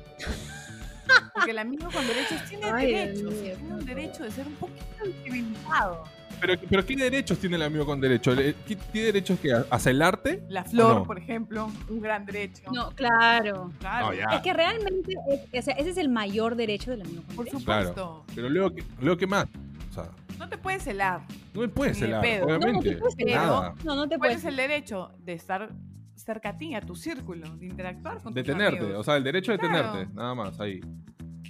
Porque 1.34 1.52
el 1.52 1.58
amigo 1.60 1.90
con 1.92 2.06
derechos 2.08 2.44
tiene 2.48 2.66
Ay, 2.72 2.94
derechos, 2.94 3.34
mío, 3.34 3.56
tiene 3.58 3.74
un 3.74 3.86
derecho 3.86 4.24
de 4.24 4.32
ser 4.32 4.48
un 4.48 4.54
poquito 4.56 4.86
discriminado. 5.06 6.04
Pero, 6.40 6.54
pero 6.70 6.86
¿qué 6.86 6.96
derechos 6.96 7.38
tiene 7.40 7.58
el 7.58 7.64
amigo 7.64 7.86
con 7.86 8.00
derecho? 8.00 8.34
¿Le- 8.34 8.54
¿Qué- 8.66 8.76
¿Tiene 8.78 9.08
derechos 9.08 9.40
que 9.40 9.52
a, 9.52 9.66
a 9.70 9.80
celarte? 9.80 10.42
La 10.48 10.64
flor, 10.64 10.96
no? 10.98 11.04
por 11.04 11.18
ejemplo, 11.18 11.70
un 11.90 12.00
gran 12.00 12.26
derecho. 12.26 12.64
No, 12.72 12.92
claro. 12.92 13.72
claro. 13.80 14.08
No, 14.08 14.14
ya. 14.14 14.26
Es 14.36 14.42
que 14.42 14.54
realmente, 14.54 15.16
es- 15.52 15.64
o 15.64 15.66
sea, 15.66 15.74
ese 15.76 15.90
es 15.90 15.98
el 15.98 16.08
mayor 16.08 16.56
derecho 16.56 16.92
del 16.92 17.02
amigo 17.02 17.24
con 17.28 17.36
Por 17.36 17.46
derecho. 17.46 17.60
supuesto. 17.60 18.26
Pero 18.36 18.48
luego, 18.50 18.74
¿qué- 18.74 18.84
luego 19.02 19.18
¿qué 19.18 19.28
más? 19.28 19.48
O 19.90 19.92
sea, 19.92 20.10
No 20.38 20.48
te 20.48 20.58
puedes 20.58 20.84
celar. 20.84 21.22
no 21.54 21.62
me 21.62 21.68
puedes 21.68 21.98
celar, 21.98 22.22
pedo. 22.22 22.46
No, 22.46 22.52
no 22.52 22.58
obviamente. 22.58 22.92
te 22.92 22.98
puedes 22.98 23.16
Nada. 23.26 23.74
No, 23.84 23.96
no 23.96 24.04
te 24.08 24.18
¿Cuál 24.18 24.30
puedes. 24.30 24.38
es 24.38 24.46
el 24.46 24.56
derecho 24.56 25.12
de 25.20 25.34
estar 25.34 25.70
cerca 26.16 26.50
a 26.50 26.58
ti, 26.58 26.76
a 26.76 26.82
tu 26.82 26.96
círculo, 26.96 27.50
de 27.58 27.66
interactuar 27.68 28.22
con 28.22 28.34
De 28.34 28.44
tus 28.44 28.54
tenerte, 28.54 28.80
amigos? 28.80 29.00
o 29.00 29.04
sea, 29.04 29.16
el 29.18 29.24
derecho 29.24 29.52
de 29.52 29.60
Claro. 29.60 29.92
tenerte, 29.92 30.14
nada 30.14 30.36
más, 30.36 30.60
ahí. 30.60 30.80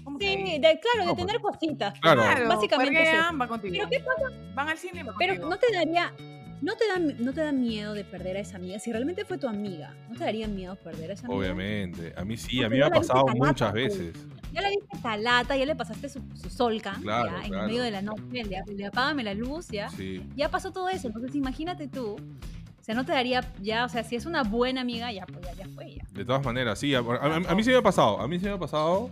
¿Cómo 0.03 0.17
que 0.17 0.25
Sí, 0.27 0.59
de- 0.59 0.79
claro, 0.79 1.09
No, 1.09 1.15
de 1.15 1.25
tener 1.25 1.41
cositas. 1.41 1.89
pues, 1.91 2.01
Claro. 2.01 2.21
Claro, 2.21 2.47
básicamente 2.47 2.93
es 2.93 2.99
juerguean, 3.09 3.25
eso. 3.29 3.37
va 3.37 3.47
contigo. 3.47 3.73
Pero 3.77 3.89
qué 3.89 3.99
pasa, 3.99 4.53
Van 4.55 4.69
al 4.69 4.77
cine, 4.77 5.05
pero 5.17 5.33
contigo. 5.33 5.49
no 5.49 5.57
te 5.57 5.67
daría, 5.73 6.13
no 6.61 6.75
te 6.75 6.87
da, 6.87 6.99
no 6.99 7.33
te 7.33 7.41
da 7.41 7.51
miedo 7.51 7.93
de 7.93 8.03
perder 8.03 8.37
a 8.37 8.39
esa 8.41 8.57
amiga. 8.57 8.79
Si 8.79 8.91
realmente 8.91 9.23
fue 9.25 9.37
tu 9.37 9.47
amiga, 9.47 9.93
¿no 10.09 10.15
te 10.17 10.23
daría 10.25 10.47
miedo 10.47 10.75
perder 10.75 11.11
a 11.11 11.13
esa 11.13 11.25
amiga? 11.27 11.39
Obviamente. 11.39 12.13
A 12.17 12.25
mí 12.25 12.35
sí, 12.37 12.57
Porque 12.57 12.65
a 12.65 12.69
mí 12.69 12.77
me 12.77 12.83
ha 12.85 12.89
pasado 12.89 13.25
calata, 13.25 13.45
muchas 13.47 13.71
pues. 13.71 13.97
veces. 13.97 14.25
Ya 14.51 14.61
la 14.61 14.69
viste 14.69 14.87
calata, 15.01 15.55
ya 15.55 15.65
le 15.65 15.75
pasaste 15.75 16.09
su, 16.09 16.21
su 16.33 16.49
solca, 16.49 16.97
Claro, 17.01 17.31
ya, 17.41 17.45
en 17.45 17.65
medio 17.67 17.83
de 17.83 17.91
la 17.91 18.01
noche, 18.01 18.23
le, 18.43 18.63
le 18.75 18.85
apágame 18.87 19.23
la 19.23 19.33
luz, 19.35 19.67
ya. 19.69 19.89
Sí. 19.89 20.23
Ya 20.35 20.49
pasó 20.49 20.71
todo 20.71 20.89
eso, 20.89 21.07
entonces 21.07 21.35
imagínate 21.35 21.87
tú. 21.87 22.15
O 22.15 22.83
sea, 22.83 22.95
no 22.95 23.05
te 23.05 23.11
daría, 23.11 23.41
ya, 23.61 23.85
o 23.85 23.89
sea, 23.89 24.03
si 24.03 24.15
es 24.15 24.25
una 24.25 24.41
buena 24.43 24.81
amiga, 24.81 25.11
ya, 25.11 25.25
pues, 25.27 25.41
ya, 25.45 25.53
ya 25.53 25.67
fue, 25.75 25.93
ya. 25.95 26.03
De 26.11 26.25
todas 26.25 26.43
maneras, 26.43 26.79
sí. 26.79 26.95
A, 26.95 26.99
a- 27.01 27.35
a 27.35 27.55
mí 27.55 27.63
sí 27.63 27.69
me 27.69 27.75
ha 27.77 27.81
pasado. 27.83 28.19
A 28.19 28.27
mí 28.27 28.39
sí 28.39 28.45
me 28.45 28.51
ha 28.53 28.57
pasado. 28.57 29.11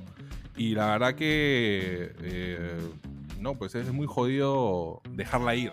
Y 0.56 0.74
la 0.74 0.88
verdad 0.88 1.14
que. 1.14 2.12
eh, 2.24 2.80
no, 3.40 3.54
pues 3.54 3.76
es 3.76 3.92
muy 3.94 4.08
jodido 4.08 5.02
dejarla 5.12 5.54
ir. 5.54 5.72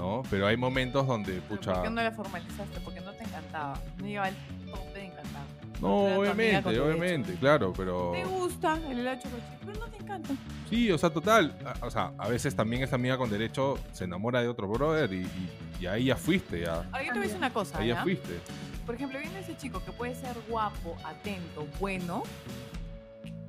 ¿No? 0.00 0.22
Pero 0.30 0.46
hay 0.46 0.56
momentos 0.56 1.06
donde, 1.06 1.34
pucha. 1.42 1.74
¿Por 1.74 1.82
qué 1.82 1.90
no 1.90 2.02
la 2.02 2.10
formalizaste? 2.10 2.80
Porque 2.80 3.00
no 3.02 3.12
te 3.12 3.22
encantaba. 3.24 3.78
No 3.98 4.06
lleva 4.06 4.28
el 4.30 4.34
tope 4.70 4.98
de 4.98 5.04
encantar. 5.04 5.42
No, 5.78 6.18
obviamente, 6.18 6.80
obviamente, 6.80 7.34
claro, 7.34 7.74
pero. 7.76 8.12
Te 8.12 8.24
gusta 8.24 8.76
el 8.88 8.98
helado 9.00 9.16
de 9.16 9.22
chocolate, 9.22 9.58
pero 9.66 9.78
no 9.78 9.86
te 9.88 9.96
encanta. 10.02 10.34
Sí, 10.70 10.90
o 10.90 10.96
sea, 10.96 11.10
total. 11.10 11.54
a- 11.66 11.86
O 11.86 11.90
sea, 11.90 12.12
a 12.16 12.28
veces 12.28 12.56
también 12.56 12.82
esa 12.82 12.94
amiga 12.96 13.18
con 13.18 13.28
derecho 13.28 13.78
se 13.92 14.04
enamora 14.04 14.40
de 14.40 14.48
otro 14.48 14.66
brother 14.68 15.12
y, 15.12 15.20
y- 15.20 15.50
y 15.80 15.86
ahí 15.86 16.04
ya 16.06 16.16
fuiste, 16.16 16.60
ya. 16.62 16.76
Ahora 16.76 17.02
yo 17.02 17.06
te 17.06 17.10
voy 17.10 17.18
a 17.18 17.22
decir 17.22 17.36
una 17.36 17.52
cosa, 17.52 17.78
Ahí 17.78 17.88
ya 17.88 17.94
¿ya? 17.96 18.02
fuiste. 18.02 18.40
Por 18.86 18.94
ejemplo, 18.94 19.18
viene 19.18 19.38
ese 19.40 19.54
chico 19.58 19.82
que 19.84 19.92
puede 19.92 20.14
ser 20.14 20.34
guapo, 20.48 20.96
atento, 21.04 21.66
bueno, 21.78 22.22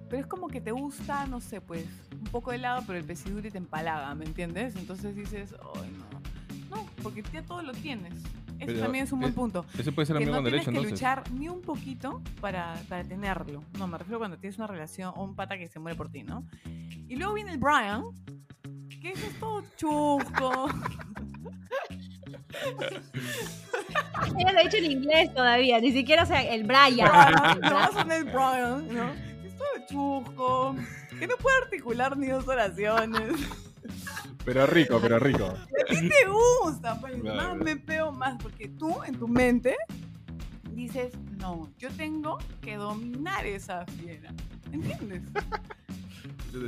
pero 0.09 0.21
es 0.21 0.27
como 0.27 0.49
que 0.49 0.59
te 0.59 0.71
gusta, 0.71 1.25
no 1.27 1.39
sé, 1.39 1.61
pues, 1.61 1.85
un 2.11 2.25
poco 2.25 2.51
de 2.51 2.57
helado, 2.57 2.83
pero 2.85 2.99
el 2.99 3.05
pesiduri 3.05 3.49
te 3.49 3.57
empalaga, 3.57 4.13
¿me 4.15 4.25
entiendes? 4.25 4.75
Entonces 4.75 5.15
dices, 5.15 5.55
ay, 5.75 5.89
no. 5.97 6.20
No, 6.71 6.87
porque 7.03 7.21
ya 7.31 7.43
todo 7.43 7.61
lo 7.61 7.73
tienes. 7.73 8.13
Eso 8.13 8.67
Pero 8.67 8.79
también 8.81 9.03
es 9.05 9.11
un 9.11 9.19
buen 9.19 9.31
es- 9.31 9.35
punto. 9.35 9.65
Ese 9.77 9.91
puede 9.91 10.05
ser 10.05 10.17
que 10.17 10.23
amigo 10.23 10.31
no 10.37 10.41
con 10.41 10.45
tienes 10.51 10.65
derecho, 10.65 10.71
que 10.71 10.77
entonces. 10.87 10.91
luchar 10.91 11.31
ni 11.31 11.49
un 11.49 11.61
poquito 11.61 12.21
para, 12.39 12.75
para 12.89 13.03
tenerlo. 13.03 13.63
No, 13.77 13.87
me 13.87 13.97
refiero 13.97 14.17
cuando 14.19 14.37
tienes 14.37 14.57
una 14.57 14.67
relación 14.67 15.11
o 15.15 15.23
un 15.23 15.35
pata 15.35 15.57
que 15.57 15.67
se 15.67 15.79
muere 15.79 15.95
por 15.97 16.09
ti, 16.09 16.23
¿no? 16.23 16.45
Y 17.07 17.15
luego 17.17 17.33
viene 17.33 17.51
el 17.51 17.57
Brian, 17.57 18.03
que 19.01 19.11
es 19.11 19.39
todo 19.39 19.63
chusco. 19.75 20.69
Ella 24.37 24.51
lo 24.51 24.59
ha 24.59 24.63
dicho 24.63 24.77
en 24.77 24.91
inglés 24.91 25.33
todavía, 25.33 25.79
ni 25.79 25.91
siquiera 25.91 26.23
o 26.23 26.25
sea 26.25 26.41
el 26.41 26.63
Brian. 26.63 26.93
Brian, 27.09 27.59
no 27.61 27.77
a 27.79 28.15
el 28.15 28.23
Brian, 28.25 28.87
¿no? 28.93 29.09
Es 29.43 29.57
todo 29.57 29.87
chusco, 29.89 30.75
que 31.19 31.27
no 31.27 31.35
puede 31.37 31.57
articular 31.63 32.15
ni 32.17 32.27
dos 32.27 32.47
oraciones. 32.47 33.33
Pero 34.45 34.65
rico, 34.67 34.99
pero 35.01 35.19
rico. 35.19 35.45
¿A 35.45 35.85
ti 35.89 36.09
te 36.09 36.27
gusta? 36.63 36.99
Pues, 36.99 37.19
Claro, 37.21 37.35
más 37.55 37.57
me 37.57 37.75
peo 37.77 38.11
más, 38.11 38.41
porque 38.41 38.67
tú 38.69 39.03
en 39.03 39.15
tu 39.19 39.27
mente 39.27 39.75
dices, 40.71 41.13
no, 41.37 41.69
yo 41.77 41.89
tengo 41.91 42.37
que 42.61 42.75
dominar 42.77 43.45
esa 43.45 43.85
fiera. 43.85 44.33
¿Entiendes? 44.71 45.21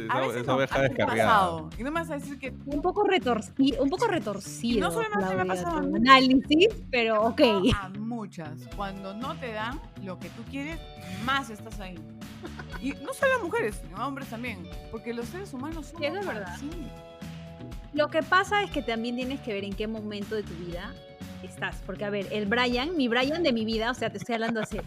A 0.10 0.18
Esa, 0.18 0.20
veces 0.22 0.36
esa 0.44 0.52
no, 0.52 0.58
oveja 0.58 0.76
a 0.80 0.82
descarriada. 0.84 1.30
pasado. 1.30 1.70
Y 1.78 1.84
no 1.84 1.92
me 1.92 2.00
vas 2.00 2.10
a 2.10 2.14
decir 2.16 2.40
que 2.40 2.54
Un 2.68 2.82
poco 2.82 3.04
retorcido, 3.06 3.84
un 3.84 3.90
poco 3.90 4.08
retorcido. 4.08 4.78
Y 4.78 4.82
no 4.82 4.92
solamente 4.92 5.36
me 5.36 5.42
ha 5.42 5.46
pasado 5.46 5.78
a 5.78 5.80
análisis, 5.80 6.70
pero 6.90 7.22
ok. 7.24 7.42
a 7.76 7.90
muchas. 7.90 8.52
Cuando 8.78 9.14
no 9.14 9.36
te 9.36 9.52
dan 9.52 9.80
lo 10.04 10.20
que 10.20 10.30
tú 10.30 10.44
quieres, 10.50 10.80
más 11.26 11.50
estás 11.50 11.80
ahí. 11.82 11.96
Y 12.82 12.92
no 13.04 13.14
solo 13.14 13.42
mujeres, 13.44 13.82
sino 13.84 14.06
hombres 14.08 14.30
también. 14.30 14.68
Porque 14.92 15.14
los 15.14 15.28
seres 15.28 15.54
humanos 15.54 15.88
son 15.88 16.00
Sí, 16.00 16.06
es 16.06 16.14
verdad. 16.26 16.44
así. 16.48 16.70
Lo 17.94 18.08
que 18.10 18.24
pasa 18.24 18.64
es 18.64 18.72
que 18.72 18.82
también 18.82 19.16
tienes 19.16 19.40
que 19.42 19.54
ver 19.54 19.64
en 19.64 19.74
qué 19.74 19.88
momento 19.88 20.36
de 20.36 20.44
tu 20.44 20.54
vida 20.56 20.94
estás. 21.44 21.82
Porque, 21.86 22.06
a 22.06 22.10
ver, 22.10 22.28
el 22.32 22.46
Brian, 22.48 22.96
mi 22.98 23.08
Brian 23.08 23.44
de 23.44 23.54
mi 23.54 23.66
vida, 23.66 23.92
o 23.92 23.94
sea, 23.94 24.10
te 24.10 24.18
estoy 24.18 24.36
hablando 24.36 24.62
hace, 24.62 24.82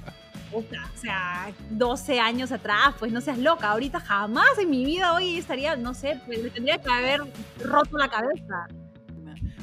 o 0.53 0.63
sea, 0.95 1.53
12 1.71 2.19
años 2.19 2.51
atrás, 2.51 2.95
pues 2.99 3.13
no 3.13 3.21
seas 3.21 3.39
loca. 3.39 3.71
Ahorita 3.71 4.01
jamás 4.01 4.59
en 4.61 4.71
mi 4.71 4.85
vida 4.85 5.15
hoy 5.15 5.37
estaría, 5.37 5.77
no 5.77 5.95
sé, 5.95 6.21
pues 6.27 6.43
me 6.43 6.51
tendría 6.51 6.79
que 6.79 6.91
haber 6.91 7.21
roto 7.63 7.97
la 7.99 8.09
cabeza. 8.09 8.67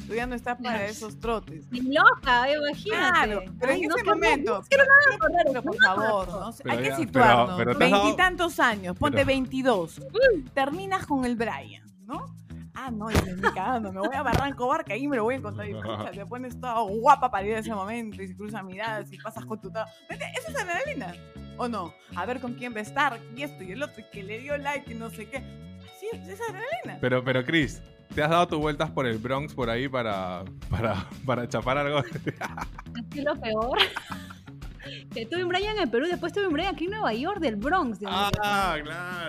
Tú 0.06 0.14
ya 0.14 0.26
no 0.26 0.34
estás 0.34 0.58
para 0.62 0.84
esos 0.84 1.18
trotes. 1.18 1.70
Ni 1.70 1.80
loca, 1.80 2.46
imagínate. 2.52 2.88
Claro, 3.26 3.42
pero 3.58 3.72
Ay, 3.72 3.82
en 3.82 3.88
no, 3.88 3.96
ese 3.96 4.04
momento, 4.04 4.58
no 4.58 4.62
quiero 4.68 4.84
nada 4.84 5.16
acordar 5.16 5.42
pero 5.46 5.58
eso, 5.60 5.62
por 5.62 5.76
favor, 5.82 6.28
¿no? 6.28 6.54
Pero 6.62 6.70
hay 6.78 6.84
que 6.88 6.96
situarnos. 6.96 7.78
Veintitantos 7.78 8.60
años, 8.60 8.96
ponte 8.98 9.16
Pero- 9.16 9.26
22. 9.28 10.00
Terminas 10.52 11.06
con 11.06 11.24
el 11.24 11.36
Brian, 11.36 11.84
¿no? 12.04 12.36
Ah, 12.76 12.90
no, 12.90 13.10
y 13.10 13.14
me 13.14 13.40
cagando, 13.52 13.92
me 13.92 14.00
voy 14.00 14.14
a 14.16 14.22
Barranco 14.22 14.66
Barca, 14.66 14.94
ahí 14.94 15.06
me 15.06 15.16
lo 15.16 15.24
voy 15.24 15.34
a 15.34 15.38
encontrar. 15.38 15.68
Y 15.68 15.74
pucha, 15.74 16.10
te 16.10 16.26
pones 16.26 16.60
toda 16.60 16.80
guapa 16.82 17.30
para 17.30 17.46
ir 17.46 17.54
a 17.54 17.58
ese 17.60 17.72
momento 17.74 18.20
y 18.22 18.28
si 18.28 18.34
cruzas 18.36 18.64
miradas 18.64 19.12
y 19.12 19.18
pasas 19.18 19.44
con 19.44 19.60
tu... 19.60 19.70
ta- 19.70 19.86
Vete, 20.08 20.24
¿Eso 20.36 20.48
es 20.50 20.56
adrenalina? 20.60 21.14
¿O 21.56 21.68
no? 21.68 21.94
A 22.16 22.26
ver 22.26 22.40
con 22.40 22.54
quién 22.54 22.74
va 22.74 22.78
a 22.78 22.82
estar, 22.82 23.18
y 23.36 23.42
esto 23.42 23.62
y 23.62 23.72
el 23.72 23.82
otro, 23.82 24.00
y 24.00 24.10
que 24.10 24.22
le 24.24 24.40
dio 24.40 24.56
like 24.58 24.90
y 24.92 24.94
no 24.96 25.08
sé 25.10 25.28
qué. 25.30 25.38
Sí, 26.00 26.08
es 26.12 26.40
adrenalina. 26.40 26.98
Pero, 27.00 27.22
pero 27.22 27.44
Chris, 27.44 27.80
¿te 28.12 28.22
has 28.24 28.30
dado 28.30 28.48
tus 28.48 28.58
vueltas 28.58 28.90
por 28.90 29.06
el 29.06 29.18
Bronx 29.18 29.54
por 29.54 29.70
ahí 29.70 29.88
para, 29.88 30.44
para, 30.68 31.06
para 31.24 31.48
chapar 31.48 31.78
algo? 31.78 32.00
Es 32.00 32.10
que 33.10 33.22
lo 33.22 33.36
peor. 33.40 33.78
Que 35.14 35.24
tuve 35.24 35.42
un 35.44 35.48
Brian 35.48 35.78
en 35.78 35.90
Perú, 35.90 36.06
después 36.06 36.30
tuve 36.32 36.46
un 36.46 36.52
Brian 36.52 36.74
aquí 36.74 36.84
en 36.84 36.90
Nueva 36.90 37.14
York, 37.14 37.38
del 37.40 37.56
Bronx. 37.56 38.00
Ah, 38.06 38.30
claro. 38.82 38.84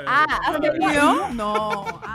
Ah, 0.06 0.26
¿has 0.48 0.58
Pero- 0.60 0.74
tenido? 0.74 1.30
No. 1.34 1.86
Ah, 2.04 2.15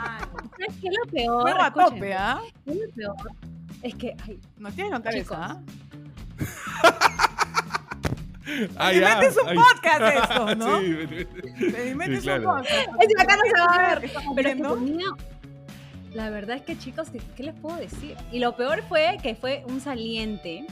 ¿Sabes 0.71 0.81
qué 0.81 0.87
es 0.87 0.93
lo 1.05 1.11
peor? 1.11 1.41
Juego 1.41 1.61
a 1.61 1.67
Escúchenme, 1.67 1.99
tope, 1.99 2.13
¿ah? 2.13 2.41
¿qué 2.65 2.71
es 2.71 2.77
lo 2.79 2.93
peor? 2.93 3.15
Es 3.83 3.95
que, 3.95 4.15
ay, 4.27 4.39
No 4.57 4.71
tienes 4.71 4.89
que 4.89 4.93
contar 4.93 5.13
Chicos. 5.13 5.37
eso, 5.37 5.41
¿ah? 5.41 5.61
Ah, 8.77 8.91
un 8.91 9.49
Ay. 9.49 9.55
podcast 9.57 10.01
esto, 10.29 10.55
¿no? 10.55 10.79
Sí. 10.81 10.95
Felizmente 11.71 12.05
Sí, 12.05 12.17
es 12.17 12.23
claro. 12.23 12.41
un 12.41 12.57
podcast. 12.57 12.87
Es 12.99 13.07
que 13.15 13.21
acá 13.21 13.37
no 13.37 13.43
se 13.43 13.61
va 13.61 13.65
a 13.75 13.95
ver, 13.95 14.11
pero 14.35 14.49
es 14.49 14.55
que 14.55 14.61
tenía... 14.63 15.05
La 16.13 16.29
verdad 16.29 16.57
es 16.57 16.63
que, 16.63 16.77
chicos, 16.77 17.09
¿qué, 17.09 17.21
qué 17.37 17.43
les 17.43 17.55
puedo 17.55 17.77
decir? 17.77 18.17
Y 18.33 18.39
lo 18.39 18.55
peor 18.57 18.83
fue 18.89 19.17
que 19.23 19.33
fue 19.35 19.63
un 19.67 19.79
saliente. 19.79 20.65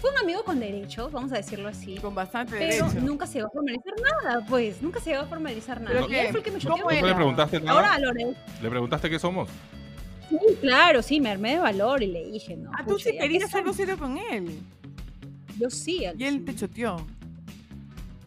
Fue 0.00 0.10
un 0.10 0.18
amigo 0.18 0.42
con 0.44 0.58
derechos, 0.60 1.12
vamos 1.12 1.30
a 1.32 1.36
decirlo 1.36 1.68
así. 1.68 1.96
Con 1.98 2.14
bastante 2.14 2.56
Pero 2.58 2.86
derecho. 2.86 3.00
nunca 3.06 3.26
se 3.26 3.40
va 3.42 3.48
a 3.48 3.50
formalizar 3.50 3.92
nada, 4.24 4.46
pues. 4.48 4.80
Nunca 4.82 5.00
se 5.00 5.12
va 5.14 5.20
a 5.22 5.26
formalizar 5.26 5.80
nada. 5.80 5.92
¿Pero 5.94 6.06
Y 6.06 6.08
qué? 6.10 6.20
él 6.22 6.28
fue 6.30 6.38
el 6.40 6.44
que 6.44 6.50
me 6.52 6.60
¿Cómo 6.60 6.90
le 6.90 7.14
preguntaste 7.14 7.60
nada? 7.60 7.72
Ahora 7.78 7.98
lo 7.98 8.12
re- 8.12 8.34
¿Le 8.62 8.70
preguntaste 8.70 9.10
qué 9.10 9.18
somos? 9.18 9.48
Sí, 10.30 10.38
claro, 10.60 11.02
sí, 11.02 11.20
me 11.20 11.30
armé 11.30 11.54
de 11.54 11.58
valor 11.58 12.02
y 12.02 12.06
le 12.06 12.24
dije, 12.30 12.56
no. 12.56 12.70
Ah, 12.78 12.84
tú 12.86 12.98
sí 12.98 13.10
querías 13.18 13.50
que 13.50 13.58
algo 13.58 13.72
serio 13.72 13.98
con 13.98 14.16
él. 14.16 14.58
Yo 15.58 15.68
sí. 15.68 16.04
Y 16.16 16.24
él 16.24 16.44
te 16.44 16.54
choteó. 16.54 16.96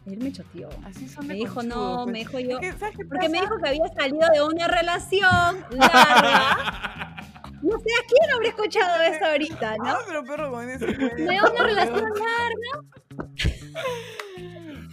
Él 0.06 0.18
me 0.18 0.30
choteó. 0.30 0.68
Así 0.84 1.08
son 1.08 1.26
Me 1.26 1.32
dijo, 1.34 1.62
no, 1.62 2.02
pues. 2.04 2.12
me 2.12 2.18
dijo 2.20 2.38
yo. 2.38 2.58
Es 2.60 2.74
que, 2.74 2.78
¿sabes 2.78 2.96
qué 2.96 3.04
Porque 3.06 3.28
me 3.30 3.40
dijo 3.40 3.54
que 3.60 3.70
había 3.70 3.88
salido 3.96 4.28
de 4.34 4.42
una 4.42 4.68
relación 4.68 5.56
larga. 5.70 7.16
No 7.64 7.78
sé 7.78 7.88
a 7.90 8.06
quién 8.06 8.30
habré 8.34 8.48
escuchado 8.48 9.02
eso 9.02 9.24
ahorita, 9.24 9.76
¿no? 9.78 9.84
Ah, 9.86 9.98
pero 10.06 10.24
perro 10.24 10.50
con 10.50 10.68
ese. 10.68 10.86
De 10.86 11.22
una 11.24 11.64
relación 11.64 12.10
larga. 12.10 13.84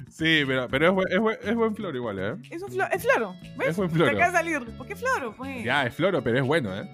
Sí, 0.10 0.44
pero, 0.46 0.68
pero 0.70 0.88
es, 0.90 0.94
buen, 0.94 1.08
es, 1.12 1.20
buen, 1.20 1.38
es 1.44 1.56
buen 1.56 1.76
floro 1.76 1.98
igual, 1.98 2.20
¿eh? 2.20 2.36
Es, 2.52 2.62
un 2.62 2.70
flo- 2.70 2.88
es 2.92 3.02
floro. 3.02 3.36
¿Ves? 3.58 3.70
Es 3.70 3.78
buen 3.78 3.90
Te 3.90 3.96
floro. 3.96 4.12
acaba 4.12 4.28
de 4.28 4.32
salir. 4.38 4.78
¿Por 4.78 4.88
qué 4.88 4.96
floro? 4.96 5.36
Pues. 5.36 5.64
Ya, 5.64 5.86
es 5.86 5.96
floro, 5.96 6.24
pero 6.24 6.38
es 6.40 6.46
bueno, 6.46 6.76
¿eh? 6.80 6.90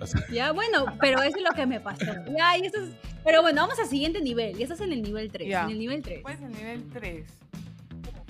O 0.00 0.06
sea, 0.06 0.26
Ya, 0.32 0.52
bueno, 0.52 0.86
pero 1.00 1.20
eso 1.22 1.36
es 1.36 1.42
lo 1.44 1.50
que 1.54 1.66
me 1.66 1.78
pasó. 1.80 2.04
Ya, 2.36 2.56
y 2.58 2.66
eso 2.66 2.80
es... 2.82 2.90
Pero 3.22 3.42
bueno, 3.42 3.62
vamos 3.62 3.78
al 3.78 3.86
siguiente 3.86 4.20
nivel. 4.20 4.58
Y 4.58 4.62
eso 4.64 4.74
es 4.74 4.80
en 4.80 4.92
el 4.92 5.02
nivel 5.02 5.30
3. 5.30 5.48
Ya. 5.48 5.64
En 5.64 5.70
el 5.70 5.78
nivel 5.78 6.02
3. 6.02 6.20
Pues 6.22 6.40
el 6.40 6.50
nivel 6.52 6.82
3. 6.92 7.26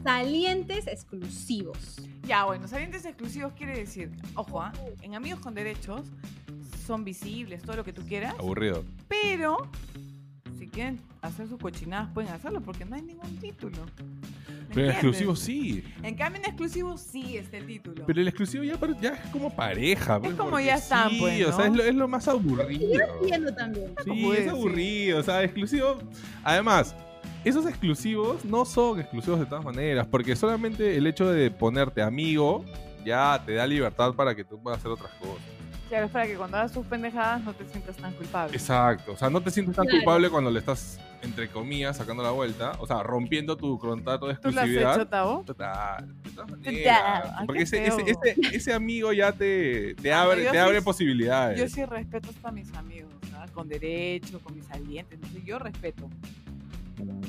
Salientes 0.03 0.87
exclusivos. 0.89 1.97
Ya, 2.25 2.45
bueno, 2.45 2.67
salientes 2.67 3.05
exclusivos 3.05 3.53
quiere 3.53 3.79
decir, 3.79 4.11
ojo, 4.35 4.61
¿ah? 4.61 4.73
en 5.01 5.15
Amigos 5.15 5.41
con 5.41 5.55
Derechos 5.55 6.03
son 6.83 7.05
visibles, 7.05 7.63
todo 7.63 7.77
lo 7.77 7.85
que 7.85 7.93
tú 7.93 8.03
quieras, 8.07 8.35
aburrido. 8.39 8.85
pero 9.09 9.57
si 10.59 10.69
quieren 10.69 11.01
hacer 11.23 11.49
sus 11.49 11.59
cochinadas 11.59 12.09
pueden 12.13 12.31
hacerlo 12.33 12.61
porque 12.61 12.85
no 12.85 12.97
hay 12.97 13.03
ningún 13.03 13.37
título. 13.39 13.79
¿Me 13.85 14.75
Pero 14.75 14.91
entiendes? 14.91 14.95
exclusivo 14.95 15.37
sí. 15.37 15.85
En 16.03 16.15
cambio, 16.15 16.41
en 16.41 16.47
exclusivo 16.49 16.97
sí 16.97 17.37
está 17.37 17.59
el 17.59 17.67
título. 17.67 18.05
Pero 18.07 18.21
el 18.21 18.29
exclusivo 18.29 18.65
ya, 18.65 18.79
ya 19.01 19.11
es 19.11 19.31
como 19.31 19.55
pareja. 19.55 20.19
pues, 20.21 20.35
como 20.35 20.51
porque 20.51 20.67
ya 20.67 20.77
están, 20.77 21.11
sí, 21.11 21.19
pues, 21.21 21.47
o 21.47 21.53
sea, 21.53 21.67
¿no? 21.69 21.73
es 21.73 21.77
lo, 21.79 21.85
es 21.85 21.95
lo 21.95 22.09
más 22.09 22.27
aburrido. 22.29 23.05
Entiendo 23.21 23.55
también. 23.55 23.95
Sí, 24.03 24.09
Como 24.09 24.33
es 24.33 24.39
es, 24.41 24.45
sí. 24.45 24.51
aburrido, 24.51 25.19
o 25.19 25.23
sea, 25.23 25.43
exclusivo. 25.43 25.99
Además, 26.43 26.95
esos 27.45 27.67
exclusivos 27.67 28.45
no 28.45 28.65
son 28.65 29.01
exclusivos 29.01 29.41
de 29.41 29.47
todas 29.47 29.65
maneras, 29.65 30.07
porque 30.11 30.35
solamente 30.37 30.97
el 30.97 31.07
hecho 31.07 31.31
de 31.31 31.51
ponerte 31.51 32.01
amigo 32.01 32.65
ya 33.05 33.43
te 33.45 33.53
da 33.55 33.67
libertad 33.67 34.15
para 34.15 34.35
que 34.35 34.45
tú 34.45 34.63
puedas 34.63 34.79
hacer 34.79 34.93
otras 34.93 35.13
cosas. 35.15 35.43
Claro, 35.93 36.07
es 36.07 36.13
para 36.13 36.27
que 36.27 36.37
cuando 36.37 36.57
hagas 36.57 36.73
tus 36.73 36.87
pendejadas 36.87 37.43
no 37.45 37.53
te 37.53 37.69
sientas 37.69 37.95
tan 37.99 38.15
culpable. 38.15 38.57
Exacto, 38.57 39.13
o 39.13 39.17
sea, 39.19 39.29
no 39.29 39.43
te 39.43 39.51
sientes 39.51 39.77
tan 39.77 39.85
Claro. 39.85 39.99
culpable 39.99 40.31
cuando 40.31 40.51
le 40.51 40.59
estás, 40.59 40.99
entre 41.21 41.51
comillas, 41.51 41.99
sacando 41.99 42.23
la 42.23 42.31
vuelta, 42.31 42.73
o 42.79 42.87
sea, 42.87 43.03
rompiendo 43.03 43.59
tu 43.59 43.79
contrato 43.79 44.27
de 44.27 44.35
¿Tú 44.37 44.45
lo 44.45 44.49
has 44.49 44.55
exclusividad. 44.69 44.95
hecho, 44.97 45.07
Tavo? 45.07 45.43
Total, 45.45 46.09
de 46.23 46.31
todas 46.31 46.49
Total. 46.49 46.65
maneras. 46.65 47.33
Ay, 47.37 47.47
Porque 47.47 47.63
ese, 47.65 47.85
ese, 47.87 48.05
feo. 48.07 48.17
ese, 48.25 48.57
ese 48.57 48.73
amigo 48.73 49.13
ya 49.13 49.33
te, 49.33 49.95
te 49.97 50.15
Ah, 50.15 50.23
abre, 50.23 50.45
te 50.47 50.51
sí- 50.53 50.57
abre 50.57 50.81
posibilidades. 50.81 51.61
Yo 51.61 51.69
sí 51.69 51.85
respeto 51.85 52.31
hasta 52.31 52.49
a 52.49 52.53
mis 52.53 52.73
amigos, 52.75 53.13
¿sabes? 53.31 53.51
con 53.51 53.69
derecho, 53.69 54.41
con 54.41 54.55
mis 54.55 54.65
salientes. 54.65 55.21
no 55.21 55.29
sé, 55.29 55.43
Yo 55.45 55.59
respeto. 55.59 56.09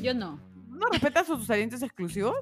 Yo 0.02 0.14
no. 0.14 0.40
¿No 0.70 0.88
respetas 0.90 1.30
a 1.30 1.36
tus 1.36 1.48
salientes 1.48 1.82
exclusivos? 1.82 2.38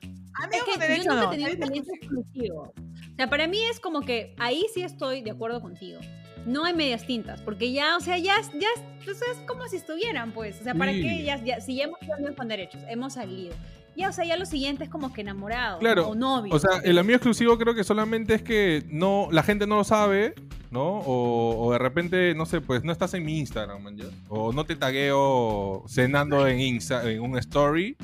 Es 0.00 0.44
Amigos 0.44 0.64
que 0.64 0.70
con 0.70 0.80
derecho 0.80 1.02
yo 1.04 1.10
nunca 1.12 1.26
no. 1.26 1.32
he 1.32 1.36
tenido 1.36 1.50
un 1.52 1.58
saliente 1.58 1.66
saliente 1.66 1.92
exclusivo. 2.06 2.72
O 3.16 3.18
sea, 3.18 3.30
para 3.30 3.46
mí 3.46 3.58
es 3.70 3.80
como 3.80 4.02
que 4.02 4.34
ahí 4.36 4.66
sí 4.74 4.82
estoy 4.82 5.22
de 5.22 5.30
acuerdo 5.30 5.62
contigo. 5.62 6.00
No 6.44 6.64
hay 6.66 6.74
medias 6.74 7.06
tintas, 7.06 7.40
porque 7.40 7.72
ya, 7.72 7.96
o 7.96 8.00
sea, 8.00 8.18
ya, 8.18 8.36
es- 8.38 8.52
ya 8.52 8.68
es, 8.76 8.82
pues 9.04 9.20
es 9.22 9.38
como 9.48 9.66
si 9.68 9.76
estuvieran, 9.76 10.32
pues. 10.32 10.60
O 10.60 10.64
sea, 10.64 10.74
¿para 10.74 10.92
Sí. 10.92 11.00
qué? 11.00 11.24
Ya, 11.24 11.42
ya- 11.42 11.60
si 11.60 11.76
ya 11.76 11.84
hemos 11.84 11.98
salido 12.06 12.34
con 12.36 12.46
derechos, 12.46 12.82
hemos 12.88 13.14
salido. 13.14 13.54
Ya, 13.96 14.10
o 14.10 14.12
sea, 14.12 14.26
ya 14.26 14.36
lo 14.36 14.44
siguiente 14.44 14.84
es 14.84 14.90
como 14.90 15.12
que 15.14 15.22
enamorado. 15.22 15.78
Claro, 15.78 16.08
O 16.08 16.14
novio. 16.14 16.54
O 16.54 16.58
sea, 16.58 16.80
el 16.84 16.98
amigo 16.98 17.16
exclusivo 17.16 17.56
creo 17.56 17.74
que 17.74 17.82
solamente 17.84 18.34
es 18.34 18.42
que 18.42 18.84
no, 18.90 19.28
la 19.32 19.42
gente 19.42 19.66
no 19.66 19.76
lo 19.76 19.84
sabe, 19.84 20.34
¿no? 20.70 20.98
O, 21.00 21.64
o 21.66 21.72
de 21.72 21.78
repente, 21.78 22.34
no 22.34 22.44
sé, 22.44 22.60
pues 22.60 22.84
no 22.84 22.92
estás 22.92 23.14
en 23.14 23.24
mi 23.24 23.38
Instagram, 23.38 23.82
man, 23.82 23.96
¿ya? 23.96 24.04
O 24.28 24.52
no 24.52 24.64
te 24.66 24.76
tagueo 24.76 25.84
cenando 25.88 26.46
en, 26.46 26.58
Insta- 26.60 27.10
en 27.10 27.22
un 27.22 27.38
story, 27.38 27.96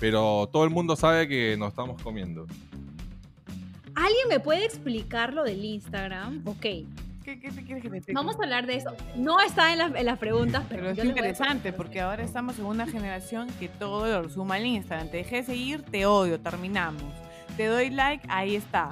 pero 0.00 0.48
todo 0.50 0.64
el 0.64 0.70
mundo 0.70 0.96
sabe 0.96 1.28
que 1.28 1.56
nos 1.58 1.68
estamos 1.68 2.00
comiendo. 2.02 2.46
¿Alguien 3.94 4.28
me 4.28 4.40
puede 4.40 4.64
explicar 4.64 5.32
lo 5.34 5.44
del 5.44 5.64
Instagram? 5.64 6.42
Ok. 6.46 6.60
¿Qué, 6.60 7.40
qué 7.40 7.50
te 7.50 7.64
quieres 7.64 7.82
que 7.82 7.88
te 7.90 7.96
explique? 7.98 8.12
Vamos 8.14 8.36
a 8.38 8.42
hablar 8.42 8.66
de 8.66 8.76
eso. 8.76 8.94
No 9.16 9.40
está 9.40 9.72
en, 9.72 9.78
las- 9.78 9.94
en 9.94 10.04
las 10.04 10.18
preguntas, 10.18 10.62
pero, 10.68 10.82
Pero 10.82 10.92
es 10.92 11.04
interesante 11.08 11.72
porque 11.72 12.00
ahora 12.02 12.22
estamos 12.22 12.58
en 12.58 12.66
una 12.66 12.86
generación 12.86 13.48
que 13.58 13.68
todo 13.68 14.22
lo 14.22 14.28
suma 14.28 14.56
al 14.56 14.66
Instagram. 14.66 15.08
Te 15.08 15.18
dejé 15.18 15.36
de 15.36 15.42
seguir, 15.44 15.82
te 15.84 16.04
odio, 16.04 16.38
terminamos. 16.40 17.02
Te 17.56 17.66
doy 17.66 17.88
like, 17.90 18.26
ahí 18.28 18.56
está. 18.56 18.90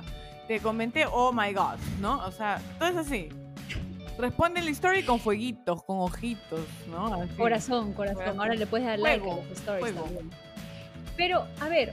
Te 0.49 0.61
comenté, 0.61 1.05
oh 1.11 1.33
my 1.33 1.53
god, 1.53 1.77
¿no? 2.01 2.25
O 2.25 2.33
sea, 2.33 2.61
todo 2.79 2.89
es 2.89 2.97
así. 2.97 3.29
Responde 4.19 4.61
en 4.61 4.67
la 4.67 4.71
story 4.73 5.03
con 5.03 5.19
fueguitos, 5.19 5.83
con 5.85 5.99
ojitos, 5.99 6.61
¿no? 6.91 7.15
Así. 7.23 7.35
Corazón, 7.37 7.93
corazón. 7.93 8.39
Ahora 8.41 8.55
le 8.55 8.67
puedes 8.67 8.87
dar 8.87 8.99
like 8.99 9.21
Fuego, 9.25 9.41
a 9.43 9.45
los 9.45 9.59
stories 9.59 9.81
fuego. 9.93 10.05
también. 10.05 10.31
Pero, 11.17 11.47
a 11.61 11.69
ver. 11.69 11.93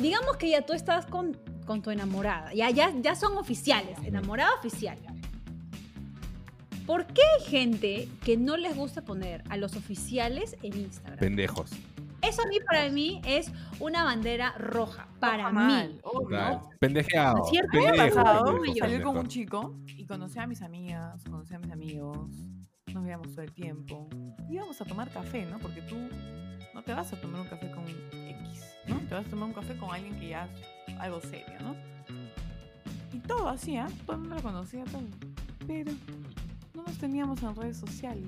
Digamos 0.00 0.36
que 0.36 0.50
ya 0.50 0.62
tú 0.64 0.72
estás 0.72 1.06
con, 1.06 1.36
con 1.66 1.82
tu 1.82 1.90
enamorada. 1.90 2.52
Ya, 2.54 2.70
ya, 2.70 2.92
ya 3.00 3.14
son 3.14 3.36
oficiales. 3.36 3.98
Enamorada 4.04 4.50
oficial. 4.58 4.98
¿Por 6.86 7.06
qué 7.06 7.20
hay 7.38 7.44
gente 7.44 8.08
que 8.24 8.36
no 8.36 8.56
les 8.56 8.74
gusta 8.76 9.02
poner 9.02 9.42
a 9.50 9.56
los 9.56 9.76
oficiales 9.76 10.56
en 10.62 10.78
Instagram? 10.78 11.18
Pendejos. 11.18 11.70
Eso 12.22 12.42
a 12.42 12.46
mí, 12.46 12.56
para 12.64 12.88
mí, 12.88 13.20
es 13.26 13.52
una 13.78 14.04
bandera 14.04 14.52
roja. 14.58 15.06
Para 15.20 15.50
Roja 15.50 15.66
mí. 15.66 16.00
mal. 16.30 16.60
Pendejeado. 16.80 17.38
¿No 17.38 17.44
es 17.44 17.50
cierto? 17.50 17.70
Pendejo, 17.72 17.96
pasado 18.16 18.44
pendejo, 18.44 18.64
salir 18.64 18.80
pendejo. 18.80 19.12
con 19.12 19.18
un 19.18 19.28
chico 19.28 19.74
y 19.86 20.06
conocí 20.06 20.38
a 20.38 20.46
mis 20.46 20.62
amigas, 20.62 21.22
conocí 21.24 21.54
a 21.54 21.58
mis 21.58 21.70
amigos, 21.70 22.30
nos 22.92 23.04
veíamos 23.04 23.28
todo 23.32 23.42
el 23.42 23.52
tiempo. 23.52 24.08
Íbamos 24.50 24.80
a 24.80 24.84
tomar 24.84 25.10
café, 25.10 25.44
¿no? 25.46 25.58
Porque 25.58 25.82
tú 25.82 25.96
no 26.74 26.82
te 26.82 26.92
vas 26.94 27.12
a 27.12 27.20
tomar 27.20 27.42
un 27.42 27.48
café 27.48 27.70
con 27.70 27.84
¿no? 28.88 28.98
Te 29.00 29.14
vas 29.14 29.26
a 29.26 29.30
tomar 29.30 29.48
un 29.48 29.54
café 29.54 29.76
con 29.76 29.94
alguien 29.94 30.18
que 30.18 30.30
ya 30.30 30.48
es 30.86 30.96
algo 30.98 31.20
serio, 31.20 31.58
¿no? 31.60 31.76
Y 33.12 33.18
todo 33.20 33.48
hacía, 33.48 33.86
todo 34.06 34.16
el 34.16 34.22
mundo 34.22 34.36
lo 34.36 34.42
conocía, 34.42 34.84
todo. 34.84 35.02
Pero 35.66 35.92
no 36.74 36.82
nos 36.82 36.98
teníamos 36.98 37.42
en 37.42 37.54
redes 37.54 37.76
sociales, 37.76 38.26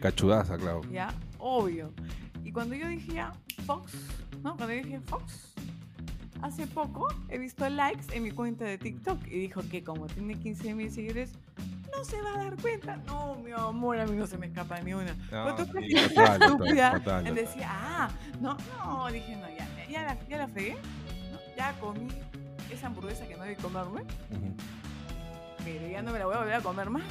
Cachudaza, 0.00 0.56
claro. 0.56 0.80
¿ya? 0.90 1.12
Obvio. 1.38 1.92
Y 2.42 2.52
cuando 2.52 2.74
yo 2.74 2.88
dije 2.88 3.14
ya, 3.14 3.32
Fox, 3.66 3.92
¿no? 4.42 4.56
Cuando 4.56 4.74
yo 4.74 4.82
dije 4.82 5.00
Fox, 5.00 5.52
hace 6.40 6.66
poco 6.66 7.06
he 7.28 7.38
visto 7.38 7.68
likes 7.68 8.06
en 8.16 8.22
mi 8.22 8.30
cuenta 8.30 8.64
de 8.64 8.78
TikTok 8.78 9.26
y 9.26 9.38
dijo 9.38 9.60
que 9.70 9.84
como 9.84 10.06
tiene 10.06 10.36
15 10.36 10.74
mil 10.74 10.90
seguidores, 10.90 11.32
no 11.96 12.04
se 12.04 12.20
va 12.22 12.34
a 12.34 12.44
dar 12.44 12.56
cuenta. 12.56 12.96
No, 13.06 13.36
mi 13.36 13.52
amor, 13.52 13.98
a 13.98 14.06
mí 14.06 14.16
no 14.16 14.26
se 14.26 14.38
me 14.38 14.46
escapa 14.46 14.80
ni 14.80 14.94
una. 14.94 15.14
No, 15.30 15.54
tú 15.54 15.64
sí, 15.64 15.94
total, 15.94 16.08
total, 16.08 16.42
estúpida 16.42 16.92
total, 16.92 17.26
en 17.26 17.34
total. 17.34 17.34
decir, 17.34 17.62
ah, 17.66 18.10
no, 18.40 18.56
no, 18.76 19.10
dije, 19.10 19.36
no, 19.36 19.48
ya, 19.48 19.68
ya, 19.88 20.02
la, 20.02 20.18
ya 20.28 20.38
la 20.38 20.48
fregué, 20.48 20.76
¿no? 21.32 21.38
ya 21.56 21.72
comí 21.80 22.08
esa 22.72 22.86
hamburguesa 22.86 23.26
que 23.26 23.36
no 23.36 23.42
debí 23.44 23.56
comerme, 23.56 24.02
Ujú. 24.02 24.54
pero 25.64 25.88
ya 25.88 26.02
no 26.02 26.12
me 26.12 26.18
la 26.18 26.26
voy 26.26 26.34
a 26.36 26.38
volver 26.38 26.54
a 26.54 26.60
comer 26.60 26.90
más. 26.90 27.02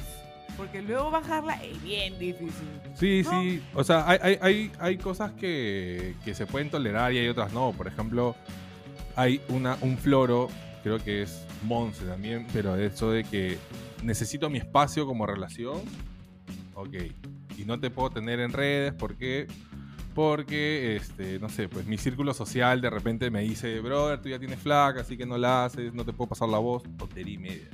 Porque 0.56 0.82
luego 0.82 1.10
bajarla 1.10 1.54
es 1.62 1.82
bien 1.82 2.18
difícil. 2.18 2.68
Sí, 2.94 3.22
¿no? 3.24 3.30
sí. 3.30 3.62
O 3.72 3.82
sea, 3.82 4.04
hay, 4.06 4.18
hay, 4.20 4.38
hay, 4.42 4.72
hay 4.78 4.98
cosas 4.98 5.30
que, 5.32 6.16
que 6.22 6.34
se 6.34 6.44
pueden 6.44 6.68
tolerar 6.68 7.12
y 7.12 7.18
hay 7.18 7.28
otras 7.28 7.52
no. 7.52 7.72
Por 7.72 7.86
ejemplo, 7.86 8.34
hay 9.16 9.40
una, 9.48 9.78
un 9.80 9.96
floro, 9.96 10.48
creo 10.82 10.98
que 10.98 11.22
es 11.22 11.46
Monse 11.62 12.04
también, 12.04 12.46
pero 12.52 12.76
eso 12.76 13.10
de 13.10 13.24
que 13.24 13.58
necesito 14.02 14.50
mi 14.50 14.58
espacio 14.58 15.06
como 15.06 15.26
relación. 15.26 15.80
Ok. 16.74 16.94
Y 17.58 17.64
no 17.64 17.78
te 17.78 17.90
puedo 17.90 18.10
tener 18.10 18.40
en 18.40 18.52
redes 18.52 18.94
porque. 18.94 19.46
Porque, 20.14 20.96
este, 20.96 21.38
no 21.38 21.48
sé, 21.48 21.68
pues 21.68 21.86
mi 21.86 21.96
círculo 21.96 22.34
social 22.34 22.80
de 22.80 22.90
repente 22.90 23.30
me 23.30 23.42
dice, 23.42 23.78
brother, 23.80 24.20
tú 24.20 24.28
ya 24.28 24.40
tienes 24.40 24.58
flaca, 24.58 25.02
así 25.02 25.16
que 25.16 25.24
no 25.24 25.38
la 25.38 25.64
haces, 25.64 25.94
no 25.94 26.04
te 26.04 26.12
puedo 26.12 26.30
pasar 26.30 26.48
la 26.48 26.58
voz, 26.58 26.82
tontería 26.98 27.34
y 27.34 27.38
media. 27.38 27.68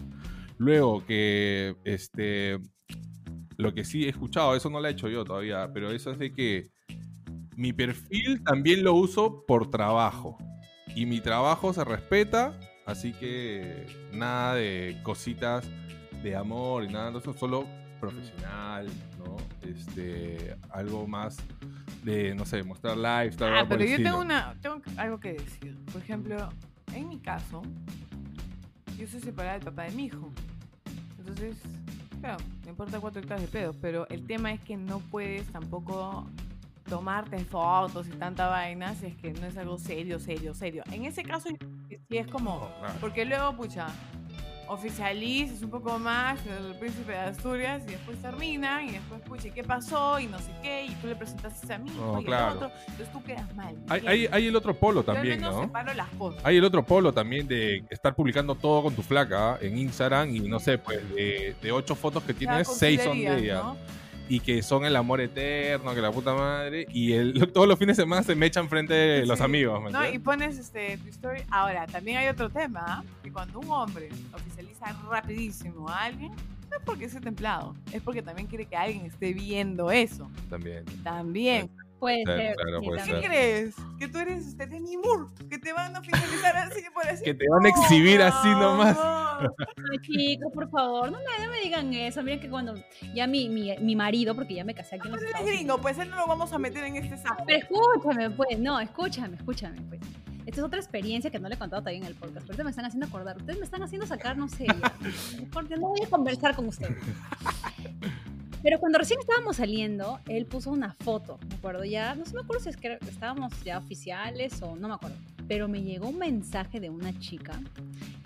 Luego 0.58 1.04
que, 1.06 1.76
este, 1.84 2.58
lo 3.56 3.72
que 3.72 3.86
sí 3.86 4.04
he 4.04 4.10
escuchado, 4.10 4.54
eso 4.54 4.68
no 4.68 4.80
lo 4.80 4.86
he 4.86 4.90
hecho 4.90 5.08
yo 5.08 5.24
todavía, 5.24 5.70
pero 5.72 5.90
eso 5.90 6.10
es 6.10 6.18
de 6.18 6.30
que 6.30 6.70
mi 7.56 7.72
perfil 7.72 8.44
también 8.44 8.84
lo 8.84 8.92
uso 8.94 9.44
por 9.46 9.70
trabajo. 9.70 10.36
Y 10.94 11.06
mi 11.06 11.20
trabajo 11.20 11.72
se 11.72 11.84
respeta, 11.84 12.58
así 12.84 13.12
que 13.14 13.86
nada 14.12 14.54
de 14.54 14.98
cositas 15.02 15.66
de 16.30 16.36
amor 16.36 16.84
y 16.84 16.88
nada 16.88 17.10
de 17.10 17.18
eso, 17.18 17.32
solo 17.32 17.66
profesional, 18.00 18.88
¿no? 19.18 19.36
Este, 19.68 20.56
algo 20.70 21.06
más 21.06 21.38
de, 22.02 22.34
no 22.34 22.44
sé, 22.44 22.62
mostrar 22.62 22.96
lifestyle. 22.96 23.56
Ah, 23.56 23.66
pero 23.68 23.84
yo 23.84 23.96
tengo, 23.96 24.20
una, 24.20 24.54
tengo 24.60 24.82
algo 24.96 25.18
que 25.18 25.34
decir. 25.34 25.76
Por 25.92 26.02
ejemplo, 26.02 26.48
en 26.94 27.08
mi 27.08 27.18
caso, 27.18 27.62
yo 28.98 29.06
soy 29.06 29.20
separada 29.20 29.54
del 29.54 29.64
papá 29.64 29.84
de 29.84 29.92
mi 29.92 30.06
hijo. 30.06 30.30
Entonces, 31.18 31.58
claro, 32.20 32.38
me 32.64 32.70
importa 32.70 33.00
cuatro 33.00 33.20
hectáreas 33.20 33.50
de 33.50 33.58
pedo, 33.58 33.74
pero 33.80 34.08
el 34.08 34.26
tema 34.26 34.52
es 34.52 34.60
que 34.60 34.76
no 34.76 34.98
puedes 34.98 35.46
tampoco 35.48 36.26
tomarte 36.88 37.38
fotos 37.44 38.06
y 38.08 38.10
tanta 38.10 38.48
vaina 38.48 38.94
si 38.94 39.06
es 39.06 39.16
que 39.16 39.32
no 39.32 39.46
es 39.46 39.56
algo 39.56 39.78
serio, 39.78 40.18
serio, 40.18 40.54
serio. 40.54 40.82
En 40.92 41.04
ese 41.04 41.22
caso, 41.22 41.48
sí 41.88 42.16
es 42.16 42.26
como... 42.26 42.70
Porque 43.00 43.24
luego, 43.24 43.56
pucha, 43.56 43.88
oficializas 44.68 45.62
un 45.62 45.70
poco 45.70 45.98
más 45.98 46.38
el 46.46 46.74
príncipe 46.76 47.12
de 47.12 47.18
Asturias 47.18 47.82
y 47.86 47.92
después 47.92 48.18
termina 48.20 48.82
y 48.84 48.92
después, 48.92 49.44
¿y 49.44 49.50
¿qué 49.50 49.62
pasó? 49.64 50.18
Y 50.18 50.26
no 50.26 50.38
sé 50.38 50.50
qué, 50.62 50.84
y 50.86 50.94
tú 50.96 51.06
le 51.06 51.16
presentaste 51.16 51.72
a 51.74 51.78
mí 51.78 51.90
No, 51.96 52.20
y 52.20 52.24
claro. 52.24 52.50
el 52.50 52.56
otro. 52.56 52.70
Entonces 52.88 53.12
tú 53.12 53.22
quedas 53.22 53.54
mal. 53.54 53.74
Hay, 53.88 54.06
hay, 54.06 54.28
hay 54.30 54.46
el 54.46 54.56
otro 54.56 54.74
polo 54.74 55.04
Yo 55.04 55.10
al 55.10 55.16
también, 55.16 55.40
menos 55.40 55.54
¿no? 55.56 55.62
separo 55.62 55.94
las 55.94 56.08
cosas. 56.10 56.40
Hay 56.44 56.56
el 56.56 56.64
otro 56.64 56.84
polo 56.84 57.12
también 57.12 57.46
de 57.46 57.84
estar 57.90 58.14
publicando 58.14 58.54
todo 58.54 58.82
con 58.82 58.94
tu 58.94 59.02
flaca 59.02 59.52
¿ah? 59.54 59.58
en 59.60 59.78
Instagram 59.78 60.34
y 60.34 60.40
no 60.40 60.58
sé, 60.60 60.78
pues 60.78 61.08
de, 61.14 61.54
de 61.60 61.72
ocho 61.72 61.94
fotos 61.94 62.22
que 62.22 62.34
tienes, 62.34 62.68
seis 62.68 63.02
son 63.02 63.18
de 63.18 63.38
ella. 63.38 63.54
¿no? 63.62 63.76
Y 64.28 64.40
que 64.40 64.62
son 64.62 64.84
el 64.84 64.96
amor 64.96 65.20
eterno, 65.20 65.94
que 65.94 66.00
la 66.00 66.10
puta 66.10 66.34
madre. 66.34 66.86
Y 66.92 67.12
el, 67.12 67.34
todos 67.52 67.68
los 67.68 67.78
fines 67.78 67.96
de 67.96 68.02
semana 68.02 68.22
se 68.22 68.34
me 68.34 68.46
echan 68.46 68.68
frente 68.68 68.94
de 68.94 69.26
los 69.26 69.40
amigos. 69.40 69.82
¿me 69.82 69.90
No, 69.90 70.08
y 70.08 70.18
pones 70.18 70.58
este, 70.58 70.98
tu 70.98 71.08
story. 71.08 71.42
Ahora, 71.50 71.86
también 71.86 72.18
hay 72.18 72.28
otro 72.28 72.50
tema, 72.50 73.04
que 73.22 73.32
cuando 73.32 73.60
un 73.60 73.70
hombre 73.70 74.08
oficializa 74.32 74.96
rapidísimo 75.08 75.88
a 75.88 76.04
alguien, 76.04 76.32
no 76.70 76.76
es 76.76 76.82
porque 76.84 77.04
esté 77.04 77.20
templado, 77.20 77.74
es 77.92 78.02
porque 78.02 78.22
también 78.22 78.48
quiere 78.48 78.66
que 78.66 78.76
alguien 78.76 79.06
esté 79.06 79.32
viendo 79.32 79.90
eso. 79.90 80.28
También. 80.50 80.84
También. 81.04 81.70
Puede 81.98 82.24
Claro, 82.24 82.40
ser. 82.42 82.56
claro, 82.56 82.82
puede 82.82 83.02
¿Qué 83.02 83.10
ser. 83.10 83.22
crees? 83.24 83.74
Que 83.98 84.08
tú 84.08 84.18
eres 84.18 84.46
este, 84.46 84.66
Demi 84.66 84.96
Moore, 84.98 85.32
que 85.48 85.58
te 85.58 85.72
van 85.72 85.96
a 85.96 85.98
oficializar 86.00 86.56
así 86.56 86.82
por 86.92 87.06
así. 87.06 87.24
Que 87.24 87.34
te 87.34 87.44
van 87.48 87.64
a 87.64 87.68
exhibir 87.70 88.20
así 88.20 88.48
No, 88.50 88.60
nomás. 88.60 88.96
no. 88.96 89.54
Ay, 89.90 89.98
chicos, 90.02 90.52
por 90.52 90.68
favor, 90.70 91.10
no 91.10 91.18
me, 91.18 91.44
no 91.44 91.50
me 91.50 91.60
digan 91.62 91.92
eso. 91.94 92.22
Miren 92.22 92.40
que 92.40 92.50
cuando 92.50 92.74
ya 93.14 93.26
mi, 93.26 93.48
mi, 93.48 93.74
mi 93.78 93.96
marido, 93.96 94.34
porque 94.34 94.54
ya 94.54 94.64
me 94.64 94.74
casé 94.74 94.96
aquí 94.96 95.08
en 95.08 95.12
los 95.14 95.22
Él 95.22 95.28
es 95.40 95.46
gringo, 95.46 95.78
pues 95.78 95.98
él 95.98 96.10
no 96.10 96.16
lo 96.16 96.26
vamos 96.26 96.52
a 96.52 96.58
meter 96.58 96.84
en 96.84 96.96
este 96.96 97.16
saco. 97.16 97.44
Pero 97.46 97.58
escúchame, 97.60 98.30
pues, 98.30 98.58
no, 98.58 98.78
escúchame, 98.78 99.36
escúchame, 99.36 99.80
pues. 99.88 100.00
Esta 100.46 100.60
es 100.60 100.64
otra 100.64 100.78
experiencia 100.78 101.28
que 101.30 101.40
no 101.40 101.48
le 101.48 101.56
he 101.56 101.58
contado 101.58 101.82
todavía 101.82 102.00
en 102.00 102.06
el 102.06 102.14
podcast. 102.14 102.46
Ahorita 102.46 102.62
me 102.62 102.70
están 102.70 102.84
haciendo 102.84 103.06
acordar. 103.06 103.36
Ustedes 103.36 103.58
me 103.58 103.64
están 103.64 103.82
haciendo 103.82 104.06
sacar, 104.06 104.36
no 104.36 104.48
sé, 104.48 104.66
ya 104.66 104.74
no 105.76 105.88
voy 105.88 106.02
a 106.04 106.08
conversar 106.08 106.54
con 106.54 106.68
ustedes. 106.68 106.96
Pero 108.66 108.80
cuando 108.80 108.98
recién 108.98 109.20
estábamos 109.20 109.58
saliendo, 109.58 110.18
él 110.26 110.44
puso 110.44 110.72
una 110.72 110.92
foto, 110.92 111.38
me 111.48 111.54
acuerdo 111.54 111.84
ya, 111.84 112.16
no 112.16 112.26
sé, 112.26 112.34
me 112.34 112.40
acuerdo 112.40 112.64
si 112.64 112.70
es 112.70 112.76
que 112.76 112.98
estábamos 113.08 113.52
ya 113.62 113.78
oficiales 113.78 114.60
o 114.60 114.74
no 114.74 114.88
me 114.88 114.94
acuerdo. 114.94 115.16
Pero 115.46 115.68
me 115.68 115.82
llegó 115.82 116.08
un 116.08 116.18
mensaje 116.18 116.80
de 116.80 116.90
una 116.90 117.16
chica 117.20 117.60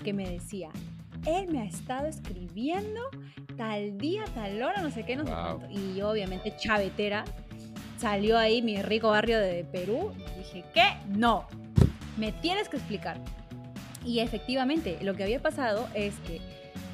que 0.02 0.14
me 0.14 0.26
decía, 0.26 0.70
él 1.26 1.48
me 1.52 1.60
ha 1.60 1.64
estado 1.64 2.06
escribiendo 2.06 3.02
tal 3.58 3.98
día, 3.98 4.24
tal 4.34 4.62
hora, 4.62 4.80
no 4.80 4.90
sé 4.90 5.04
qué, 5.04 5.14
no 5.14 5.26
sé 5.26 5.30
Wow. 5.30 5.58
cuánto. 5.58 5.78
Y 5.78 5.96
yo, 5.96 6.08
obviamente, 6.08 6.54
chavetera, 6.56 7.26
salió 7.98 8.38
ahí 8.38 8.62
mi 8.62 8.80
rico 8.80 9.10
barrio 9.10 9.38
de 9.38 9.64
Perú. 9.64 10.14
y 10.16 10.38
Dije, 10.38 10.64
¿qué? 10.72 10.86
No, 11.08 11.44
me 12.16 12.32
tienes 12.32 12.70
que 12.70 12.78
explicar. 12.78 13.18
Y 14.06 14.20
efectivamente, 14.20 14.96
lo 15.02 15.14
que 15.14 15.22
había 15.22 15.42
pasado 15.42 15.86
es 15.92 16.14
que 16.20 16.40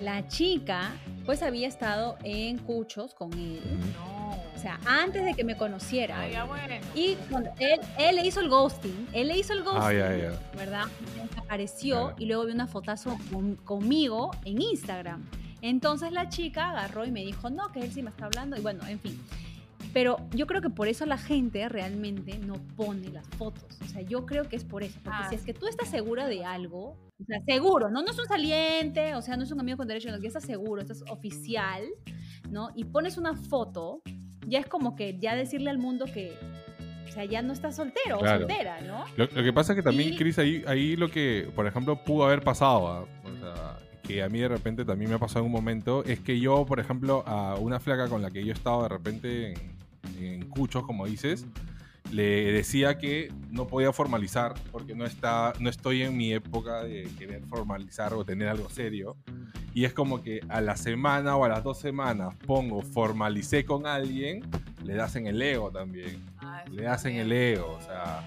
la 0.01 0.27
chica, 0.29 0.93
pues 1.25 1.43
había 1.43 1.67
estado 1.69 2.17
en 2.23 2.59
Cuchos 2.59 3.15
con 3.15 3.33
él, 3.33 3.61
No. 3.95 4.31
o 4.55 4.59
sea, 4.59 4.79
antes 4.87 5.25
de 5.25 5.35
que 5.35 5.43
me 5.45 5.57
conociera. 5.57 6.21
Ay, 6.21 6.33
ya 6.33 6.45
bueno. 6.45 6.75
Y 6.95 7.15
cuando 7.31 7.51
él, 7.59 7.81
él 7.99 8.17
le 8.17 8.27
hizo 8.27 8.41
el 8.41 8.49
ghosting, 8.49 9.09
él 9.13 9.29
le 9.29 9.39
hizo 9.39 9.53
el 9.53 9.63
ghosting, 9.63 9.83
Ah, 9.83 9.93
ya, 9.93 10.17
ya. 10.17 10.41
¿verdad? 10.57 10.85
Desapareció 11.31 12.15
y 12.19 12.27
luego 12.27 12.45
vi 12.47 12.53
una 12.53 12.67
fotazo 12.67 13.17
con- 13.33 13.57
conmigo 13.57 14.31
en 14.45 14.61
Instagram. 14.61 15.25
Entonces 15.63 16.13
la 16.13 16.29
chica 16.29 16.71
agarró 16.71 17.05
y 17.07 17.11
me 17.11 17.25
dijo, 17.25 17.51
no, 17.51 17.73
que 17.73 17.81
él 17.81 17.91
sí 17.93 18.03
me 18.03 18.11
está 18.11 18.27
hablando, 18.27 18.57
y 18.57 18.61
bueno, 18.61 18.87
en 18.87 19.01
fin. 19.01 19.19
Pero 19.93 20.19
yo 20.33 20.47
creo 20.47 20.61
que 20.61 20.69
por 20.69 20.89
eso 20.89 21.07
la 21.07 21.17
gente 21.17 21.67
realmente 21.71 22.39
no 22.39 22.55
pone 22.77 23.09
las 23.09 23.27
fotos. 23.39 23.65
O 23.83 23.89
sea, 23.89 24.03
yo 24.03 24.27
creo 24.27 24.47
que 24.49 24.57
es 24.57 24.65
por 24.65 24.83
eso. 24.83 24.99
Porque 25.03 25.19
Ah, 25.23 25.29
si 25.31 25.37
es 25.37 25.43
que 25.43 25.55
tú 25.55 25.67
estás 25.67 25.89
segura 25.89 26.27
de 26.29 26.45
algo, 26.45 26.97
o 27.21 27.25
sea, 27.25 27.41
seguro, 27.47 27.91
¿no? 27.91 28.03
No 28.03 28.11
es 28.11 28.19
un 28.19 28.27
saliente, 28.27 29.15
o 29.15 29.23
sea, 29.23 29.37
no 29.37 29.45
es 29.45 29.51
un 29.51 29.61
amigo 29.61 29.79
con 29.79 29.89
derecho, 29.89 30.11
no, 30.11 30.21
que 30.21 30.27
estás 30.27 30.45
seguro, 30.45 30.83
estás 30.83 31.03
oficial, 31.11 31.83
¿no? 32.51 32.71
Y 32.75 32.85
pones 32.85 33.17
una 33.17 33.35
foto, 33.35 34.03
ya 34.47 34.59
es 34.61 34.67
como 34.67 34.95
que 34.97 35.19
ya 35.19 35.35
decirle 35.35 35.71
al 35.71 35.79
mundo 35.79 36.05
que, 36.13 36.33
o 37.09 37.13
sea, 37.13 37.25
ya 37.25 37.41
no 37.43 37.53
estás 37.53 37.77
soltero 37.77 38.19
Claro. 38.19 38.37
o 38.45 38.49
soltera, 38.49 38.81
¿no? 38.83 39.05
Lo, 39.17 39.25
lo 39.27 39.43
que 39.43 39.53
pasa 39.53 39.73
es 39.73 39.77
que 39.77 39.83
también, 39.83 40.13
Y- 40.13 40.17
Chris, 40.17 40.39
ahí, 40.39 40.63
ahí 40.67 40.97
lo 40.97 41.11
que, 41.11 41.49
por 41.55 41.67
ejemplo, 41.67 42.03
pudo 42.05 42.25
haber 42.27 42.43
pasado, 42.43 42.89
¿ah? 42.89 43.07
o 43.25 43.37
sea, 43.39 43.79
que 44.03 44.23
a 44.23 44.29
mí 44.29 44.39
de 44.39 44.49
repente 44.49 44.85
también 44.85 45.11
me 45.11 45.17
ha 45.17 45.19
pasado 45.19 45.41
en 45.41 45.47
un 45.47 45.53
momento, 45.53 46.05
es 46.05 46.21
que 46.21 46.39
yo, 46.39 46.67
por 46.67 46.79
ejemplo, 46.81 47.25
a 47.27 47.57
una 47.57 47.81
flaca 47.81 48.09
con 48.09 48.21
la 48.23 48.31
que 48.31 48.45
yo 48.45 48.53
estaba 48.53 48.83
de 48.85 48.89
repente 48.91 49.53
en, 49.53 50.23
en 50.23 50.49
Cuchos, 50.51 50.85
como 50.85 51.07
dices, 51.07 51.47
le 52.13 52.53
decía 52.53 52.99
que 52.99 53.33
no 53.51 53.67
podía 53.67 53.93
formalizar 53.93 54.55
porque 54.73 54.95
no, 54.95 55.05
está, 55.05 55.53
no 55.61 55.69
estoy 55.71 56.03
en 56.03 56.17
mi 56.17 56.33
época 56.33 56.83
de 56.85 57.09
querer 57.19 57.43
formalizar 57.47 58.15
o 58.15 58.25
tener 58.25 58.49
algo 58.49 58.69
serio. 58.71 59.17
Y 59.75 59.85
es 59.85 59.93
como 59.93 60.23
que 60.23 60.41
a 60.49 60.61
la 60.61 60.77
semana 60.77 61.37
o 61.37 61.45
a 61.45 61.49
las 61.49 61.63
dos 61.63 61.79
semanas 61.79 62.35
pongo 62.47 62.81
formalicé 62.83 63.65
con 63.65 63.87
alguien, 63.87 64.43
le 64.85 64.95
das 64.95 65.17
en 65.17 65.27
el 65.27 65.41
ego 65.43 65.71
también. 65.71 66.23
Ah, 66.39 66.65
Le 66.71 66.87
hacen 66.87 67.17
el 67.17 67.29
también. 67.29 67.43
ego, 67.59 67.77
o 67.79 67.83
sea, 67.83 68.21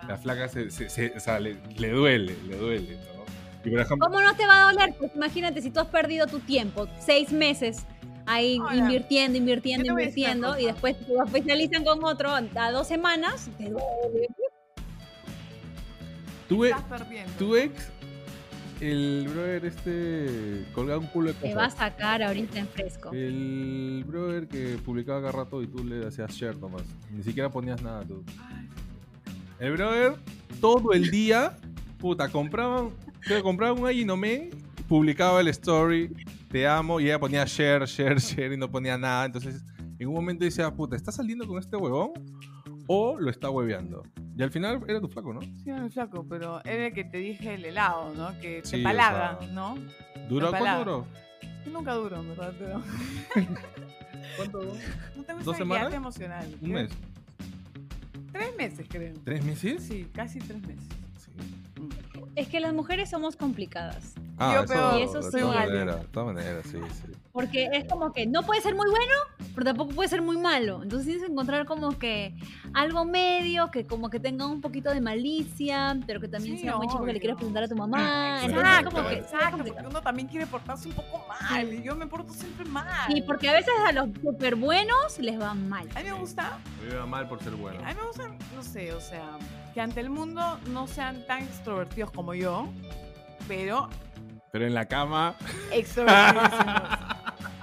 Ah, 0.00 0.04
la 0.08 0.16
flaca 0.16 0.48
se, 0.48 0.70
se- 0.70 0.88
se- 0.88 1.12
o 1.16 1.20
sea, 1.20 1.38
le, 1.38 1.56
le 1.76 1.90
duele, 1.90 2.34
le 2.48 2.56
duele, 2.56 2.94
¿no? 2.96 3.24
Y 3.64 3.70
por 3.70 3.80
ejemplo, 3.80 4.06
¿Cómo 4.08 4.22
no 4.22 4.34
te 4.34 4.46
va 4.46 4.62
a 4.68 4.72
doler? 4.72 4.94
Pues 4.98 5.12
imagínate 5.14 5.60
si 5.60 5.70
tú 5.70 5.80
has 5.80 5.86
perdido 5.88 6.26
tu 6.26 6.40
tiempo, 6.40 6.88
seis 6.98 7.30
meses, 7.32 7.84
ahí 8.28 8.60
invirtiendo, 8.74 9.38
invirtiendo, 9.38 9.86
yo 9.86 9.94
te 9.94 10.02
invirtiendo, 10.02 10.58
y 10.58 10.66
después 10.66 10.96
te 10.98 11.20
oficializan 11.20 11.84
con 11.84 12.04
otro 12.04 12.30
a 12.30 12.70
dos 12.70 12.86
semanas, 12.86 13.48
te 13.56 13.70
duele. 13.70 14.28
Tu, 16.48 16.64
Estás 16.64 16.82
perdiendo. 16.84 17.32
tu 17.38 17.56
ex, 17.56 17.90
el 18.80 19.28
brother 19.28 19.64
este, 19.66 20.64
colgaba 20.74 21.00
un 21.00 21.06
culo 21.08 21.28
de 21.28 21.34
te 21.34 21.40
cosas. 21.40 21.56
va 21.56 21.64
a 21.64 21.70
sacar 21.70 22.22
ahorita 22.22 22.58
en 22.58 22.68
fresco. 22.68 23.10
El 23.12 24.04
brother 24.06 24.46
que 24.46 24.78
publicaba 24.84 25.20
cada 25.20 25.32
rato 25.32 25.62
y 25.62 25.66
tú 25.66 25.84
le 25.84 26.06
hacías 26.06 26.30
share 26.32 26.56
nomás. 26.56 26.84
Ni 27.10 27.22
siquiera 27.22 27.50
ponías 27.50 27.82
nada 27.82 28.04
tú. 28.04 28.24
El 29.58 29.72
brother, 29.72 30.14
todo 30.60 30.92
el 30.92 31.10
día, 31.10 31.56
puta, 31.98 32.28
compraban, 32.28 32.92
un 33.76 33.86
Aginome, 33.86 34.50
publicaba 34.88 35.40
el 35.40 35.48
story, 35.48 36.10
te 36.48 36.66
amo, 36.66 37.00
y 37.00 37.04
ella 37.06 37.18
ponía 37.18 37.44
share, 37.44 37.84
share, 37.86 38.18
share 38.20 38.52
y 38.52 38.56
no 38.56 38.70
ponía 38.70 38.96
nada. 38.98 39.24
Entonces, 39.26 39.62
en 39.98 40.08
un 40.08 40.14
momento 40.14 40.44
decía, 40.44 40.70
puta, 40.72 40.96
¿estás 40.96 41.16
saliendo 41.16 41.46
con 41.46 41.58
este 41.58 41.76
huevón? 41.76 42.12
O 42.86 43.18
lo 43.18 43.30
está 43.30 43.50
hueveando. 43.50 44.02
Y 44.36 44.42
al 44.42 44.50
final 44.50 44.80
era 44.88 45.00
tu 45.00 45.08
flaco, 45.08 45.34
¿no? 45.34 45.40
Sí, 45.42 45.64
era 45.66 45.80
mi 45.80 45.90
flaco, 45.90 46.24
pero 46.28 46.64
era 46.64 46.86
el 46.86 46.92
que 46.94 47.04
te 47.04 47.18
dije 47.18 47.54
el 47.54 47.64
helado, 47.64 48.14
¿no? 48.14 48.38
Que 48.40 48.62
te 48.62 48.68
Sí, 48.68 48.80
o 48.80 48.84
palaga, 48.84 49.38
sea, 49.40 49.48
¿no? 49.52 49.76
¿Duró 50.28 50.52
Me 50.52 50.58
cuánto 50.58 50.78
duró? 50.78 51.06
Nunca 51.72 51.94
duro, 51.94 52.20
en 52.20 52.28
verdad, 52.28 52.52
pero 52.58 52.82
¿Cuánto 54.36 54.58
duró? 54.58 54.72
no 55.16 55.22
tengo 55.24 55.40
¿Dos 55.42 55.56
semanas? 55.56 55.92
emocional. 55.92 56.56
Un 56.62 56.70
mes. 56.70 56.90
Tres 58.32 58.56
meses, 58.56 58.86
creo. 58.88 59.14
¿Tres 59.24 59.44
meses? 59.44 59.82
Sí, 59.82 60.06
casi 60.14 60.38
tres 60.38 60.60
meses. 60.62 60.86
Sí. 62.38 62.42
Es 62.44 62.48
que 62.48 62.60
las 62.60 62.72
mujeres 62.72 63.10
somos 63.10 63.36
complicadas. 63.36 64.14
Ah, 64.38 64.54
Yo 64.54 64.64
eso, 64.64 64.72
peor. 64.72 64.98
Y 64.98 65.02
eso 65.02 65.20
de 65.20 65.30
soy 65.30 65.40
todas 65.40 65.56
maneras, 65.66 66.00
de 66.00 66.08
todas 66.08 66.34
maneras, 66.34 66.64
sí, 66.70 66.78
sí. 66.92 67.12
Porque 67.38 67.68
es 67.72 67.84
como 67.84 68.12
que 68.12 68.26
no 68.26 68.42
puede 68.42 68.60
ser 68.60 68.74
muy 68.74 68.90
bueno, 68.90 69.12
pero 69.54 69.64
tampoco 69.66 69.92
puede 69.94 70.08
ser 70.08 70.22
muy 70.22 70.36
malo. 70.38 70.82
Entonces 70.82 71.06
tienes 71.06 71.24
que 71.24 71.30
encontrar 71.30 71.66
como 71.66 71.96
que 71.96 72.34
algo 72.74 73.04
medio, 73.04 73.70
que 73.70 73.86
como 73.86 74.10
que 74.10 74.18
tenga 74.18 74.44
un 74.46 74.60
poquito 74.60 74.90
de 74.92 75.00
malicia, 75.00 75.96
pero 76.04 76.20
que 76.20 76.26
también 76.26 76.56
Sí, 76.56 76.62
sea 76.64 76.76
muy 76.76 76.88
chico 76.88 77.04
que 77.04 77.12
le 77.12 77.20
quieras 77.20 77.36
presentar 77.36 77.62
a 77.62 77.68
tu 77.68 77.76
mamá. 77.76 78.40
Entonces 78.42 78.58
Exacto, 78.58 78.88
es 78.88 78.94
como 78.94 79.08
que 79.08 79.14
exacto, 79.14 79.64
porque 79.64 79.86
uno 79.88 80.00
también 80.02 80.26
quiere 80.26 80.46
portarse 80.48 80.88
un 80.88 80.94
poco 80.94 81.24
mal 81.28 81.72
y 81.72 81.82
yo 81.82 81.94
me 81.94 82.08
porto 82.08 82.32
siempre 82.32 82.64
mal. 82.64 83.06
Sí, 83.06 83.22
porque 83.22 83.48
a 83.48 83.52
veces 83.52 83.72
a 83.86 83.92
los 83.92 84.08
súper 84.20 84.56
buenos 84.56 85.18
les 85.20 85.40
va 85.40 85.54
mal. 85.54 85.88
A 85.94 86.00
mí 86.00 86.06
me 86.06 86.12
gusta, 86.18 86.58
Me 86.84 86.92
iba 86.94 87.06
mal 87.06 87.28
por 87.28 87.40
ser 87.40 87.54
bueno. 87.54 87.78
a 87.84 87.88
mí 87.90 87.94
me 87.94 88.06
gusta, 88.06 88.28
no 88.56 88.62
sé, 88.64 88.92
o 88.94 89.00
sea, 89.00 89.38
que 89.74 89.80
ante 89.80 90.00
el 90.00 90.10
mundo 90.10 90.58
no 90.70 90.88
sean 90.88 91.24
tan 91.26 91.42
extrovertidos 91.44 92.10
como 92.10 92.34
yo, 92.34 92.68
pero 93.46 93.88
Pero 94.50 94.66
en 94.66 94.74
la 94.74 94.86
cama, 94.86 95.36
extrovertidísimos. 95.70 97.17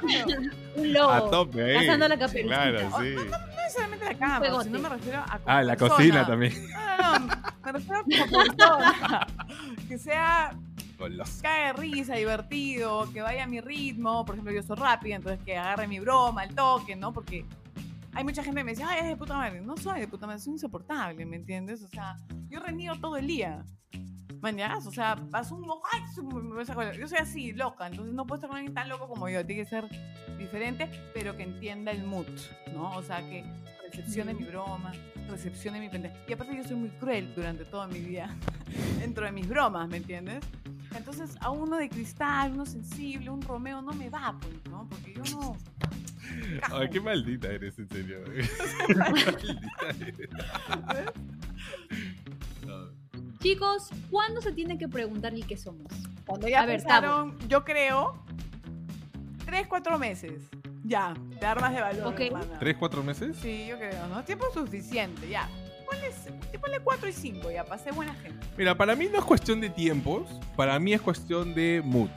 Un 0.76 0.93
lobo. 0.93 1.12
a 1.12 1.30
tope 1.32 1.64
ahí. 1.64 1.86
cazando 1.86 2.08
la 2.08 2.18
caperucita. 2.18 2.56
Claro, 2.56 2.89
Oh, 2.93 3.01
sí. 3.01 3.16
No 3.16 3.47
necesariamente 3.64 4.06
la 4.06 4.14
cama, 4.16 4.64
sino 4.64 4.80
me 4.80 4.89
refiero 4.89 5.20
a 5.20 5.39
Ah, 5.45 5.64
la 5.64 5.76
persona. 5.76 5.95
cocina 5.95 6.26
también. 6.28 6.53
No, 6.97 7.20
no, 7.20 7.20
no, 7.28 7.36
me 7.66 7.72
refiero 7.74 8.01
como 8.03 8.43
persona. 8.56 9.28
que 9.88 9.97
sea 9.99 10.51
Goloso. 10.97 11.41
cae 11.41 11.68
de 11.68 11.74
risa, 11.74 12.16
divertido, 12.16 13.12
que 13.12 13.22
vaya 13.22 13.43
a 13.43 13.47
mi 13.47 13.60
ritmo. 13.62 14.26
Por 14.26 14.36
ejemplo, 14.36 14.53
yo 14.53 14.64
soy 14.64 14.78
rápida, 14.78 15.16
entonces 15.18 15.43
que 15.45 15.58
agarre 15.58 15.88
mi 15.88 15.99
broma, 15.99 16.43
el 16.45 16.56
toque, 16.56 16.95
¿no? 16.95 17.12
Porque 17.12 17.45
hay 18.14 18.24
mucha 18.24 18.43
gente 18.43 18.62
que 18.62 18.64
me 18.64 18.72
dice, 18.72 18.84
ay, 18.84 18.99
es 19.01 19.08
de 19.08 19.16
puta 19.18 19.36
madre. 19.36 19.60
No 19.62 19.76
soy 19.78 19.99
de 19.99 20.08
puta 20.08 20.26
madre, 20.26 20.39
soy 20.39 20.53
insoportable, 20.53 21.26
¿me 21.26 21.36
entiendes? 21.36 21.84
O 21.84 21.88
sea, 21.89 22.18
yo 22.47 22.60
reniego 22.62 22.95
todo 22.95 23.18
el 23.18 23.28
día. 23.28 23.64
¿Mañas? 24.41 24.86
O 24.86 24.91
sea, 24.91 25.15
paso 25.31 25.55
un 25.55 25.67
la- 25.67 26.93
Yo 26.93 27.07
soy 27.07 27.17
así, 27.19 27.53
loca, 27.53 27.88
entonces 27.88 28.13
no 28.13 28.25
puedo 28.25 28.38
estar 28.38 28.49
con 28.49 28.57
alguien 28.57 28.73
tan 28.73 28.89
loco 28.89 29.07
como 29.07 29.29
yo. 29.29 29.45
Tiene 29.45 29.63
que 29.63 29.69
ser 29.69 29.86
diferente, 30.38 30.89
pero 31.13 31.36
que 31.36 31.43
entienda 31.43 31.91
el 31.91 32.03
mood, 32.03 32.27
¿no? 32.73 32.91
O 32.91 33.01
sea, 33.03 33.17
que 33.27 33.43
recepcione 33.83 34.33
mi 34.33 34.43
broma, 34.43 34.91
recepcione 35.29 35.79
mi 35.79 35.89
pendeja. 35.89 36.15
Y 36.27 36.33
aparte 36.33 36.55
yo 36.55 36.63
soy 36.63 36.75
muy 36.75 36.89
cruel 36.89 37.33
durante 37.36 37.65
toda 37.65 37.88
mi 37.88 37.99
vida 37.99 38.29
dentro 38.99 39.25
de 39.25 39.31
mis 39.31 39.47
bromas, 39.47 39.88
¿me 39.88 39.97
entiendes? 39.97 40.43
Entonces, 40.95 41.36
a 41.41 41.49
uno 41.49 41.77
de 41.77 41.89
cristal, 41.89 42.53
uno 42.53 42.65
sensible, 42.65 43.29
un 43.29 43.41
Romeo 43.41 43.81
no 43.81 43.91
me 43.93 44.09
va, 44.09 44.38
pues, 44.39 44.53
¿no? 44.69 44.88
Porque 44.89 45.13
yo 45.13 45.23
no. 45.36 45.57
Ay, 46.71 46.89
qué 46.89 46.99
maldita 47.01 47.51
eres, 47.51 47.77
en 47.77 47.88
serio. 47.89 48.23
Qué 48.88 48.93
maldita 48.95 49.89
eres. 49.99 51.11
Chicos, 53.45 53.89
¿cuándo 54.09 54.41
se 54.41 54.51
tiene 54.53 54.75
que 54.75 54.87
preguntar 54.87 55.35
el 55.35 55.45
qué 55.45 55.55
somos? 55.55 55.85
Cuando 56.25 56.47
ya 56.47 56.61
A 56.61 56.65
ver, 56.65 56.77
pensaron, 56.79 57.37
yo 57.47 57.63
creo, 57.63 58.15
tres, 59.45 59.67
cuatro 59.67 59.99
meses. 59.99 60.49
Ya, 60.83 61.13
te 61.39 61.45
armas 61.45 61.71
de 61.75 61.79
valor, 61.79 62.07
Ok. 62.07 62.21
hermana. 62.21 62.57
¿Tres, 62.57 62.75
cuatro 62.75 63.03
meses? 63.03 63.37
Sí, 63.39 63.67
yo 63.67 63.77
creo, 63.77 64.07
¿no? 64.07 64.23
Tiempo 64.23 64.47
suficiente, 64.51 65.29
ya. 65.29 65.47
Ponle, 65.85 66.09
ponle 66.59 66.79
cuatro 66.79 67.07
y 67.07 67.13
cinco, 67.13 67.51
ya, 67.51 67.63
pasé 67.63 67.91
buena 67.91 68.15
gente. 68.15 68.47
Mira, 68.57 68.75
para 68.75 68.95
mí 68.95 69.09
no 69.11 69.19
es 69.19 69.25
cuestión 69.25 69.61
de 69.61 69.69
tiempos, 69.69 70.23
para 70.55 70.79
mí 70.79 70.93
es 70.93 71.01
cuestión 71.01 71.53
de 71.53 71.83
mood. 71.85 72.09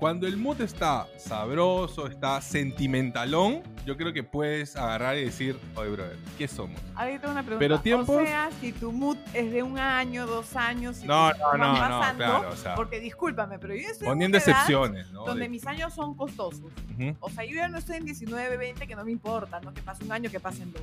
Cuando 0.00 0.26
el 0.26 0.38
mood 0.38 0.62
está 0.62 1.06
sabroso, 1.18 2.06
está 2.06 2.40
sentimentalón, 2.40 3.62
yo 3.84 3.98
creo 3.98 4.14
que 4.14 4.22
puedes 4.22 4.74
agarrar 4.74 5.18
y 5.18 5.26
decir, 5.26 5.58
oye, 5.76 5.90
brother, 5.90 6.16
¿qué 6.38 6.48
somos? 6.48 6.80
Ahí 6.94 7.18
tengo 7.18 7.32
una 7.32 7.42
pregunta. 7.42 7.58
Pero 7.58 7.80
tiempos- 7.80 8.08
O 8.22 8.24
sea, 8.24 8.48
si 8.62 8.72
tu 8.72 8.92
mood 8.92 9.18
es 9.34 9.52
de 9.52 9.62
un 9.62 9.78
año, 9.78 10.26
dos 10.26 10.56
años, 10.56 10.96
si 10.96 11.06
No, 11.06 11.30
no, 11.34 11.52
no, 11.58 11.72
no, 11.74 11.78
pasando, 11.78 12.16
claro, 12.24 12.48
o 12.48 12.56
sea, 12.56 12.74
Porque 12.76 12.98
discúlpame, 12.98 13.58
pero 13.58 13.74
yo 13.74 13.82
estoy 13.90 14.06
en 14.06 14.12
poniendo 14.12 14.38
excepciones, 14.38 15.10
¿no? 15.12 15.26
donde 15.26 15.42
De- 15.42 15.48
mis 15.50 15.66
años 15.66 15.92
son 15.92 16.14
costosos. 16.14 16.62
Ujú. 16.98 17.16
O 17.20 17.28
sea, 17.28 17.44
yo 17.44 17.56
ya 17.56 17.68
no 17.68 17.76
estoy 17.76 17.96
en 17.96 18.06
19, 18.06 18.56
20, 18.56 18.86
que 18.86 18.96
no 18.96 19.04
me 19.04 19.12
importa, 19.12 19.60
¿no? 19.60 19.74
Que 19.74 19.82
pase 19.82 20.02
un 20.04 20.12
año, 20.12 20.30
que 20.30 20.40
pasen 20.40 20.72
dos. 20.72 20.82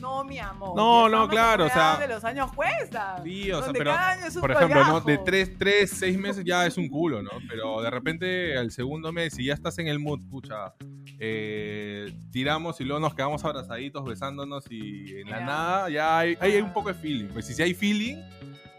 No, 0.00 0.24
mi 0.24 0.38
amor. 0.38 0.76
No, 0.76 1.08
no, 1.08 1.28
claro, 1.28 1.66
o 1.66 1.68
sea- 1.68 1.92
donde 1.92 2.08
los 2.08 2.24
años 2.24 2.52
cuestan. 2.52 3.22
Sí, 3.24 3.50
o 3.50 3.62
sea, 3.62 3.72
pero, 3.72 3.92
cada 3.92 4.10
año 4.10 4.26
es 4.26 4.34
un 4.36 4.40
por 4.40 4.52
ejemplo, 4.52 4.84
¿no? 4.84 4.94
de 5.00 5.00
colgajo. 5.00 5.24
tres, 5.24 5.58
tres, 5.58 5.90
seis 5.90 6.18
meses 6.18 6.44
ya 6.44 6.66
es 6.66 6.76
un 6.76 6.88
culo, 6.88 7.22
¿no? 7.22 7.30
Pero 7.48 7.80
de 7.82 7.90
repente 7.90 8.56
al 8.56 8.70
segundo 8.70 9.12
mes, 9.12 9.34
si 9.34 9.46
ya 9.46 9.54
estás 9.54 9.78
en 9.78 9.88
el 9.88 9.98
mood, 9.98 10.20
pucha, 10.30 10.74
eh, 11.18 12.12
tiramos 12.30 12.80
y 12.80 12.84
luego 12.84 13.00
nos 13.00 13.14
quedamos 13.14 13.44
abrazaditos, 13.44 14.04
besándonos 14.04 14.64
y 14.70 15.20
en 15.20 15.30
la 15.30 15.40
nada 15.40 15.90
ya 15.90 16.18
hay, 16.18 16.36
hay 16.40 16.56
un 16.56 16.72
poco 16.72 16.88
de 16.88 16.94
feeling. 16.94 17.28
Pues 17.28 17.46
si, 17.46 17.60
hay 17.62 17.74
feeling, 17.74 18.16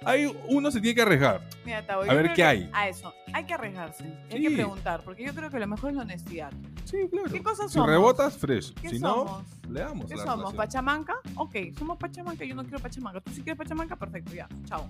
hay, 0.05 0.31
uno 0.47 0.71
se 0.71 0.79
tiene 0.79 0.95
que 0.95 1.01
arriesgar. 1.01 1.41
Mira, 1.65 1.85
Tavo, 1.85 2.03
A 2.03 2.13
ver 2.13 2.33
qué 2.33 2.43
hay. 2.43 2.69
A 2.73 2.87
eso. 2.87 3.13
Hay 3.33 3.45
que 3.45 3.53
arriesgarse. 3.53 4.05
Hay 4.31 4.41
que 4.41 4.51
preguntar, 4.51 5.01
porque 5.03 5.25
yo 5.25 5.33
creo 5.33 5.49
que 5.49 5.59
lo 5.59 5.67
mejor 5.67 5.91
es 5.91 5.95
la 5.95 6.03
honestidad. 6.03 6.51
Sí, 6.87 6.97
claro. 7.11 7.29
¿Qué 7.31 7.43
cosas 7.43 7.67
si 7.67 7.73
somos? 7.73 7.89
rebotas, 7.89 8.37
fresh. 8.37 8.73
¿Qué 8.75 8.89
Si 8.89 8.99
somos? 8.99 9.43
no, 9.65 9.73
le 9.73 9.79
damos 9.81 10.05
¿Qué 10.07 10.15
la 10.15 10.23
somos? 10.23 10.37
relación. 10.37 10.55
¿Pachamanca? 10.57 11.13
Ok, 11.35 11.55
somos 11.77 11.97
Pachamanca, 11.97 12.45
yo 12.45 12.55
no 12.55 12.63
quiero 12.63 12.79
Pachamanca. 12.79 13.19
Tú 13.21 13.31
sí 13.31 13.41
quieres 13.41 13.57
Pachamanca, 13.57 13.95
perfecto, 13.95 14.33
ya, 14.33 14.47
chao. 14.65 14.87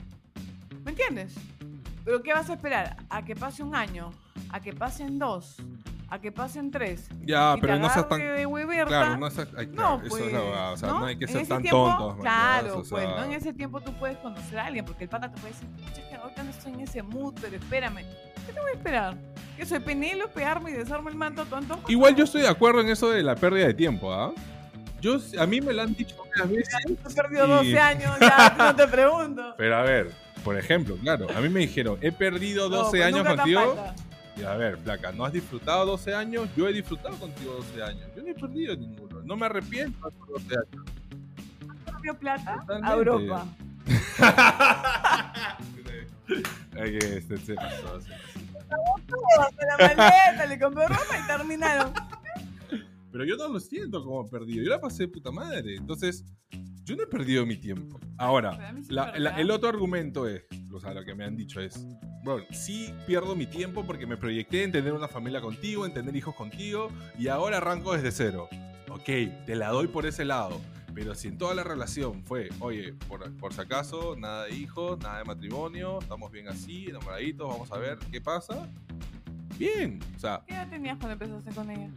¿Me 0.86 0.91
entiendes? 0.91 1.34
Pero 2.06 2.22
¿qué 2.22 2.34
vas 2.34 2.50
a 2.50 2.54
esperar? 2.54 2.98
¿A 3.10 3.26
que 3.26 3.36
pase 3.36 3.64
un 3.64 3.76
año? 3.76 4.12
¿A 4.50 4.60
que 4.62 4.74
pasen 4.74 5.18
dos? 5.20 5.58
¿A 6.10 6.20
que 6.22 6.32
pasen 6.32 6.72
tres? 6.72 7.10
Ya, 7.26 7.56
Y 7.58 7.62
pero 7.62 7.78
no 7.80 7.89
seas 7.89 8.08
tan... 8.08 8.20
de 8.20 8.45
hueverta. 8.45 8.86
Claro, 8.88 9.18
no 9.18 9.30
seas... 9.30 9.50
ay, 9.58 9.68
claro, 9.68 9.89
No, 9.89 9.95
eso 9.98 10.06
es 10.06 10.10
pues, 10.22 10.34
la 10.34 10.39
verdad, 10.39 10.74
O 10.74 10.78
sea, 10.78 10.89
no, 10.89 11.06
hay 11.06 11.18
que 11.18 11.28
ser 11.28 11.48
tan 11.48 11.62
tiempo, 11.62 11.95
tontos. 11.98 12.22
Claro, 12.22 12.78
o 12.80 12.84
sea, 12.86 12.98
pues, 12.98 13.10
¿no? 13.10 13.24
En 13.26 13.32
ese 13.34 13.52
tiempo 13.54 13.82
tú 13.82 13.91
puedes 14.00 14.18
conocer 14.20 14.58
a 14.60 14.66
alguien, 14.68 14.86
porque 14.86 15.04
el 15.04 15.10
pata 15.10 15.30
te 15.30 15.41
puede 15.41 15.54
decir, 15.54 15.68
"Pucha, 15.70 16.00
es 16.02 16.08
que 16.08 16.16
ahorita 16.16 16.43
no 16.43 16.50
estoy 16.52 16.74
en 16.74 16.80
ese 16.80 17.04
mood, 17.04 17.34
pero 17.41 17.58
espérame. 17.58 18.06
¿Qué 18.48 18.54
te 18.54 18.60
voy 18.60 18.72
a 18.72 18.74
esperar? 18.74 19.16
¿Que 19.56 19.66
soy 19.66 19.80
Penélope, 19.80 20.43
armo 20.43 20.70
y 20.70 20.72
desarmo 20.72 21.10
el 21.10 21.16
manto 21.16 21.45
tonto? 21.45 21.80
Igual 21.88 22.16
yo 22.16 22.24
estoy 22.24 22.41
de 22.41 22.48
acuerdo 22.48 22.82
en 22.82 22.89
eso 22.89 23.10
de 23.10 23.22
la 23.22 23.36
pérdida 23.36 23.68
de 23.68 23.74
tiempo, 23.74 24.12
¿ah? 24.14 24.32
Yo, 25.02 25.18
a 25.39 25.45
mí 25.45 25.62
me 25.62 25.74
lo 25.74 25.82
han 25.84 25.93
dicho 25.93 26.16
varias 26.36 26.50
veces. 26.50 26.76
He 26.88 27.14
perdido 27.14 27.45
y- 27.45 27.72
12 27.72 27.80
años, 27.91 28.18
ya, 28.20 28.56
no 28.58 28.76
te 28.76 28.88
pregunto. 28.88 29.54
Pero 29.58 29.76
a 29.76 29.82
ver, 29.84 30.12
por 30.43 30.58
ejemplo, 30.58 30.95
claro, 30.98 31.28
a 31.36 31.41
mí 31.41 31.50
me 31.50 31.60
dijeron, 31.62 31.98
he 32.02 32.12
perdido 32.12 32.70
No, 32.70 32.78
12 32.78 32.89
pues 32.91 33.04
años 33.04 33.28
contigo. 33.28 33.76
Y 34.38 34.43
a 34.43 34.56
ver, 34.56 34.78
placa, 34.78 35.12
¿no 35.12 35.26
has 35.26 35.34
disfrutado 35.34 35.86
12 35.86 36.14
años? 36.14 36.48
Yo 36.56 36.68
he 36.68 36.74
disfrutado 36.74 37.16
contigo 37.18 37.54
12 37.54 37.84
años. 37.84 38.08
Yo 38.16 38.22
no 38.22 38.30
he 38.30 38.36
perdido 38.36 38.76
ninguno. 38.76 39.22
No 39.24 39.36
me 39.36 39.48
arrepiento 39.48 40.08
esos 40.08 40.28
12 40.28 40.56
años. 40.56 40.86
¿Cambio 41.86 42.14
plata? 42.20 42.58
Totalmente. 42.60 42.88
A 42.88 42.93
Europa. 42.95 43.45
Ay, 46.80 46.97
que 46.99 47.17
este 47.17 47.38
se 47.38 47.53
pasó. 47.55 48.01
se 48.01 48.09
pasó. 48.09 49.55
la 49.80 49.95
maleta, 49.95 50.45
le 50.47 50.59
compré 50.59 50.88
ropa 50.88 51.17
y 51.23 51.28
terminaron. 51.28 51.93
Pero 53.11 53.23
yo 53.25 53.36
no 53.38 53.47
lo 53.47 53.59
siento 53.59 54.03
como 54.03 54.30
perdido. 54.30 54.63
Yo 54.63 54.69
la 54.69 54.82
pasé 54.82 55.03
de 55.03 55.07
puta 55.09 55.32
madre. 55.32 55.75
Entonces, 55.78 56.25
yo 56.84 56.95
no 56.95 57.03
he 57.03 57.07
perdido 57.07 57.45
mi 57.45 57.57
tiempo. 57.57 57.99
Ahora, 58.17 58.73
la- 58.89 59.17
la- 59.17 59.32
el 59.39 59.49
otro 59.51 59.69
argumento 59.69 60.28
es, 60.28 60.43
o 60.71 60.80
sea, 60.80 60.93
lo 60.93 61.03
que 61.03 61.15
me 61.15 61.23
han 61.25 61.36
dicho 61.36 61.59
es, 61.61 61.84
bro, 62.23 62.41
sí 62.51 62.93
pierdo 63.07 63.36
mi 63.36 63.45
tiempo 63.47 63.86
porque 63.86 64.05
me 64.05 64.17
proyecté 64.17 64.63
en 64.63 64.71
tener 64.71 64.93
una 64.93 65.07
familia 65.07 65.41
contigo, 65.41 65.86
en 65.86 65.93
tener 65.93 66.15
hijos 66.15 66.36
contigo, 66.36 66.89
y 67.17 67.28
ahora 67.30 67.57
arranco 67.57 67.93
desde 67.93 68.11
cero. 68.11 68.49
Ok, 68.89 69.05
te 69.45 69.55
la 69.55 69.69
doy 69.69 69.88
por 69.88 70.05
ese 70.05 70.23
lado. 70.25 70.61
Pero 70.98 71.14
si 71.14 71.28
en 71.28 71.38
toda 71.38 71.54
la 71.54 71.64
relación 71.64 72.24
fue, 72.24 72.50
oye, 72.60 72.93
por, 73.08 73.32
por 73.38 73.54
si 73.54 73.62
acaso, 73.62 74.16
nada 74.16 74.45
de 74.45 74.56
hijos, 74.56 74.98
nada 74.98 75.20
de 75.20 75.26
matrimonio, 75.26 76.00
estamos 76.02 76.32
bien 76.32 76.48
así, 76.48 76.88
enamoraditos, 76.88 77.48
vamos 77.48 77.72
a 77.72 77.78
ver 77.78 78.00
qué 78.12 78.20
pasa. 78.20 78.68
Bien, 79.60 80.00
o 80.16 80.20
sea, 80.20 80.41
¿Qué 80.48 80.56
edad 80.56 80.68
tenías 80.72 80.98
cuando 80.98 81.14
empezaste 81.14 81.52
con 81.52 81.70
ella? 81.70 81.91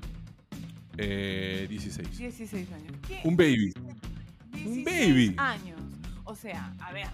Eh, 0.99 1.67
16. 1.71 2.19
16 2.19 2.73
años. 2.73 2.93
¿Qué? 3.09 3.23
Un 3.25 3.39
baby. 3.39 3.73
16 4.53 4.85
baby. 4.85 5.35
años. 5.39 5.81
O 6.25 6.35
sea, 6.35 6.71
a 6.81 6.93
ver, 6.93 7.09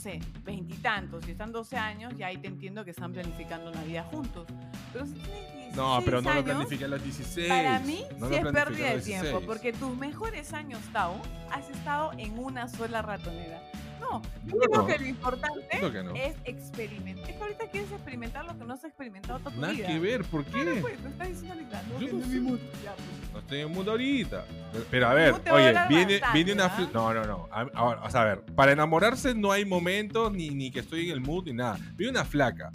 sé, 0.00 0.18
veintitantos 0.44 1.28
y 1.28 1.32
están 1.32 1.52
12 1.52 1.76
años, 1.76 2.14
ya 2.16 2.28
ahí 2.28 2.38
te 2.38 2.48
entiendo 2.48 2.84
que 2.84 2.90
están 2.90 3.12
planificando 3.12 3.70
una 3.70 3.82
vida 3.84 4.02
juntos. 4.04 4.46
Pero 4.92 5.06
si 5.06 5.12
tienes 5.12 5.52
16 5.54 5.76
No, 5.76 6.00
pero 6.04 6.22
no 6.22 6.30
lo 6.30 6.36
años, 6.36 6.44
planifiqué 6.44 6.84
a 6.84 6.88
los 6.88 7.02
16. 7.04 7.48
Para 7.48 7.78
mí 7.80 8.04
No 8.18 8.28
sí 8.28 8.40
lo 8.40 8.48
es 8.48 8.54
pérdida 8.54 8.94
de 8.94 9.00
tiempo, 9.02 9.24
16. 9.26 9.46
porque 9.46 9.72
tus 9.72 9.96
mejores 9.96 10.52
años, 10.52 10.80
Tao, 10.92 11.20
has 11.52 11.68
estado 11.70 12.12
en 12.18 12.38
una 12.38 12.68
sola 12.68 13.02
ratonera. 13.02 13.62
No, 14.10 14.22
yo 14.46 14.54
No, 14.54 14.58
creo 14.58 14.80
no. 14.80 14.86
que 14.86 14.98
lo 14.98 15.06
importante 15.06 15.68
que 15.92 16.02
no. 16.02 16.14
es 16.14 16.34
experimentar. 16.44 17.30
Es 17.30 17.36
que 17.36 17.42
ahorita 17.42 17.66
quieres 17.70 17.92
experimentar 17.92 18.44
lo 18.44 18.58
que 18.58 18.64
no 18.64 18.74
has 18.74 18.84
experimentado 18.84 19.38
toda 19.38 19.52
tu 19.54 19.60
Nada 19.60 19.72
vida. 19.72 19.86
que 19.86 19.98
ver, 20.00 20.24
¿por 20.24 20.44
qué? 20.44 20.78
pues, 20.80 21.00
lo 21.02 21.08
estás 21.10 21.28
diciendo 21.28 21.54
ahorita. 21.54 21.82
No, 21.92 22.00
Yo 22.00 22.06
no 22.08 22.12
no 22.14 22.18
es 22.20 22.26
sé. 22.26 22.34
mi 22.34 22.40
mood. 22.40 22.58
Ya, 22.84 22.94
pues. 22.94 23.32
No 23.32 23.38
estoy 23.38 23.58
en 23.60 23.68
el 23.68 23.74
mundo 23.74 23.90
ahorita. 23.92 24.44
Pero 24.90 25.06
a 25.08 25.14
ver, 25.14 25.32
No 25.32 25.50
a 25.52 25.54
oye, 25.54 25.68
durar 25.68 25.88
viene, 25.88 26.12
bastante, 26.14 26.34
viene 26.34 26.52
una... 26.52 26.64
¿ah? 26.66 26.76
fl- 26.78 26.90
No, 26.92 27.14
no, 27.14 27.24
no. 27.24 27.48
A- 27.52 27.66
Ahora, 27.74 28.02
o 28.02 28.10
sea, 28.10 28.22
a 28.22 28.24
ver, 28.24 28.42
para 28.56 28.72
enamorarse 28.72 29.34
no 29.34 29.52
hay 29.52 29.64
momentos 29.64 30.32
ni, 30.32 30.50
ni 30.50 30.70
que 30.70 30.80
estoy 30.80 31.06
en 31.06 31.12
el 31.12 31.20
mood 31.20 31.44
ni 31.46 31.52
nada. 31.52 31.78
Viene 31.96 32.10
una 32.10 32.24
flaca. 32.24 32.70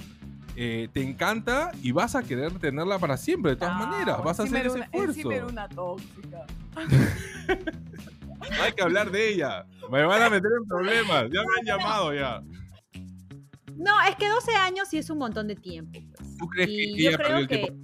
eh, 0.57 0.87
te 0.93 1.01
encanta 1.03 1.71
y 1.83 1.91
vas 1.91 2.15
a 2.15 2.23
querer 2.23 2.57
tenerla 2.59 2.97
para 2.97 3.17
siempre, 3.17 3.51
de 3.51 3.57
todas 3.57 3.77
No, 3.77 3.87
maneras. 3.87 4.23
Vas 4.23 4.39
a 4.39 4.43
hacer 4.43 4.65
ese 4.67 4.75
una- 4.77 4.85
esfuerzo. 4.85 5.47
una 5.49 5.67
tóxica. 5.67 6.45
No 8.55 8.63
hay 8.63 8.71
que 8.73 8.83
hablar 8.83 9.11
de 9.11 9.29
ella. 9.33 9.65
Me 9.91 10.03
van 10.03 10.21
a 10.21 10.29
meter 10.29 10.49
en 10.61 10.67
problemas. 10.67 11.23
Ya 11.31 11.41
me 11.41 11.59
han 11.59 11.65
llamado 11.65 12.13
ya. 12.13 12.41
No, 13.75 13.91
es 14.09 14.15
que 14.15 14.27
12 14.29 14.51
años 14.55 14.87
sí 14.89 14.97
es 14.97 15.09
un 15.09 15.17
montón 15.17 15.47
de 15.47 15.55
tiempo. 15.55 15.99
pues. 16.15 16.37
¿Tú 16.37 16.47
crees 16.47 16.69
que 16.69 16.73
Y 16.83 17.03
yo 17.03 17.09
ella 17.09 17.17
perdió 17.17 17.25
creo 17.27 17.39
el 17.39 17.47
que. 17.47 17.57
tiempo? 17.57 17.81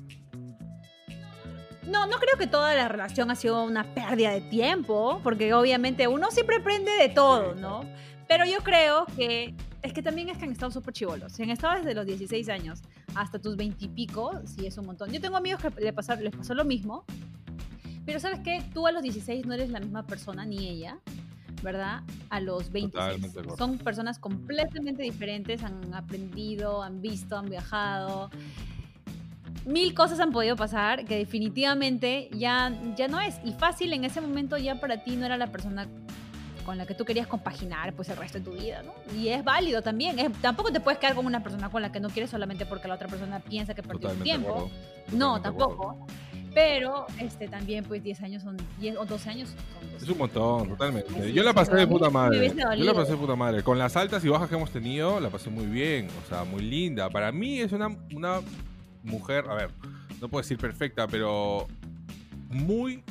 No, 1.84 2.07
no 2.07 2.18
creo 2.18 2.38
que 2.38 2.47
toda 2.47 2.74
la 2.74 2.88
relación 2.88 3.32
ha 3.32 3.36
sido 3.36 3.64
una 3.64 3.84
pérdida 3.93 4.32
de 4.32 4.41
tiempo, 4.41 5.20
porque 5.24 5.53
obviamente 5.53 6.07
uno 6.07 6.32
siempre 6.32 6.57
aprende 6.57 6.91
de 6.91 7.09
todo, 7.09 7.55
¿no? 7.55 7.82
Pero 8.30 8.45
yo 8.45 8.59
creo 8.59 9.05
que 9.18 9.53
es 9.82 9.91
que 9.93 10.01
también 10.01 10.30
es 10.30 10.38
que 10.38 10.45
han 10.45 10.51
estado 10.51 10.72
súper 10.72 10.93
chivolos. 10.93 11.34
Si 11.34 11.43
han 11.43 11.49
estado 11.49 11.78
desde 11.78 11.93
los 11.93 12.05
16 12.05 12.47
años 12.49 12.82
hasta 13.16 13.39
tus 13.39 13.57
20 13.57 13.84
y 13.84 13.88
pico, 13.89 14.39
sí 14.45 14.68
es 14.68 14.78
un 14.78 14.86
montón. 14.86 15.12
Yo 15.12 15.20
tengo 15.20 15.36
amigos 15.36 15.62
que 15.62 15.82
le 15.82 15.91
pasaron, 15.91 16.24
les 16.24 16.36
pasó 16.36 16.53
lo 16.53 16.64
mismo, 16.64 17.03
pero 18.06 18.20
¿sabes 18.20 18.39
qué? 18.39 18.64
Tú 18.74 18.88
a 18.88 18.91
los 18.91 19.02
16 19.04 19.45
no 19.45 19.54
eres 19.54 19.70
la 19.70 19.80
misma 19.80 20.06
persona, 20.06 20.45
ni 20.45 20.68
ella, 20.68 20.97
¿verdad? 21.64 22.02
A 22.30 22.39
los 22.39 22.72
26. 22.72 22.91
Totalmente 22.91 23.28
de 23.36 23.39
acuerdo. 23.41 23.58
Son 23.58 23.78
personas 23.78 24.20
completamente 24.20 25.04
diferentes, 25.04 25.64
han 25.64 25.93
aprendido, 25.93 26.82
han 26.84 27.02
visto, 27.02 27.38
han 27.38 27.49
viajado. 27.49 28.30
Mil 29.66 29.93
cosas 29.93 30.20
han 30.20 30.32
podido 30.32 30.56
pasar 30.56 31.06
que 31.06 31.18
definitivamente 31.18 32.30
ya, 32.34 32.74
ya 32.95 33.08
no 33.08 33.20
es. 33.22 33.36
Y 33.45 33.52
fácil 33.54 33.93
en 33.93 34.04
ese 34.06 34.20
momento 34.20 34.58
ya 34.58 34.80
para 34.80 35.04
ti 35.04 35.16
no 35.16 35.26
era 35.26 35.38
la 35.38 35.47
persona 35.52 35.88
con 36.66 36.78
la 36.78 36.86
que 36.88 36.93
tú 36.95 37.06
querías 37.06 37.28
compaginar 37.28 37.93
pues 37.93 38.10
el 38.10 38.18
resto 38.18 38.38
de 38.39 38.45
tu 38.45 38.52
vida, 38.54 38.82
¿no? 38.84 38.93
Y 39.16 39.30
es 39.30 39.43
válido 39.43 39.82
también. 39.84 40.18
Es- 40.20 40.32
tampoco 40.41 40.72
te 40.72 40.80
puedes 40.80 40.99
quedar 40.99 41.16
con 41.16 41.26
una 41.28 41.43
persona 41.43 41.70
con 41.70 41.82
la 41.82 41.91
que 41.91 41.99
no 41.99 42.10
quieres 42.10 42.30
solamente 42.32 42.66
porque 42.66 42.88
la 42.88 42.95
otra 42.95 43.08
persona 43.08 43.39
piensa 43.39 43.74
que 43.76 43.84
perdió 43.84 44.10
de 44.10 44.16
tiempo. 44.24 44.72
No, 45.12 45.39
acuerdo. 45.49 46.06
Pero 46.54 47.06
este 47.20 47.47
también 47.47 47.84
pues 47.86 48.04
10 48.04 48.22
años 48.24 48.43
son 48.43 48.58
10 48.80 48.97
o 48.97 49.06
12 49.06 49.30
años 49.30 49.49
son 49.49 49.91
12. 49.91 50.06
Es 50.06 50.10
un 50.12 50.18
montón, 50.18 50.70
totalmente. 50.70 51.10
Sí, 51.14 51.34
Yo 51.34 51.43
la 51.43 51.54
pasé 51.54 51.76
de 51.76 51.88
puta 51.88 52.10
madre. 52.10 52.49
Yo 52.78 52.84
la 52.84 52.93
pasé 52.93 53.12
de 53.12 53.18
puta 53.18 53.36
madre. 53.36 53.64
Con 53.64 53.78
las 53.78 53.95
altas 53.95 54.24
y 54.26 54.30
bajas 54.30 54.49
que 54.49 54.56
hemos 54.56 54.72
tenido, 54.72 55.20
la 55.20 55.30
pasé 55.30 55.49
muy 55.49 55.66
bien. 55.66 56.08
O 56.26 56.28
sea, 56.28 56.43
muy 56.43 56.62
linda. 56.62 57.10
Para 57.10 57.32
mí 57.32 57.60
es 57.60 57.72
una, 57.72 57.88
una 58.14 58.41
mujer, 59.04 59.45
a 59.49 59.56
ver, 59.56 59.70
no 60.20 60.28
puedo 60.28 60.41
decir 60.41 60.58
perfecta, 60.58 61.08
pero 61.08 61.68
muy, 62.49 63.04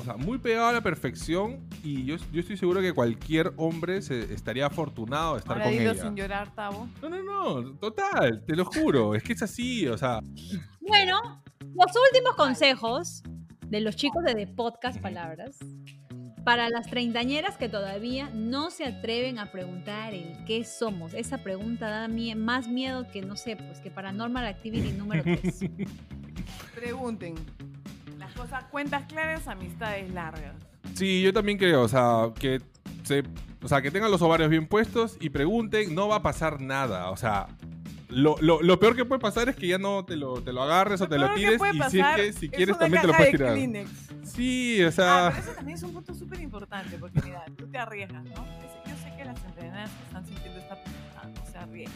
o 0.00 0.04
sea, 0.04 0.16
muy 0.16 0.38
pegada 0.38 0.70
a 0.70 0.72
la 0.72 0.80
perfección. 0.82 1.60
Y 1.82 2.04
yo, 2.04 2.16
yo 2.32 2.40
estoy 2.40 2.56
seguro 2.56 2.80
que 2.80 2.92
cualquier 2.92 3.52
hombre 3.56 4.02
se 4.02 4.32
estaría 4.32 4.66
afortunado 4.66 5.34
de 5.34 5.38
estar 5.40 5.56
Ahora 5.56 5.70
con 5.70 5.74
ella. 5.80 5.94
sin 5.94 6.16
llorar, 6.16 6.54
Tavo. 6.54 6.88
No, 7.02 7.08
no, 7.08 7.22
no, 7.62 7.72
total, 7.78 8.42
te 8.46 8.54
lo 8.56 8.64
juro. 8.64 9.14
Es 9.14 9.22
que 9.22 9.32
es 9.32 9.42
así, 9.42 9.86
o 9.88 9.96
sea, 9.98 10.20
Bueno, 10.80 11.42
los 11.60 11.86
últimos 12.10 12.34
consejos 12.36 13.22
de 13.66 13.80
los 13.80 13.96
chicos 13.96 14.22
de 14.24 14.34
The 14.34 14.46
Podcast. 14.48 15.00
Palabras 15.00 15.58
para 16.44 16.68
las 16.68 16.86
treintañeras 16.90 17.56
que 17.56 17.70
todavía 17.70 18.28
no 18.34 18.70
se 18.70 18.84
atreven 18.84 19.38
a 19.38 19.50
preguntar 19.50 20.12
el 20.12 20.44
qué 20.44 20.62
somos. 20.64 21.14
Esa 21.14 21.38
pregunta 21.38 21.88
da 21.88 22.06
mie- 22.06 22.36
más 22.36 22.68
miedo 22.68 23.06
que, 23.10 23.22
no 23.22 23.34
sé, 23.36 23.56
pues 23.56 23.80
que 23.80 23.90
Paranormal 23.90 24.44
Activity 24.44 24.92
número 24.92 25.22
3. 25.24 25.60
Pregunten. 26.74 27.34
Las 28.44 28.50
cosas, 28.50 28.64
cuentas 28.70 29.04
claras, 29.06 29.48
amistades 29.48 30.12
largas. 30.12 30.54
Sí, 30.94 31.22
yo 31.22 31.32
también 31.32 31.56
creo, 31.58 31.82
o 31.82 31.88
sea, 31.88 32.30
que 32.38 32.60
se, 33.02 33.22
o 33.62 33.68
sea, 33.68 33.80
que 33.82 33.90
tengan 33.90 34.10
los 34.10 34.20
ovarios 34.22 34.50
bien 34.50 34.66
puestos 34.66 35.16
y 35.20 35.30
pregunten, 35.30 35.94
no 35.94 36.08
va 36.08 36.16
a 36.16 36.22
pasar 36.22 36.60
nada, 36.60 37.10
o 37.10 37.16
sea, 37.16 37.46
lo, 38.08 38.36
lo- 38.40 38.60
lo 38.62 38.78
peor 38.78 38.94
que 38.94 39.04
puede 39.04 39.20
pasar 39.20 39.48
es 39.48 39.56
que 39.56 39.66
ya 39.66 39.78
no 39.78 40.04
te 40.04 40.16
lo, 40.16 40.42
te 40.42 40.52
lo 40.52 40.62
agarres 40.62 41.00
o 41.00 41.08
te 41.08 41.18
lo 41.18 41.32
tires 41.34 41.54
y 41.60 41.70
si 41.90 41.98
es 41.98 42.04
pasar 42.04 42.16
que 42.16 42.32
si 42.32 42.46
es 42.46 42.52
quieres 42.52 42.78
también 42.78 43.00
te 43.00 43.06
lo 43.08 43.14
puedes 43.14 43.32
de 43.32 43.38
tirar. 43.38 43.54
Kleenex. 43.54 43.90
Sí, 44.24 44.82
o 44.84 44.88
Ah, 44.88 44.92
sea, 44.92 45.30
pero 45.34 45.42
eso 45.44 45.52
también 45.56 45.76
es 45.78 45.82
un 45.82 45.92
punto 45.94 46.14
súper 46.14 46.40
importante, 46.40 46.96
porque 46.98 47.20
mira, 47.22 47.44
tú 47.56 47.66
te 47.66 47.78
arriesgas, 47.78 48.24
¿no? 48.24 48.34
Yo 48.34 48.96
sé 49.02 49.16
que 49.16 49.24
las 49.24 49.42
entrenadas 49.44 49.90
que 49.90 50.04
están 50.04 50.26
sintiendo 50.26 50.60
esta 50.60 50.74
ah, 51.16 51.26
no 51.34 51.50
se 51.50 51.58
arriesgan. 51.58 51.94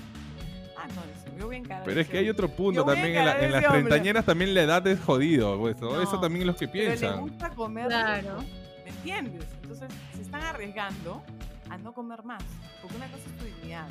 Ah, 0.80 0.86
no, 0.94 1.02
eso, 1.02 1.36
yo 1.38 1.46
voy 1.46 1.56
a 1.56 1.58
encarar 1.58 1.82
pero 1.84 2.00
es 2.00 2.08
que 2.08 2.18
hay 2.18 2.28
otro 2.30 2.48
punto 2.48 2.84
también, 2.84 3.16
en, 3.16 3.24
la- 3.24 3.40
en 3.44 3.50
las 3.52 3.64
treintañeras 3.66 4.24
también 4.24 4.54
la 4.54 4.62
edad 4.62 4.86
es 4.86 5.00
jodido, 5.00 5.58
pues, 5.58 5.80
¿no? 5.80 5.90
No, 5.92 6.02
eso 6.02 6.20
también 6.20 6.42
es 6.42 6.46
lo 6.46 6.56
que 6.56 6.68
Pero 6.68 6.90
le 6.90 6.96
piensan. 6.96 7.20
gusta 7.20 7.50
comer 7.50 7.86
Claro. 7.88 8.44
¿me 8.84 8.90
entiendes? 8.90 9.44
Entonces, 9.62 9.88
se 10.14 10.22
están 10.22 10.42
arriesgando 10.42 11.22
a 11.68 11.76
no 11.78 11.92
comer 11.92 12.22
más, 12.24 12.42
porque 12.80 12.96
una 12.96 13.06
cosa 13.08 13.22
es 13.26 13.36
tu 13.38 13.44
dignidad 13.44 13.86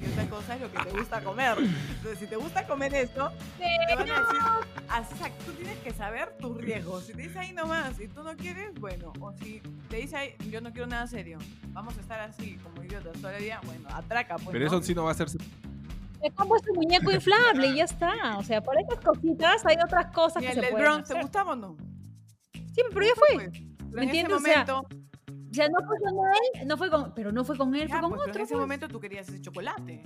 y 0.00 0.12
otra 0.12 0.26
cosa 0.28 0.54
es 0.54 0.60
lo 0.60 0.70
que 0.70 0.78
te 0.78 0.96
gusta 0.96 1.20
comer. 1.24 1.56
Entonces, 1.58 2.18
si 2.20 2.26
te 2.26 2.36
gusta 2.36 2.66
comer 2.66 2.94
esto, 2.94 3.32
te 3.58 3.94
van 3.96 4.10
a 4.10 4.20
decir, 4.20 4.40
"Haz- 4.88 5.10
exacto, 5.12 5.44
tú 5.46 5.52
tienes 5.52 5.78
que 5.78 5.90
saber 5.92 6.36
tus 6.38 6.56
riesgos. 6.58 7.04
Si 7.04 7.14
te 7.14 7.22
dice 7.22 7.38
ahí 7.38 7.52
nomás 7.52 7.98
y 7.98 8.06
tú 8.06 8.22
no 8.22 8.36
quieres, 8.36 8.74
bueno, 8.78 9.12
o 9.18 9.32
si 9.32 9.60
te 9.88 9.96
dice 9.96 10.16
ahí, 10.16 10.34
yo 10.50 10.60
no 10.60 10.70
quiero 10.72 10.86
nada 10.86 11.06
serio, 11.08 11.38
vamos 11.72 11.96
a 11.96 12.00
estar 12.00 12.20
así 12.20 12.58
como 12.62 12.84
idiotas 12.84 13.14
todo 13.20 13.30
el 13.32 13.42
día, 13.42 13.60
bueno, 13.64 13.88
atraca, 13.92 14.36
pues. 14.36 14.50
Pero 14.52 14.66
¿no? 14.66 14.76
eso 14.76 14.82
sí 14.86 14.94
no 14.94 15.04
va 15.04 15.10
a 15.12 15.14
ser... 15.14 15.26
Te 16.22 16.30
compras 16.32 16.62
tu 16.62 16.74
muñeco 16.74 17.10
inflable 17.12 17.66
y 17.68 17.76
ya 17.76 17.84
está. 17.84 18.36
O 18.38 18.42
sea, 18.42 18.60
por 18.62 18.76
esas 18.80 18.98
cositas 19.04 19.64
hay 19.66 19.76
otras 19.84 20.06
cosas 20.12 20.42
¿Y 20.42 20.46
que 20.46 20.52
el 20.52 20.54
se 20.56 20.60
del 20.62 20.70
pueden 20.70 20.86
Bronx 20.86 21.08
te 21.08 21.14
hacer. 21.14 21.22
gustaba 21.22 21.52
o 21.52 21.56
no? 21.56 21.76
Sí, 22.52 22.82
pero 22.92 23.06
ya 23.06 23.12
fue. 23.14 23.34
Pues, 23.34 23.50
pero 23.52 23.90
¿Me 23.90 24.02
en 24.02 24.08
ese 24.10 24.18
entiendes? 24.20 24.36
O 24.36 24.40
sea, 24.40 24.64
momento, 24.66 24.88
O 25.50 25.54
sea, 25.54 25.68
no 25.68 25.78
fue 25.86 25.96
con 25.98 26.10
él, 26.60 26.66
no 26.68 26.76
fue 26.76 26.90
con, 26.90 27.14
pero 27.14 27.32
no 27.32 27.44
fue 27.44 27.56
con 27.56 27.74
él, 27.74 27.88
ya, 27.88 27.94
fue 27.94 28.00
con 28.02 28.10
pues, 28.10 28.20
pero 28.20 28.30
otro. 28.30 28.40
en 28.40 28.44
ese 28.44 28.54
pues. 28.54 28.60
momento 28.60 28.88
tú 28.88 29.00
querías 29.00 29.28
ese 29.28 29.40
chocolate. 29.40 30.02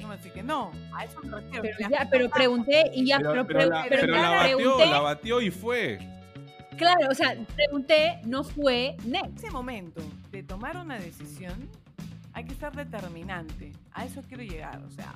No 0.00 0.08
me 0.08 0.16
decís 0.16 0.32
que 0.32 0.42
no. 0.42 0.70
A 0.94 1.04
eso 1.04 1.20
me 1.22 1.30
refiero. 1.36 1.62
Pero 1.62 1.76
la 1.80 1.88
ya, 1.88 2.08
pero 2.10 2.24
no 2.24 2.30
pregunté 2.30 2.90
y 2.94 3.06
ya, 3.06 3.18
Pero, 3.18 3.46
pero, 3.46 3.66
la, 3.66 3.86
pero 3.88 4.00
pero 4.02 4.14
ya 4.14 4.22
la 4.22 4.30
batió, 4.36 4.56
pregunté. 4.56 4.86
la 4.86 5.00
batió 5.00 5.40
y 5.40 5.50
fue. 5.50 5.98
Claro, 6.78 7.08
o 7.10 7.14
sea, 7.14 7.36
pregunté, 7.54 8.20
no 8.24 8.42
fue 8.44 8.96
En 9.04 9.10
next. 9.12 9.38
ese 9.38 9.50
momento 9.50 10.00
de 10.30 10.42
tomar 10.42 10.76
una 10.76 10.98
decisión, 10.98 11.68
hay 12.34 12.44
que 12.44 12.54
ser 12.56 12.72
determinante. 12.74 13.72
A 13.92 14.04
eso 14.04 14.20
quiero 14.26 14.42
llegar. 14.42 14.82
O 14.86 14.90
sea, 14.90 15.14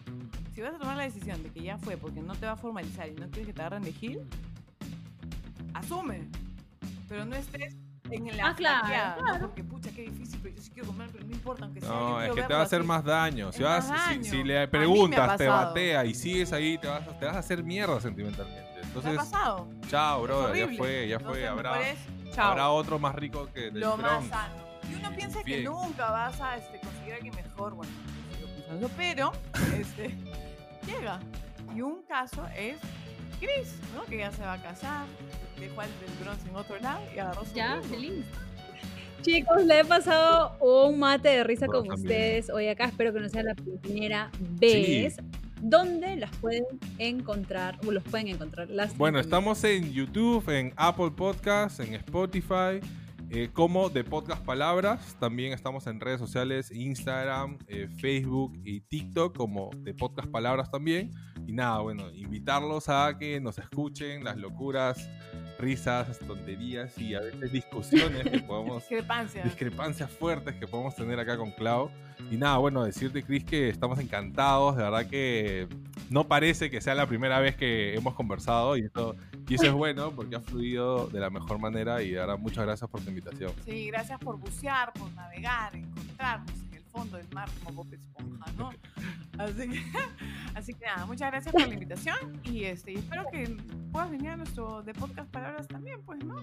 si 0.54 0.60
vas 0.62 0.74
a 0.74 0.78
tomar 0.78 0.96
la 0.96 1.02
decisión 1.02 1.42
de 1.42 1.50
que 1.50 1.60
ya 1.62 1.76
fue 1.76 1.96
porque 1.96 2.20
no 2.22 2.34
te 2.34 2.46
va 2.46 2.52
a 2.52 2.56
formalizar 2.56 3.08
y 3.08 3.12
no 3.14 3.26
quieres 3.28 3.48
que 3.48 3.52
te 3.52 3.60
agarren 3.60 3.82
de 3.82 3.92
gil, 3.92 4.20
asume. 5.74 6.28
Pero 7.08 7.24
no 7.24 7.36
estés 7.36 7.74
en 8.10 8.36
la 8.36 8.48
Ah, 8.48 8.54
claro, 8.54 9.22
¿no? 9.22 9.38
Porque 9.40 9.64
pucha, 9.64 9.90
qué 9.90 10.02
difícil, 10.02 10.38
pero 10.42 10.54
yo 10.56 10.62
sí 10.62 10.70
quiero 10.70 10.88
comer, 10.88 11.08
pero 11.12 11.24
no 11.26 11.32
importa, 11.32 11.64
aunque 11.64 11.80
sea. 11.80 11.88
yo 11.90 11.94
No, 12.10 12.22
es 12.22 12.30
que 12.32 12.42
te 12.42 12.54
va 12.54 12.60
a 12.60 12.62
hacer 12.62 12.80
así. 12.80 12.88
más 12.88 13.04
daño. 13.04 13.52
Si, 13.52 13.62
vas, 13.62 13.88
más 13.88 14.02
si, 14.24 14.30
daño. 14.30 14.44
le 14.44 14.68
preguntas, 14.68 15.36
te 15.36 15.46
batea 15.48 16.04
y 16.04 16.14
sigues 16.14 16.52
ahí, 16.52 16.78
te 16.78 16.86
vas, 16.86 17.06
a- 17.06 17.18
te 17.18 17.26
vas 17.26 17.36
a 17.36 17.38
hacer 17.40 17.62
mierda 17.64 18.00
sentimentalmente. 18.00 18.62
¿Te 18.74 18.78
ha 18.80 18.82
Entonces, 18.86 19.16
pasado? 19.16 19.68
chao, 19.88 20.22
brother, 20.22 20.56
ya 20.70 20.76
fue, 20.76 21.08
ya 21.08 21.16
Entonces, 21.16 21.38
fue. 21.40 21.48
Habrá, 21.48 21.80
chao. 22.32 22.74
otro 22.74 22.98
más 22.98 23.14
rico 23.14 23.48
que 23.52 23.70
del 23.70 23.80
lo 23.80 23.96
más 23.96 24.24
sano. 24.26 24.67
Y 24.90 24.94
uno 24.94 25.10
piensa 25.14 25.42
que 25.42 25.62
nunca 25.62 26.10
vas 26.10 26.40
a 26.40 26.56
este, 26.56 26.80
conseguir 26.80 27.12
a 27.12 27.16
alguien 27.16 27.34
mejor, 27.34 27.74
bueno, 27.74 27.92
pensando, 28.56 28.90
pero 28.96 29.32
este, 29.78 30.14
llega. 30.86 31.20
Y 31.74 31.80
un 31.82 32.02
caso 32.02 32.46
es 32.56 32.76
Chris, 33.38 33.74
¿no? 33.94 34.04
Que 34.04 34.18
ya 34.18 34.32
se 34.32 34.42
va 34.42 34.54
a 34.54 34.62
casar, 34.62 35.06
dejó 35.58 35.80
al 35.80 35.88
del 36.00 36.10
Bronx 36.22 36.46
en 36.46 36.56
otro 36.56 36.78
lado 36.80 37.00
y 37.14 37.18
agarró 37.18 37.44
su 37.44 37.54
Ya, 37.54 37.80
feliz. 37.88 38.24
Chicos, 39.22 39.64
le 39.64 39.80
he 39.80 39.84
pasado 39.84 40.56
un 40.60 40.98
mate 40.98 41.28
de 41.28 41.44
risa 41.44 41.66
Bueno, 41.66 41.80
con 41.80 41.88
también. 41.88 42.06
ustedes. 42.06 42.50
Hoy 42.50 42.68
acá 42.68 42.84
espero 42.84 43.12
que 43.12 43.20
no 43.20 43.28
sea 43.28 43.42
la 43.42 43.54
primera 43.54 44.30
vez. 44.38 45.16
¿Dónde 45.60 46.14
las 46.16 46.30
pueden 46.36 46.64
encontrar? 46.98 47.78
O 47.84 47.90
los 47.90 48.04
pueden 48.04 48.28
encontrar. 48.28 48.70
Las 48.70 48.96
Bueno, 48.96 49.18
estamos 49.18 49.62
en 49.64 49.92
YouTube, 49.92 50.48
en 50.50 50.72
Apple 50.76 51.10
Podcasts, 51.10 51.80
en 51.80 51.94
Spotify, 51.94 52.78
eh, 53.30 53.50
como 53.52 53.90
de 53.90 54.04
Podcast 54.04 54.44
Palabras. 54.44 55.16
También 55.20 55.52
estamos 55.52 55.86
en 55.86 56.00
redes 56.00 56.18
sociales, 56.18 56.70
Instagram, 56.70 57.58
eh, 57.66 57.88
Facebook 58.00 58.58
y 58.64 58.80
TikTok, 58.80 59.36
como 59.36 59.70
de 59.78 59.92
Podcast 59.92 60.28
Palabras 60.28 60.70
también. 60.70 61.10
Y 61.46 61.52
nada, 61.52 61.80
bueno, 61.80 62.10
invitarlos 62.10 62.88
a 62.88 63.16
que 63.18 63.40
nos 63.40 63.58
escuchen 63.58 64.24
las 64.24 64.36
locuras, 64.36 65.10
risas, 65.58 66.18
tonterías 66.20 66.96
y 66.98 67.14
a 67.14 67.20
veces 67.20 67.52
discusiones 67.52 68.24
que 68.28 68.40
podemos 68.46 68.82
Discrepancia. 68.88 69.42
discrepancias 69.42 70.10
fuertes 70.10 70.54
que 70.54 70.66
podemos 70.66 70.94
tener 70.94 71.18
acá 71.20 71.36
con 71.36 71.50
Clau. 71.52 71.90
Y 72.30 72.36
nada, 72.36 72.58
bueno, 72.58 72.84
decirte, 72.84 73.22
Chris, 73.22 73.44
que 73.44 73.68
estamos 73.68 73.98
encantados. 73.98 74.76
De 74.76 74.82
verdad 74.82 75.06
que 75.06 75.68
no 76.10 76.26
parece 76.28 76.70
que 76.70 76.80
sea 76.80 76.94
la 76.94 77.06
primera 77.06 77.40
vez 77.40 77.56
que 77.56 77.94
hemos 77.94 78.14
conversado 78.14 78.76
y 78.76 78.84
eso, 78.86 79.14
y 79.48 79.54
eso 79.54 79.66
es 79.66 79.72
bueno 79.72 80.10
porque 80.12 80.36
ha 80.36 80.40
fluido 80.40 81.06
de 81.08 81.20
la 81.20 81.30
mejor 81.30 81.58
manera. 81.58 82.02
Y 82.02 82.12
verdad, 82.12 82.38
muchas 82.38 82.64
gracias 82.64 82.88
por 82.90 83.00
tu 83.00 83.08
invitación. 83.08 83.52
Sí, 83.64 83.86
gracias 83.88 84.18
por 84.20 84.36
bucear, 84.38 84.92
por 84.92 85.10
navegar, 85.12 85.74
encontrarnos 85.74 86.52
en 86.70 86.74
el 86.74 86.82
fondo 86.84 87.16
del 87.16 87.28
mar 87.32 87.48
como 87.64 87.84
Bob 87.84 87.94
Esponja, 87.94 88.52
¿no? 88.56 88.70
Así 89.38 89.68
que, 89.68 89.82
así 90.54 90.74
que 90.74 90.84
nada, 90.86 91.06
muchas 91.06 91.30
gracias 91.30 91.52
por 91.52 91.66
la 91.66 91.74
invitación 91.74 92.40
y 92.44 92.64
este, 92.64 92.94
espero 92.94 93.24
que 93.30 93.56
puedas 93.92 94.10
venir 94.10 94.30
a 94.30 94.36
nuestro 94.36 94.82
de 94.82 94.92
podcast 94.94 95.30
palabras 95.30 95.66
también, 95.68 96.02
pues, 96.02 96.22
¿no? 96.24 96.36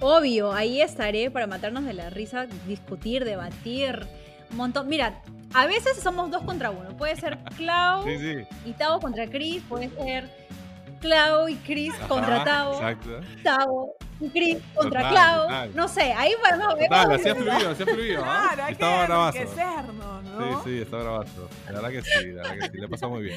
Obvio, 0.00 0.52
ahí 0.52 0.80
estaré 0.80 1.30
para 1.30 1.46
matarnos 1.46 1.84
de 1.84 1.94
la 1.94 2.10
risa, 2.10 2.46
discutir, 2.66 3.24
debatir. 3.24 4.06
Un 4.50 4.56
montón. 4.56 4.88
Mira, 4.88 5.22
a 5.54 5.66
veces 5.66 5.96
somos 6.02 6.30
dos 6.30 6.42
contra 6.42 6.70
uno. 6.72 6.96
Puede 6.96 7.14
ser 7.16 7.38
Clau 7.56 8.02
Sí, 8.04 8.18
sí. 8.18 8.34
y 8.64 8.72
Tavo 8.72 9.00
contra 9.00 9.28
Chris. 9.30 9.62
Puede 9.68 9.90
ser 9.90 10.28
Clau 11.02 11.48
y 11.48 11.56
Chris 11.56 11.92
contra 12.08 12.36
Ajá, 12.36 12.44
Tavo. 12.44 12.74
Exacto. 12.74 13.20
Tavo 13.42 13.94
y 14.20 14.28
Chris 14.30 14.58
contra 14.74 15.00
Total, 15.02 15.12
Clau. 15.12 15.42
total. 15.42 15.70
No 15.74 15.88
sé, 15.88 16.12
ahí 16.12 16.32
podemos 16.42 16.74
ver. 16.76 16.88
Total, 16.88 17.12
así 17.12 17.28
ha 17.28 17.34
fluido, 17.34 17.70
así 17.70 17.82
ha 17.82 17.86
fluido. 17.86 18.22
¿ah? 18.24 18.48
Claro, 18.54 18.64
hay 18.64 18.72
Estaba 18.72 19.00
que 19.00 19.06
bravazo. 19.08 19.38
enriquecernos, 19.38 20.24
¿no? 20.24 20.62
Sí, 20.64 20.70
sí, 20.70 20.78
está 20.80 20.96
bravazo. 20.96 21.48
La 21.66 21.72
verdad 21.72 21.90
que 21.90 22.02
sí, 22.02 22.26
la 22.32 22.42
verdad 22.42 22.54
que 22.58 22.70
sí. 22.70 22.78
Le 22.78 22.88
pasó 22.88 23.10
muy 23.10 23.22
bien. 23.24 23.36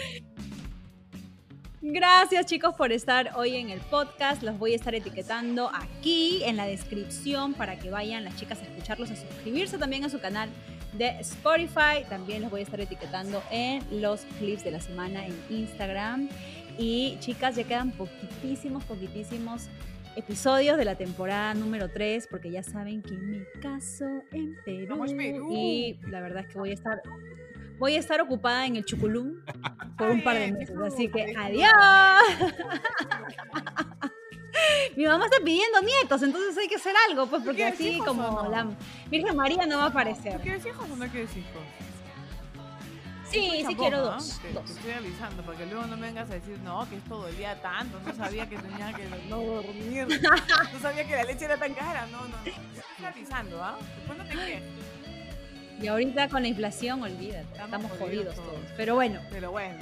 Gracias 1.87 2.47
chicos 2.47 2.73
por 2.73 2.91
estar 2.91 3.31
hoy 3.35 3.55
en 3.57 3.69
el 3.69 3.79
podcast. 3.79 4.41
Los 4.41 4.57
voy 4.57 4.73
a 4.73 4.75
estar 4.75 4.95
etiquetando 4.95 5.69
aquí 5.73 6.41
en 6.43 6.57
la 6.57 6.65
descripción 6.65 7.53
para 7.53 7.77
que 7.77 7.91
vayan 7.91 8.23
las 8.23 8.35
chicas 8.37 8.59
a 8.59 8.63
escucharlos, 8.63 9.11
a 9.11 9.15
suscribirse 9.15 9.77
también 9.77 10.03
a 10.03 10.09
su 10.09 10.19
canal 10.19 10.49
de 10.93 11.09
Spotify. 11.19 12.03
También 12.09 12.41
los 12.41 12.49
voy 12.49 12.61
a 12.61 12.63
estar 12.63 12.79
etiquetando 12.81 13.43
en 13.51 13.83
los 14.01 14.21
clips 14.39 14.63
de 14.63 14.71
la 14.71 14.81
semana 14.81 15.27
en 15.27 15.35
Instagram. 15.49 16.27
Y 16.77 17.17
chicas, 17.19 17.55
ya 17.55 17.63
quedan 17.63 17.91
poquitísimos, 17.91 18.83
poquitísimos 18.83 19.69
episodios 20.15 20.77
de 20.77 20.85
la 20.85 20.95
temporada 20.95 21.53
número 21.53 21.89
3 21.89 22.27
porque 22.29 22.49
ya 22.49 22.63
saben 22.63 23.01
que 23.01 23.13
me 23.13 23.45
caso 23.61 24.05
en 24.31 24.55
Perú. 24.63 24.87
Vamos, 24.89 25.13
Perú. 25.13 25.49
Y 25.51 25.99
la 26.09 26.21
verdad 26.21 26.43
es 26.45 26.53
que 26.53 26.57
voy 26.57 26.71
a 26.71 26.73
estar 26.73 27.01
voy 27.77 27.95
a 27.95 27.99
estar 27.99 28.21
ocupada 28.21 28.65
en 28.65 28.77
el 28.77 28.85
Chuculum 28.85 29.33
por 29.97 30.09
un 30.09 30.23
par 30.23 30.37
de 30.39 30.53
meses, 30.53 30.77
así 30.77 31.09
que 31.09 31.35
adiós. 31.37 31.71
Mi 34.95 35.05
mamá 35.05 35.25
está 35.25 35.43
pidiendo 35.43 35.81
nietos, 35.81 36.23
entonces 36.23 36.57
hay 36.57 36.69
que 36.69 36.75
hacer 36.75 36.93
algo, 37.09 37.27
pues 37.27 37.41
¿Tú 37.41 37.47
porque 37.47 37.65
así 37.65 37.97
como 37.99 38.23
no? 38.43 38.49
la 38.49 38.67
Virgen 39.09 39.35
María 39.35 39.65
no 39.65 39.77
va 39.79 39.85
a 39.87 39.91
¿Tú 39.91 39.97
aparecer. 39.97 40.39
quieres 40.39 40.65
hijos 40.65 40.89
o 40.89 40.95
no 40.95 41.05
quieres 41.07 41.35
hijos? 41.35 41.61
Sí, 43.29 43.63
sí 43.67 43.75
quiero 43.75 44.01
dos. 44.01 44.39
Te, 44.41 44.53
dos. 44.53 44.65
te 44.65 44.73
estoy 44.73 44.91
avisando, 44.91 45.43
porque 45.43 45.65
luego 45.65 45.85
no 45.87 45.97
me 45.97 46.07
vengas 46.07 46.29
a 46.29 46.33
decir, 46.35 46.57
no, 46.59 46.87
que 46.89 46.97
esto 46.97 47.17
dolía 47.17 47.59
tanto, 47.61 47.99
no 48.05 48.13
sabía 48.15 48.47
que 48.47 48.57
tenía 48.57 48.93
que 48.93 49.07
no 49.29 49.39
dormir, 49.41 50.07
no 50.73 50.79
sabía 50.79 51.05
que 51.07 51.15
la 51.15 51.23
leche 51.23 51.45
era 51.45 51.57
tan 51.57 51.73
cara, 51.73 52.05
no, 52.07 52.21
no, 52.21 52.27
no. 52.27 52.43
Te 52.43 52.49
estoy 52.51 53.05
avisando, 53.05 53.63
¿ah? 53.63 53.77
Después 53.97 54.17
no 54.17 54.23
te 54.25 54.31
quejes, 54.31 54.63
Y 55.81 55.87
ahorita 55.87 56.29
con 56.29 56.41
la 56.43 56.47
inflación, 56.47 57.01
olvídate, 57.03 57.45
Estamos 57.61 57.91
jodidos 57.99 58.35
todos. 58.35 58.47
todos. 58.47 58.65
Pero 58.77 58.95
bueno, 58.95 59.19
pero 59.31 59.51
bueno. 59.51 59.79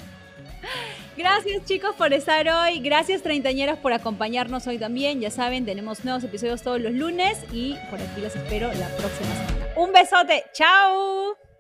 Gracias 1.17 1.65
chicos 1.65 1.93
por 1.95 2.13
estar 2.13 2.47
hoy. 2.47 2.79
Gracias 2.79 3.21
treintañeras 3.21 3.77
por 3.77 3.91
acompañarnos 3.93 4.65
hoy 4.67 4.77
también. 4.77 5.19
Ya 5.19 5.29
saben, 5.29 5.65
tenemos 5.65 6.03
nuevos 6.05 6.23
episodios 6.23 6.61
todos 6.61 6.79
los 6.79 6.93
lunes 6.93 7.37
y 7.51 7.75
por 7.89 7.99
aquí 8.01 8.21
los 8.21 8.35
espero 8.35 8.67
la 8.73 8.87
próxima 8.95 9.35
semana. 9.35 9.65
Un 9.75 9.91
besote. 9.91 10.45
Chao. 10.53 11.52